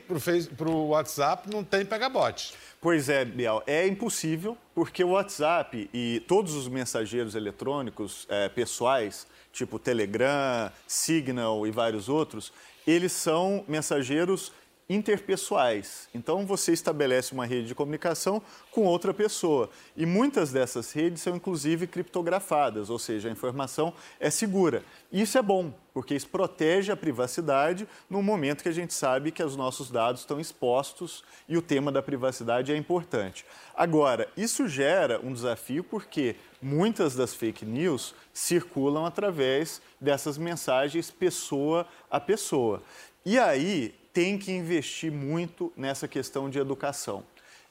para 0.56 0.70
o 0.70 0.90
WhatsApp 0.90 1.50
não 1.52 1.64
tem 1.64 1.84
pegabote. 1.84 2.54
Pois 2.80 3.10
é, 3.10 3.24
Biel, 3.26 3.64
é 3.66 3.88
impossível, 3.88 4.58
porque 4.76 5.04
o 5.04 5.12
WhatsApp 5.12 5.90
e 5.94 6.22
todos 6.28 6.54
os 6.54 6.68
mensageiros 6.68 7.34
eletrônicos 7.34 8.28
é, 8.30 8.50
pessoais, 8.50 9.26
tipo 9.54 9.80
Telegram, 9.80 10.70
Signal 10.86 11.66
e 11.66 11.72
vários 11.72 12.10
outros, 12.10 12.52
eles 12.86 13.12
são 13.12 13.64
mensageiros 13.68 14.52
interpessoais. 14.90 16.10
Então 16.14 16.46
você 16.46 16.74
estabelece 16.74 17.34
uma 17.34 17.46
rede 17.46 17.68
de 17.68 17.76
comunicação 17.76 18.42
com 18.72 18.84
outra 18.86 19.14
pessoa. 19.14 19.70
E 19.96 20.06
muitas 20.06 20.52
dessas 20.52 20.92
redes 20.92 21.22
são 21.22 21.36
inclusive 21.36 21.88
criptografadas, 21.88 22.90
ou 22.90 23.00
seja, 23.00 23.30
a 23.30 23.32
informação 23.32 23.94
é 24.20 24.30
segura. 24.30 24.84
Isso 25.12 25.38
é 25.38 25.42
bom, 25.42 25.74
porque 25.94 26.16
isso 26.16 26.28
protege 26.28 26.92
a 26.92 26.98
privacidade 26.98 27.88
no 28.10 28.22
momento 28.22 28.64
que 28.64 28.70
a 28.70 28.74
gente 28.74 28.94
sabe 28.94 29.32
que 29.32 29.44
os 29.44 29.56
nossos 29.56 29.90
dados 29.90 30.22
estão 30.22 30.40
expostos 30.40 31.24
e 31.48 31.58
o 31.58 31.62
tema 31.62 31.92
da 31.92 32.02
privacidade 32.02 32.72
é 32.72 32.76
importante. 32.76 33.46
Agora, 33.76 34.28
isso 34.36 34.68
gera 34.68 35.20
um 35.24 35.34
desafio 35.34 35.84
porque 35.84 36.36
muitas 36.62 37.16
das 37.16 37.34
fake 37.34 37.66
news 37.66 38.14
circulam 38.34 39.06
através 39.06 39.82
dessas 40.00 40.38
mensagens 40.38 41.10
pessoa 41.10 41.88
a 42.10 42.20
pessoa. 42.20 42.82
E 43.26 43.40
aí 43.40 43.96
tem 44.14 44.38
que 44.38 44.52
investir 44.52 45.12
muito 45.12 45.74
nessa 45.76 46.08
questão 46.08 46.50
de 46.50 46.60
educação. 46.60 47.26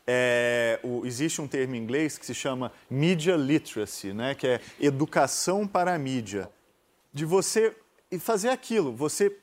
É, 0.05 0.80
o, 0.82 1.07
existe 1.07 1.40
um 1.40 1.47
termo 1.47 1.76
em 1.76 1.78
inglês 1.78 2.18
que 2.18 2.26
se 2.26 2.34
chama 2.34 2.72
media 2.90 3.36
literacy, 3.36 4.12
né, 4.12 4.34
que 4.34 4.47
é 4.47 4.61
educação 4.80 5.66
para 5.66 5.95
a 5.95 5.99
mídia. 5.99 6.51
De 7.14 7.24
você 7.24 7.74
fazer 8.18 8.49
aquilo, 8.49 8.93
você 8.93 9.36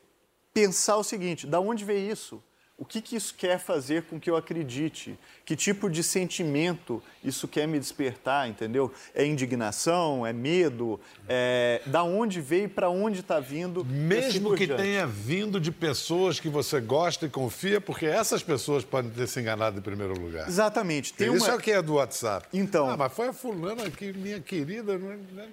pensar 0.53 0.97
o 0.97 1.03
seguinte: 1.03 1.47
da 1.47 1.59
onde 1.59 1.85
veio 1.85 2.11
isso? 2.11 2.43
O 2.79 2.85
que, 2.85 3.01
que 3.01 3.17
isso 3.17 3.35
quer 3.37 3.59
fazer 3.59 4.03
com 4.03 4.17
que 4.17 4.29
eu 4.29 4.37
acredite? 4.37 5.19
Que 5.43 5.53
tipo 5.53 5.89
de 5.89 6.01
sentimento 6.01 7.03
isso 7.21 7.45
quer 7.45 7.67
me 7.67 7.77
despertar, 7.77 8.47
entendeu? 8.47 8.89
É 9.13 9.25
indignação? 9.25 10.25
É 10.25 10.31
medo? 10.31 10.97
É... 11.27 11.81
Da 11.85 12.03
onde 12.03 12.39
veio 12.39 12.63
e 12.63 12.67
para 12.69 12.89
onde 12.89 13.19
está 13.19 13.37
vindo? 13.37 13.83
Mesmo 13.83 14.55
que 14.55 14.65
tenha 14.65 15.05
vindo 15.05 15.59
de 15.59 15.73
pessoas 15.73 16.39
que 16.39 16.47
você 16.47 16.79
gosta 16.79 17.25
e 17.25 17.29
confia, 17.29 17.81
porque 17.81 18.05
essas 18.05 18.41
pessoas 18.41 18.85
podem 18.85 19.11
ter 19.11 19.27
se 19.27 19.41
enganado 19.41 19.77
em 19.77 19.81
primeiro 19.81 20.17
lugar. 20.17 20.47
Exatamente. 20.47 21.13
Tem 21.13 21.33
isso 21.33 21.47
uma... 21.47 21.55
é 21.55 21.57
o 21.57 21.59
que 21.59 21.71
é 21.71 21.81
do 21.81 21.95
WhatsApp. 21.95 22.47
Então. 22.53 22.89
Ah, 22.89 22.95
mas 22.95 23.11
foi 23.11 23.27
a 23.27 23.33
fulana 23.33 23.87
aqui, 23.87 24.13
minha 24.13 24.39
querida. 24.39 24.97
Né? 24.97 25.49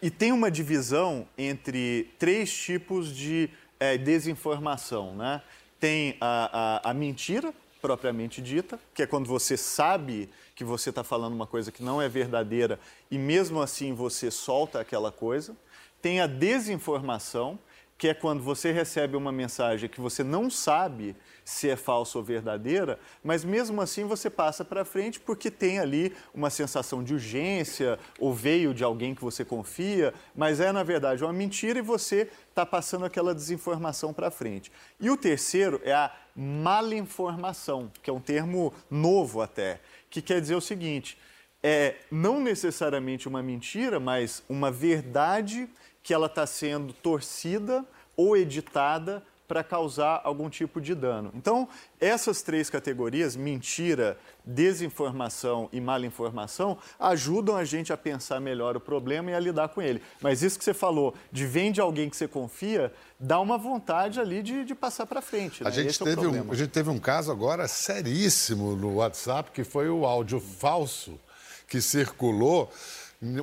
E 0.00 0.08
tem 0.08 0.32
uma 0.32 0.50
divisão 0.50 1.28
entre 1.36 2.10
três 2.18 2.50
tipos 2.50 3.14
de 3.14 3.50
é, 3.78 3.98
desinformação, 3.98 5.14
né? 5.14 5.42
Tem 5.80 6.16
a, 6.20 6.82
a, 6.84 6.90
a 6.90 6.94
mentira, 6.94 7.52
propriamente 7.80 8.40
dita, 8.42 8.78
que 8.94 9.02
é 9.02 9.06
quando 9.06 9.26
você 9.26 9.56
sabe 9.56 10.28
que 10.54 10.62
você 10.62 10.90
está 10.90 11.02
falando 11.02 11.32
uma 11.32 11.46
coisa 11.46 11.72
que 11.72 11.82
não 11.82 12.00
é 12.00 12.08
verdadeira 12.08 12.78
e 13.10 13.16
mesmo 13.16 13.62
assim 13.62 13.94
você 13.94 14.30
solta 14.30 14.78
aquela 14.78 15.10
coisa. 15.10 15.56
Tem 16.02 16.20
a 16.20 16.26
desinformação, 16.26 17.58
que 17.96 18.08
é 18.08 18.14
quando 18.14 18.42
você 18.42 18.72
recebe 18.72 19.16
uma 19.16 19.32
mensagem 19.32 19.88
que 19.88 20.00
você 20.00 20.22
não 20.22 20.50
sabe 20.50 21.16
se 21.50 21.68
é 21.68 21.74
falsa 21.74 22.16
ou 22.16 22.22
verdadeira, 22.22 22.96
mas 23.24 23.44
mesmo 23.44 23.80
assim 23.80 24.04
você 24.04 24.30
passa 24.30 24.64
para 24.64 24.84
frente 24.84 25.18
porque 25.18 25.50
tem 25.50 25.80
ali 25.80 26.14
uma 26.32 26.48
sensação 26.48 27.02
de 27.02 27.12
urgência 27.12 27.98
ou 28.20 28.32
veio 28.32 28.72
de 28.72 28.84
alguém 28.84 29.16
que 29.16 29.20
você 29.20 29.44
confia, 29.44 30.14
mas 30.34 30.60
é 30.60 30.70
na 30.70 30.84
verdade 30.84 31.24
uma 31.24 31.32
mentira 31.32 31.80
e 31.80 31.82
você 31.82 32.30
está 32.48 32.64
passando 32.64 33.04
aquela 33.04 33.34
desinformação 33.34 34.12
para 34.12 34.30
frente. 34.30 34.70
E 35.00 35.10
o 35.10 35.16
terceiro 35.16 35.80
é 35.82 35.92
a 35.92 36.14
malinformação, 36.36 37.90
que 38.00 38.08
é 38.08 38.12
um 38.12 38.20
termo 38.20 38.72
novo 38.88 39.42
até, 39.42 39.80
que 40.08 40.22
quer 40.22 40.40
dizer 40.40 40.54
o 40.54 40.60
seguinte: 40.60 41.18
é 41.60 41.96
não 42.12 42.40
necessariamente 42.40 43.26
uma 43.26 43.42
mentira, 43.42 43.98
mas 43.98 44.40
uma 44.48 44.70
verdade 44.70 45.68
que 46.00 46.14
ela 46.14 46.26
está 46.26 46.46
sendo 46.46 46.92
torcida 46.92 47.84
ou 48.16 48.36
editada 48.36 49.20
para 49.50 49.64
causar 49.64 50.20
algum 50.22 50.48
tipo 50.48 50.80
de 50.80 50.94
dano. 50.94 51.32
Então, 51.34 51.68
essas 51.98 52.40
três 52.40 52.70
categorias, 52.70 53.34
mentira, 53.34 54.16
desinformação 54.44 55.68
e 55.72 55.80
malinformação, 55.80 56.78
ajudam 57.00 57.56
a 57.56 57.64
gente 57.64 57.92
a 57.92 57.96
pensar 57.96 58.38
melhor 58.38 58.76
o 58.76 58.80
problema 58.80 59.32
e 59.32 59.34
a 59.34 59.40
lidar 59.40 59.70
com 59.70 59.82
ele. 59.82 60.00
Mas 60.20 60.44
isso 60.44 60.56
que 60.56 60.64
você 60.64 60.72
falou, 60.72 61.16
de 61.32 61.46
vem 61.46 61.72
de 61.72 61.80
alguém 61.80 62.08
que 62.08 62.16
você 62.16 62.28
confia, 62.28 62.92
dá 63.18 63.40
uma 63.40 63.58
vontade 63.58 64.20
ali 64.20 64.40
de, 64.40 64.64
de 64.64 64.72
passar 64.72 65.04
para 65.04 65.20
frente. 65.20 65.64
Né? 65.64 65.68
A, 65.68 65.72
gente 65.72 65.98
teve 65.98 66.24
é 66.24 66.28
um, 66.28 66.52
a 66.52 66.54
gente 66.54 66.70
teve 66.70 66.88
um 66.88 67.00
caso 67.00 67.32
agora 67.32 67.66
seríssimo 67.66 68.76
no 68.76 68.94
WhatsApp, 68.98 69.50
que 69.50 69.64
foi 69.64 69.90
o 69.90 70.06
áudio 70.06 70.38
falso 70.38 71.18
que 71.66 71.80
circulou 71.80 72.70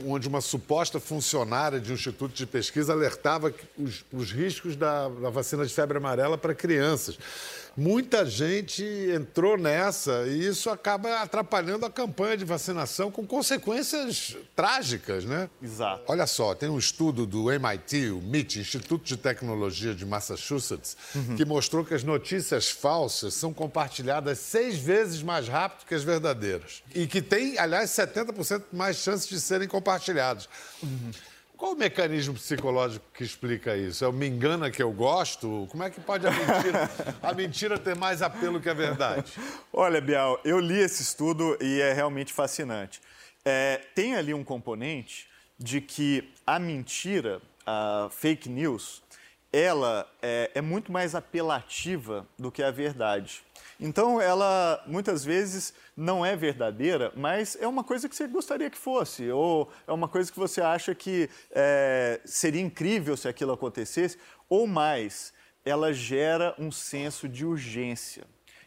onde 0.06 0.28
uma 0.28 0.42
suposta 0.42 1.00
funcionária 1.00 1.80
de 1.80 1.92
um 1.92 1.96
instituto 1.96 2.34
de 2.34 2.48
pesquisa 2.48 2.94
alertava 2.94 3.54
os, 3.78 4.04
os 4.12 4.32
riscos 4.32 4.76
da, 4.76 5.08
da 5.08 5.30
vacina 5.30 5.64
de 5.66 5.74
febre 5.74 5.98
amarela 5.98 6.36
para 6.38 6.56
crianças 6.56 7.18
muita 7.78 8.26
gente 8.26 8.84
entrou 8.84 9.56
nessa 9.56 10.26
e 10.28 10.48
isso 10.48 10.68
acaba 10.68 11.22
atrapalhando 11.22 11.86
a 11.86 11.92
campanha 11.92 12.36
de 12.36 12.44
vacinação 12.44 13.12
com 13.12 13.26
consequências 13.26 14.36
trágicas, 14.56 15.24
né? 15.24 15.48
Exato. 15.62 16.04
Olha 16.08 16.26
só, 16.26 16.56
tem 16.56 16.68
um 16.68 16.80
estudo 16.80 17.28
do 17.28 17.52
MIT, 17.52 18.10
o 18.10 18.18
MIT, 18.18 18.60
Instituto 18.60 19.06
de 19.06 19.16
Tecnologia 19.16 19.94
de 19.94 20.06
Massachusetts, 20.06 20.98
uhum. 21.16 21.36
que 21.36 21.46
mostrou 21.46 21.86
que 21.86 21.94
as 21.94 22.04
notícias 22.04 22.70
falsas 22.70 23.36
são 23.36 23.54
compartilhadas 23.54 24.40
seis 24.40 24.80
vezes 24.80 25.22
mais 25.22 25.48
rápido 25.48 25.86
que 25.86 25.94
as 25.94 26.04
verdadeiras. 26.04 26.82
E 26.96 27.06
que 27.06 27.22
tem, 27.22 27.60
aliás, 27.60 27.92
70% 27.92 28.64
mais 28.74 28.98
chances 28.98 29.30
de 29.30 29.40
serem 29.40 29.68
compartilhadas. 29.68 30.50
Uhum. 30.82 31.12
Qual 31.58 31.72
o 31.72 31.76
mecanismo 31.76 32.36
psicológico 32.36 33.04
que 33.12 33.24
explica 33.24 33.76
isso? 33.76 34.06
É 34.06 34.08
o 34.08 34.14
me 34.14 34.28
engana 34.28 34.70
que 34.70 34.82
eu 34.82 34.92
gosto? 34.92 35.68
Como 35.72 35.82
é 35.82 35.90
que 35.90 36.00
pode 36.00 36.28
a 36.28 36.32
mentira, 36.32 36.90
a 37.20 37.34
mentira 37.34 37.80
ter 37.80 37.96
mais 37.96 38.22
apelo 38.22 38.62
que 38.62 38.70
a 38.70 38.76
verdade? 38.76 39.34
Olha, 39.74 40.00
Bial, 40.00 40.40
eu 40.46 40.60
li 40.60 40.78
esse 40.78 41.02
estudo 41.02 41.58
e 41.60 41.82
é 41.82 41.94
realmente 41.94 42.32
fascinante. 42.32 43.02
É, 43.44 43.82
tem 43.96 44.16
ali 44.16 44.36
um 44.36 44.44
componente 44.44 45.28
de 45.58 45.82
que 45.82 46.32
a 46.46 46.60
mentira, 46.60 47.42
a 47.66 48.08
fake 48.12 48.48
news, 48.48 49.02
ela 49.52 50.08
é, 50.22 50.52
é 50.54 50.62
muito 50.62 50.92
mais 50.92 51.16
apelativa 51.16 52.28
do 52.38 52.52
que 52.52 52.62
a 52.62 52.70
verdade. 52.70 53.42
Então, 53.80 54.20
ela 54.20 54.84
muitas 54.88 55.24
vezes 55.24 55.74
não 55.96 56.26
é 56.26 56.36
verdadeira, 56.36 57.12
mas 57.16 57.58
é 57.60 57.68
uma 57.68 57.84
coisa 57.84 58.10
que 58.10 58.16
você 58.16 58.28
gostaria 58.28 58.70
que 58.70 58.78
fosse, 58.78 59.30
ou 59.30 59.72
é 59.88 59.92
uma 59.92 60.08
coisa 60.08 60.32
que 60.32 60.40
você 60.40 60.62
acha 60.62 60.96
que 60.96 61.30
é, 61.52 62.20
seria 62.26 62.62
incrível 62.62 63.16
se 63.16 63.28
aquilo 63.28 63.52
acontecesse, 63.52 64.18
ou 64.50 64.66
mais, 64.66 65.32
ela 65.64 65.94
gera 65.94 66.56
um 66.58 66.72
senso 66.72 67.28
de 67.28 67.46
urgência. 67.46 68.26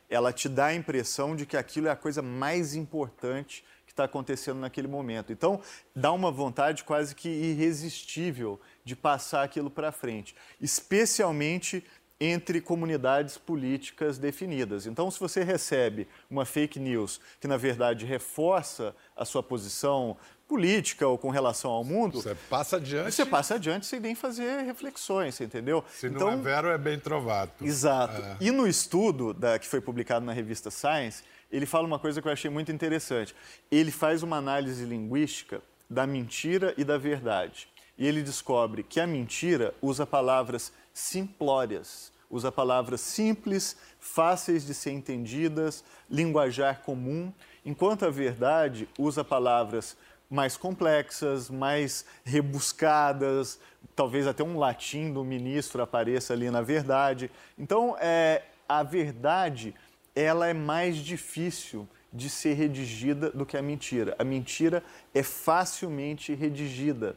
Ela 0.09 0.33
te 0.33 0.49
dá 0.49 0.67
a 0.67 0.75
impressão 0.75 1.35
de 1.35 1.47
que 1.47 1.57
aquilo 1.57 1.89
é 1.89 1.91
a 1.91 1.97
coisa 1.97 2.23
mais 2.23 2.75
importante 2.75 3.65
que 3.87 3.93
está 3.93 4.05
acontecendo 4.05 4.61
naquele 4.61 4.87
momento. 4.87 5.33
Então, 5.33 5.61
dá 5.95 6.13
uma 6.13 6.31
vontade 6.31 6.85
quase 6.85 7.15
que 7.15 7.29
irresistível 7.29 8.61
de 8.85 8.95
passar 8.95 9.43
aquilo 9.43 9.69
para 9.69 9.91
frente, 9.91 10.35
especialmente 10.61 11.85
entre 12.21 12.61
comunidades 12.61 13.39
políticas 13.39 14.19
definidas. 14.19 14.87
Então, 14.87 15.11
se 15.11 15.19
você 15.19 15.43
recebe 15.43 16.07
uma 16.31 16.45
fake 16.45 16.79
news 16.79 17.19
que, 17.41 17.49
na 17.49 17.57
verdade, 17.57 18.05
reforça 18.05 18.95
a 19.17 19.25
sua 19.25 19.43
posição 19.43 20.17
política 20.47 21.07
ou 21.07 21.17
com 21.17 21.31
relação 21.31 21.71
ao 21.71 21.85
mundo. 21.85 22.21
Você 22.21 22.35
passa 22.51 22.77
adiante. 22.77 23.13
Você 23.15 23.25
passa 23.25 23.55
adiante 23.55 23.87
sem 23.87 24.01
nem 24.01 24.17
fazer 24.17 24.63
reflexões, 24.65 25.41
entendeu? 25.41 25.85
Se 25.93 26.09
então, 26.09 26.33
não 26.33 26.33
é 26.33 26.37
vero, 26.37 26.69
é 26.69 26.77
bem 26.77 26.99
trovado. 26.99 27.53
Exato. 27.63 28.21
É. 28.21 28.37
E 28.41 28.51
no 28.51 28.67
estudo 28.67 29.33
da, 29.33 29.59
que 29.61 29.67
foi 29.67 29.81
publicado 29.81 30.27
na 30.27 30.33
revista 30.33 30.69
Science, 30.69 31.23
ele 31.53 31.67
fala 31.67 31.87
uma 31.87 32.01
coisa 32.01 32.21
que 32.21 32.27
eu 32.27 32.33
achei 32.33 32.51
muito 32.51 32.73
interessante. 32.73 33.35
Ele 33.71 33.93
faz 33.93 34.25
uma 34.25 34.37
análise 34.37 34.85
linguística 34.85 35.63
da 35.89 36.05
mentira 36.05 36.75
e 36.77 36.83
da 36.83 36.99
verdade. 36.99 37.69
E 37.97 38.07
ele 38.07 38.21
descobre 38.21 38.83
que 38.83 38.99
a 38.99 39.07
mentira 39.07 39.73
usa 39.81 40.05
palavras 40.05 40.73
simplórias, 40.93 42.10
usa 42.31 42.53
palavras 42.53 43.01
simples, 43.01 43.77
fáceis 43.99 44.65
de 44.65 44.73
ser 44.73 44.93
entendidas, 44.93 45.85
linguajar 46.09 46.83
comum, 46.83 47.33
enquanto 47.65 48.05
a 48.05 48.11
verdade 48.11 48.89
usa 48.99 49.25
palavras 49.25 49.97
mais 50.31 50.57
complexas, 50.57 51.51
mais 51.51 52.05
rebuscadas, 52.25 53.59
talvez 53.97 54.29
até 54.29 54.45
um 54.45 54.59
latim 54.59 55.13
do 55.13 55.25
ministro 55.25 55.83
apareça 55.83 56.33
ali 56.33 56.51
na 56.51 56.63
verdade. 56.63 57.31
Então, 57.59 57.97
é, 58.01 58.43
a 58.69 58.85
verdade 58.85 59.75
ela 60.15 60.47
é 60.47 60.55
mais 60.55 60.97
difícil 60.97 61.89
de 62.13 62.29
ser 62.29 62.55
redigida 62.55 63.31
do 63.31 63.47
que 63.47 63.57
a 63.57 63.63
mentira. 63.63 64.15
A 64.19 64.25
mentira 64.25 64.83
é 65.15 65.23
facilmente 65.23 66.35
redigida. 66.35 67.17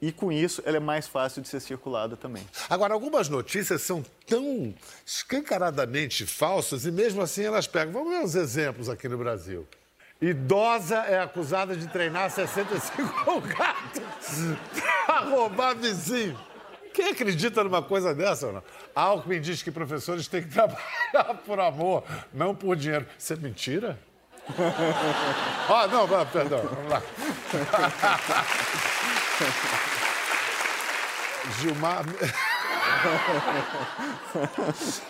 E 0.00 0.10
com 0.10 0.32
isso, 0.32 0.62
ela 0.64 0.78
é 0.78 0.80
mais 0.80 1.06
fácil 1.06 1.42
de 1.42 1.48
ser 1.48 1.60
circulada 1.60 2.16
também. 2.16 2.42
Agora, 2.70 2.94
algumas 2.94 3.28
notícias 3.28 3.82
são 3.82 4.02
tão 4.26 4.74
escancaradamente 5.04 6.24
falsas 6.24 6.86
e 6.86 6.90
mesmo 6.90 7.20
assim 7.20 7.44
elas 7.44 7.66
pegam. 7.66 7.92
Vamos 7.92 8.10
ver 8.10 8.24
uns 8.24 8.34
exemplos 8.34 8.88
aqui 8.88 9.08
no 9.08 9.18
Brasil. 9.18 9.68
Idosa 10.20 10.96
é 10.96 11.20
acusada 11.20 11.76
de 11.76 11.86
treinar 11.88 12.30
65 12.30 13.24
com 13.24 13.40
gato 13.40 14.02
para 15.06 15.20
roubar 15.20 15.74
vizinho. 15.74 16.38
Quem 16.92 17.08
acredita 17.08 17.62
numa 17.62 17.82
coisa 17.82 18.14
dessa 18.14 18.48
ou 18.48 18.52
não? 18.54 18.62
Alckmin 18.94 19.40
diz 19.40 19.62
que 19.62 19.70
professores 19.70 20.26
têm 20.28 20.42
que 20.42 20.48
trabalhar 20.52 21.34
por 21.46 21.60
amor, 21.60 22.04
não 22.32 22.54
por 22.54 22.76
dinheiro. 22.76 23.06
Isso 23.18 23.34
é 23.34 23.36
mentira? 23.36 23.98
Ah, 25.72 25.86
não, 25.86 26.08
perdão, 26.26 26.62
vamos 26.62 26.90
lá. 26.90 27.00
Gilmar. 31.60 32.04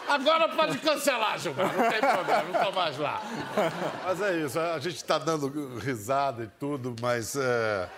Agora 0.08 0.48
pode 0.48 0.78
cancelar, 0.78 1.38
Gilmar. 1.38 1.76
Não 1.76 1.90
tem 1.90 2.00
problema, 2.00 2.42
não 2.44 2.60
estou 2.60 2.72
mais 2.72 2.98
lá. 2.98 3.22
Mas 4.04 4.20
é 4.20 4.36
isso, 4.38 4.58
a 4.58 4.78
gente 4.78 4.96
está 4.96 5.18
dando 5.18 5.78
risada 5.78 6.44
e 6.44 6.48
tudo, 6.58 6.94
mas. 7.00 7.36
É... 7.36 7.88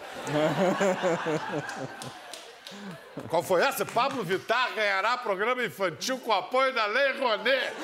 Qual 3.28 3.42
foi 3.42 3.62
essa? 3.62 3.84
Pablo 3.84 4.24
Vittar 4.24 4.72
ganhará 4.74 5.18
programa 5.18 5.62
infantil 5.62 6.18
com 6.18 6.32
apoio 6.32 6.72
da 6.72 6.86
Lei 6.86 7.12
Rouanet. 7.18 7.74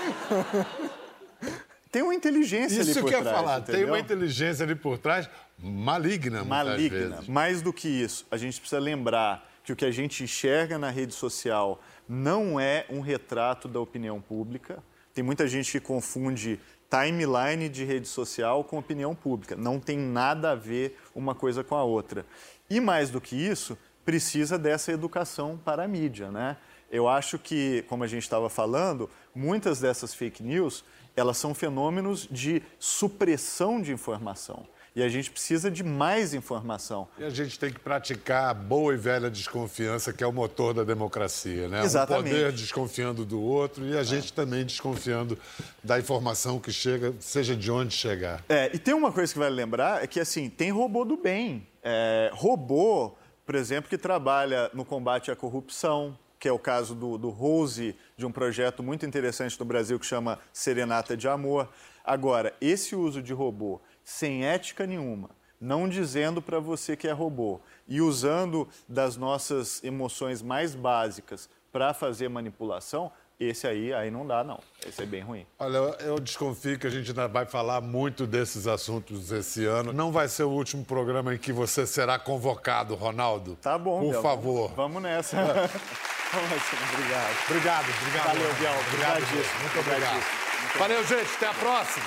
Tem 1.90 2.02
uma 2.02 2.14
inteligência 2.14 2.80
Isso 2.80 2.90
ali 2.90 3.00
por 3.00 3.10
trás. 3.10 3.22
Isso 3.22 3.22
que 3.22 3.28
eu 3.28 3.32
ia 3.32 3.38
falar, 3.38 3.58
entendeu? 3.60 3.80
tem 3.80 3.90
uma 3.90 3.98
inteligência 3.98 4.64
ali 4.64 4.74
por 4.74 4.98
trás 4.98 5.28
maligna, 5.58 6.44
Maligna. 6.44 7.16
Vezes. 7.16 7.28
Mais 7.28 7.62
do 7.62 7.72
que 7.72 7.88
isso, 7.88 8.26
a 8.30 8.36
gente 8.36 8.60
precisa 8.60 8.80
lembrar 8.80 9.48
que 9.64 9.72
o 9.72 9.76
que 9.76 9.84
a 9.84 9.90
gente 9.90 10.22
enxerga 10.24 10.78
na 10.78 10.90
rede 10.90 11.14
social 11.14 11.82
não 12.08 12.58
é 12.58 12.86
um 12.88 13.00
retrato 13.00 13.68
da 13.68 13.80
opinião 13.80 14.20
pública. 14.20 14.82
Tem 15.12 15.22
muita 15.22 15.46
gente 15.46 15.70
que 15.72 15.80
confunde 15.80 16.58
timeline 16.88 17.68
de 17.68 17.84
rede 17.84 18.08
social 18.08 18.64
com 18.64 18.78
opinião 18.78 19.14
pública. 19.14 19.54
Não 19.56 19.78
tem 19.78 19.98
nada 19.98 20.52
a 20.52 20.54
ver 20.54 20.98
uma 21.14 21.34
coisa 21.34 21.62
com 21.62 21.74
a 21.74 21.84
outra. 21.84 22.24
E 22.70 22.80
mais 22.80 23.10
do 23.10 23.20
que 23.20 23.36
isso, 23.36 23.76
precisa 24.04 24.58
dessa 24.58 24.90
educação 24.90 25.60
para 25.62 25.84
a 25.84 25.88
mídia, 25.88 26.30
né? 26.30 26.56
Eu 26.90 27.06
acho 27.06 27.38
que, 27.38 27.84
como 27.88 28.04
a 28.04 28.06
gente 28.06 28.22
estava 28.22 28.48
falando, 28.48 29.10
muitas 29.34 29.80
dessas 29.80 30.14
fake 30.14 30.42
news, 30.42 30.82
elas 31.14 31.36
são 31.36 31.54
fenômenos 31.54 32.26
de 32.30 32.62
supressão 32.78 33.82
de 33.82 33.92
informação. 33.92 34.66
E 34.94 35.02
a 35.02 35.08
gente 35.08 35.30
precisa 35.30 35.70
de 35.70 35.84
mais 35.84 36.34
informação. 36.34 37.08
E 37.18 37.24
a 37.24 37.30
gente 37.30 37.58
tem 37.58 37.72
que 37.72 37.78
praticar 37.78 38.50
a 38.50 38.54
boa 38.54 38.94
e 38.94 38.96
velha 38.96 39.30
desconfiança, 39.30 40.12
que 40.12 40.24
é 40.24 40.26
o 40.26 40.32
motor 40.32 40.74
da 40.74 40.84
democracia, 40.84 41.68
né? 41.68 41.84
Exatamente. 41.84 42.26
Um 42.26 42.30
poder 42.30 42.52
desconfiando 42.52 43.24
do 43.24 43.40
outro 43.40 43.86
e 43.86 43.96
a 43.96 44.02
gente 44.02 44.32
é. 44.32 44.34
também 44.34 44.64
desconfiando 44.64 45.38
da 45.82 45.98
informação 45.98 46.58
que 46.58 46.72
chega, 46.72 47.14
seja 47.20 47.54
de 47.54 47.70
onde 47.70 47.94
chegar. 47.94 48.44
É, 48.48 48.70
e 48.74 48.78
tem 48.78 48.94
uma 48.94 49.12
coisa 49.12 49.32
que 49.32 49.38
vale 49.38 49.54
lembrar, 49.54 50.02
é 50.02 50.06
que 50.06 50.18
assim, 50.20 50.48
tem 50.50 50.70
robô 50.70 51.04
do 51.04 51.16
bem. 51.16 51.66
É, 51.82 52.30
robô, 52.34 53.14
por 53.46 53.54
exemplo, 53.54 53.88
que 53.88 53.98
trabalha 53.98 54.70
no 54.74 54.84
combate 54.84 55.30
à 55.30 55.36
corrupção, 55.36 56.16
que 56.38 56.48
é 56.48 56.52
o 56.52 56.58
caso 56.58 56.94
do, 56.94 57.18
do 57.18 57.30
Rose, 57.30 57.96
de 58.16 58.24
um 58.24 58.30
projeto 58.30 58.82
muito 58.82 59.04
interessante 59.04 59.58
no 59.58 59.66
Brasil 59.66 59.98
que 59.98 60.06
chama 60.06 60.38
Serenata 60.52 61.16
de 61.16 61.26
Amor. 61.26 61.68
Agora, 62.04 62.54
esse 62.60 62.94
uso 62.94 63.20
de 63.20 63.32
robô 63.32 63.80
sem 64.08 64.42
ética 64.46 64.86
nenhuma, 64.86 65.28
não 65.60 65.86
dizendo 65.86 66.40
para 66.40 66.58
você 66.58 66.96
que 66.96 67.06
é 67.06 67.12
robô 67.12 67.60
e 67.86 68.00
usando 68.00 68.66
das 68.88 69.18
nossas 69.18 69.84
emoções 69.84 70.40
mais 70.40 70.74
básicas 70.74 71.46
para 71.70 71.92
fazer 71.92 72.26
manipulação, 72.30 73.12
Esse 73.38 73.66
aí, 73.68 73.92
aí 73.92 74.10
não 74.10 74.26
dá, 74.26 74.42
não. 74.42 74.58
Esse 74.84 75.02
é 75.02 75.06
bem 75.06 75.20
ruim. 75.20 75.46
Olha, 75.60 75.76
eu 76.00 76.18
desconfio 76.18 76.76
que 76.76 76.86
a 76.88 76.90
gente 76.90 77.10
ainda 77.10 77.28
vai 77.28 77.44
falar 77.46 77.80
muito 77.82 78.26
desses 78.26 78.66
assuntos 78.66 79.30
esse 79.30 79.64
ano. 79.64 79.92
Não 79.92 80.10
vai 80.10 80.26
ser 80.26 80.42
o 80.42 80.50
último 80.50 80.84
programa 80.84 81.32
em 81.34 81.38
que 81.38 81.52
você 81.52 81.86
será 81.86 82.18
convocado, 82.18 82.96
Ronaldo. 82.96 83.56
Tá 83.62 83.78
bom, 83.78 84.00
Por 84.00 84.10
Biel. 84.10 84.22
favor. 84.22 84.72
Vamos 84.74 85.00
nessa. 85.02 85.36
obrigado. 86.32 87.36
Obrigado, 87.46 87.86
obrigado. 88.00 88.26
Valeu. 88.26 88.54
Biel. 88.54 88.74
Obrigado, 88.88 89.20
gente. 89.20 89.62
Muito 89.62 89.78
obrigado. 89.78 90.16
Obrigadíssimo. 90.16 90.78
Valeu, 90.78 91.06
gente. 91.06 91.34
Até 91.36 91.46
a 91.46 91.54
próxima. 91.54 92.06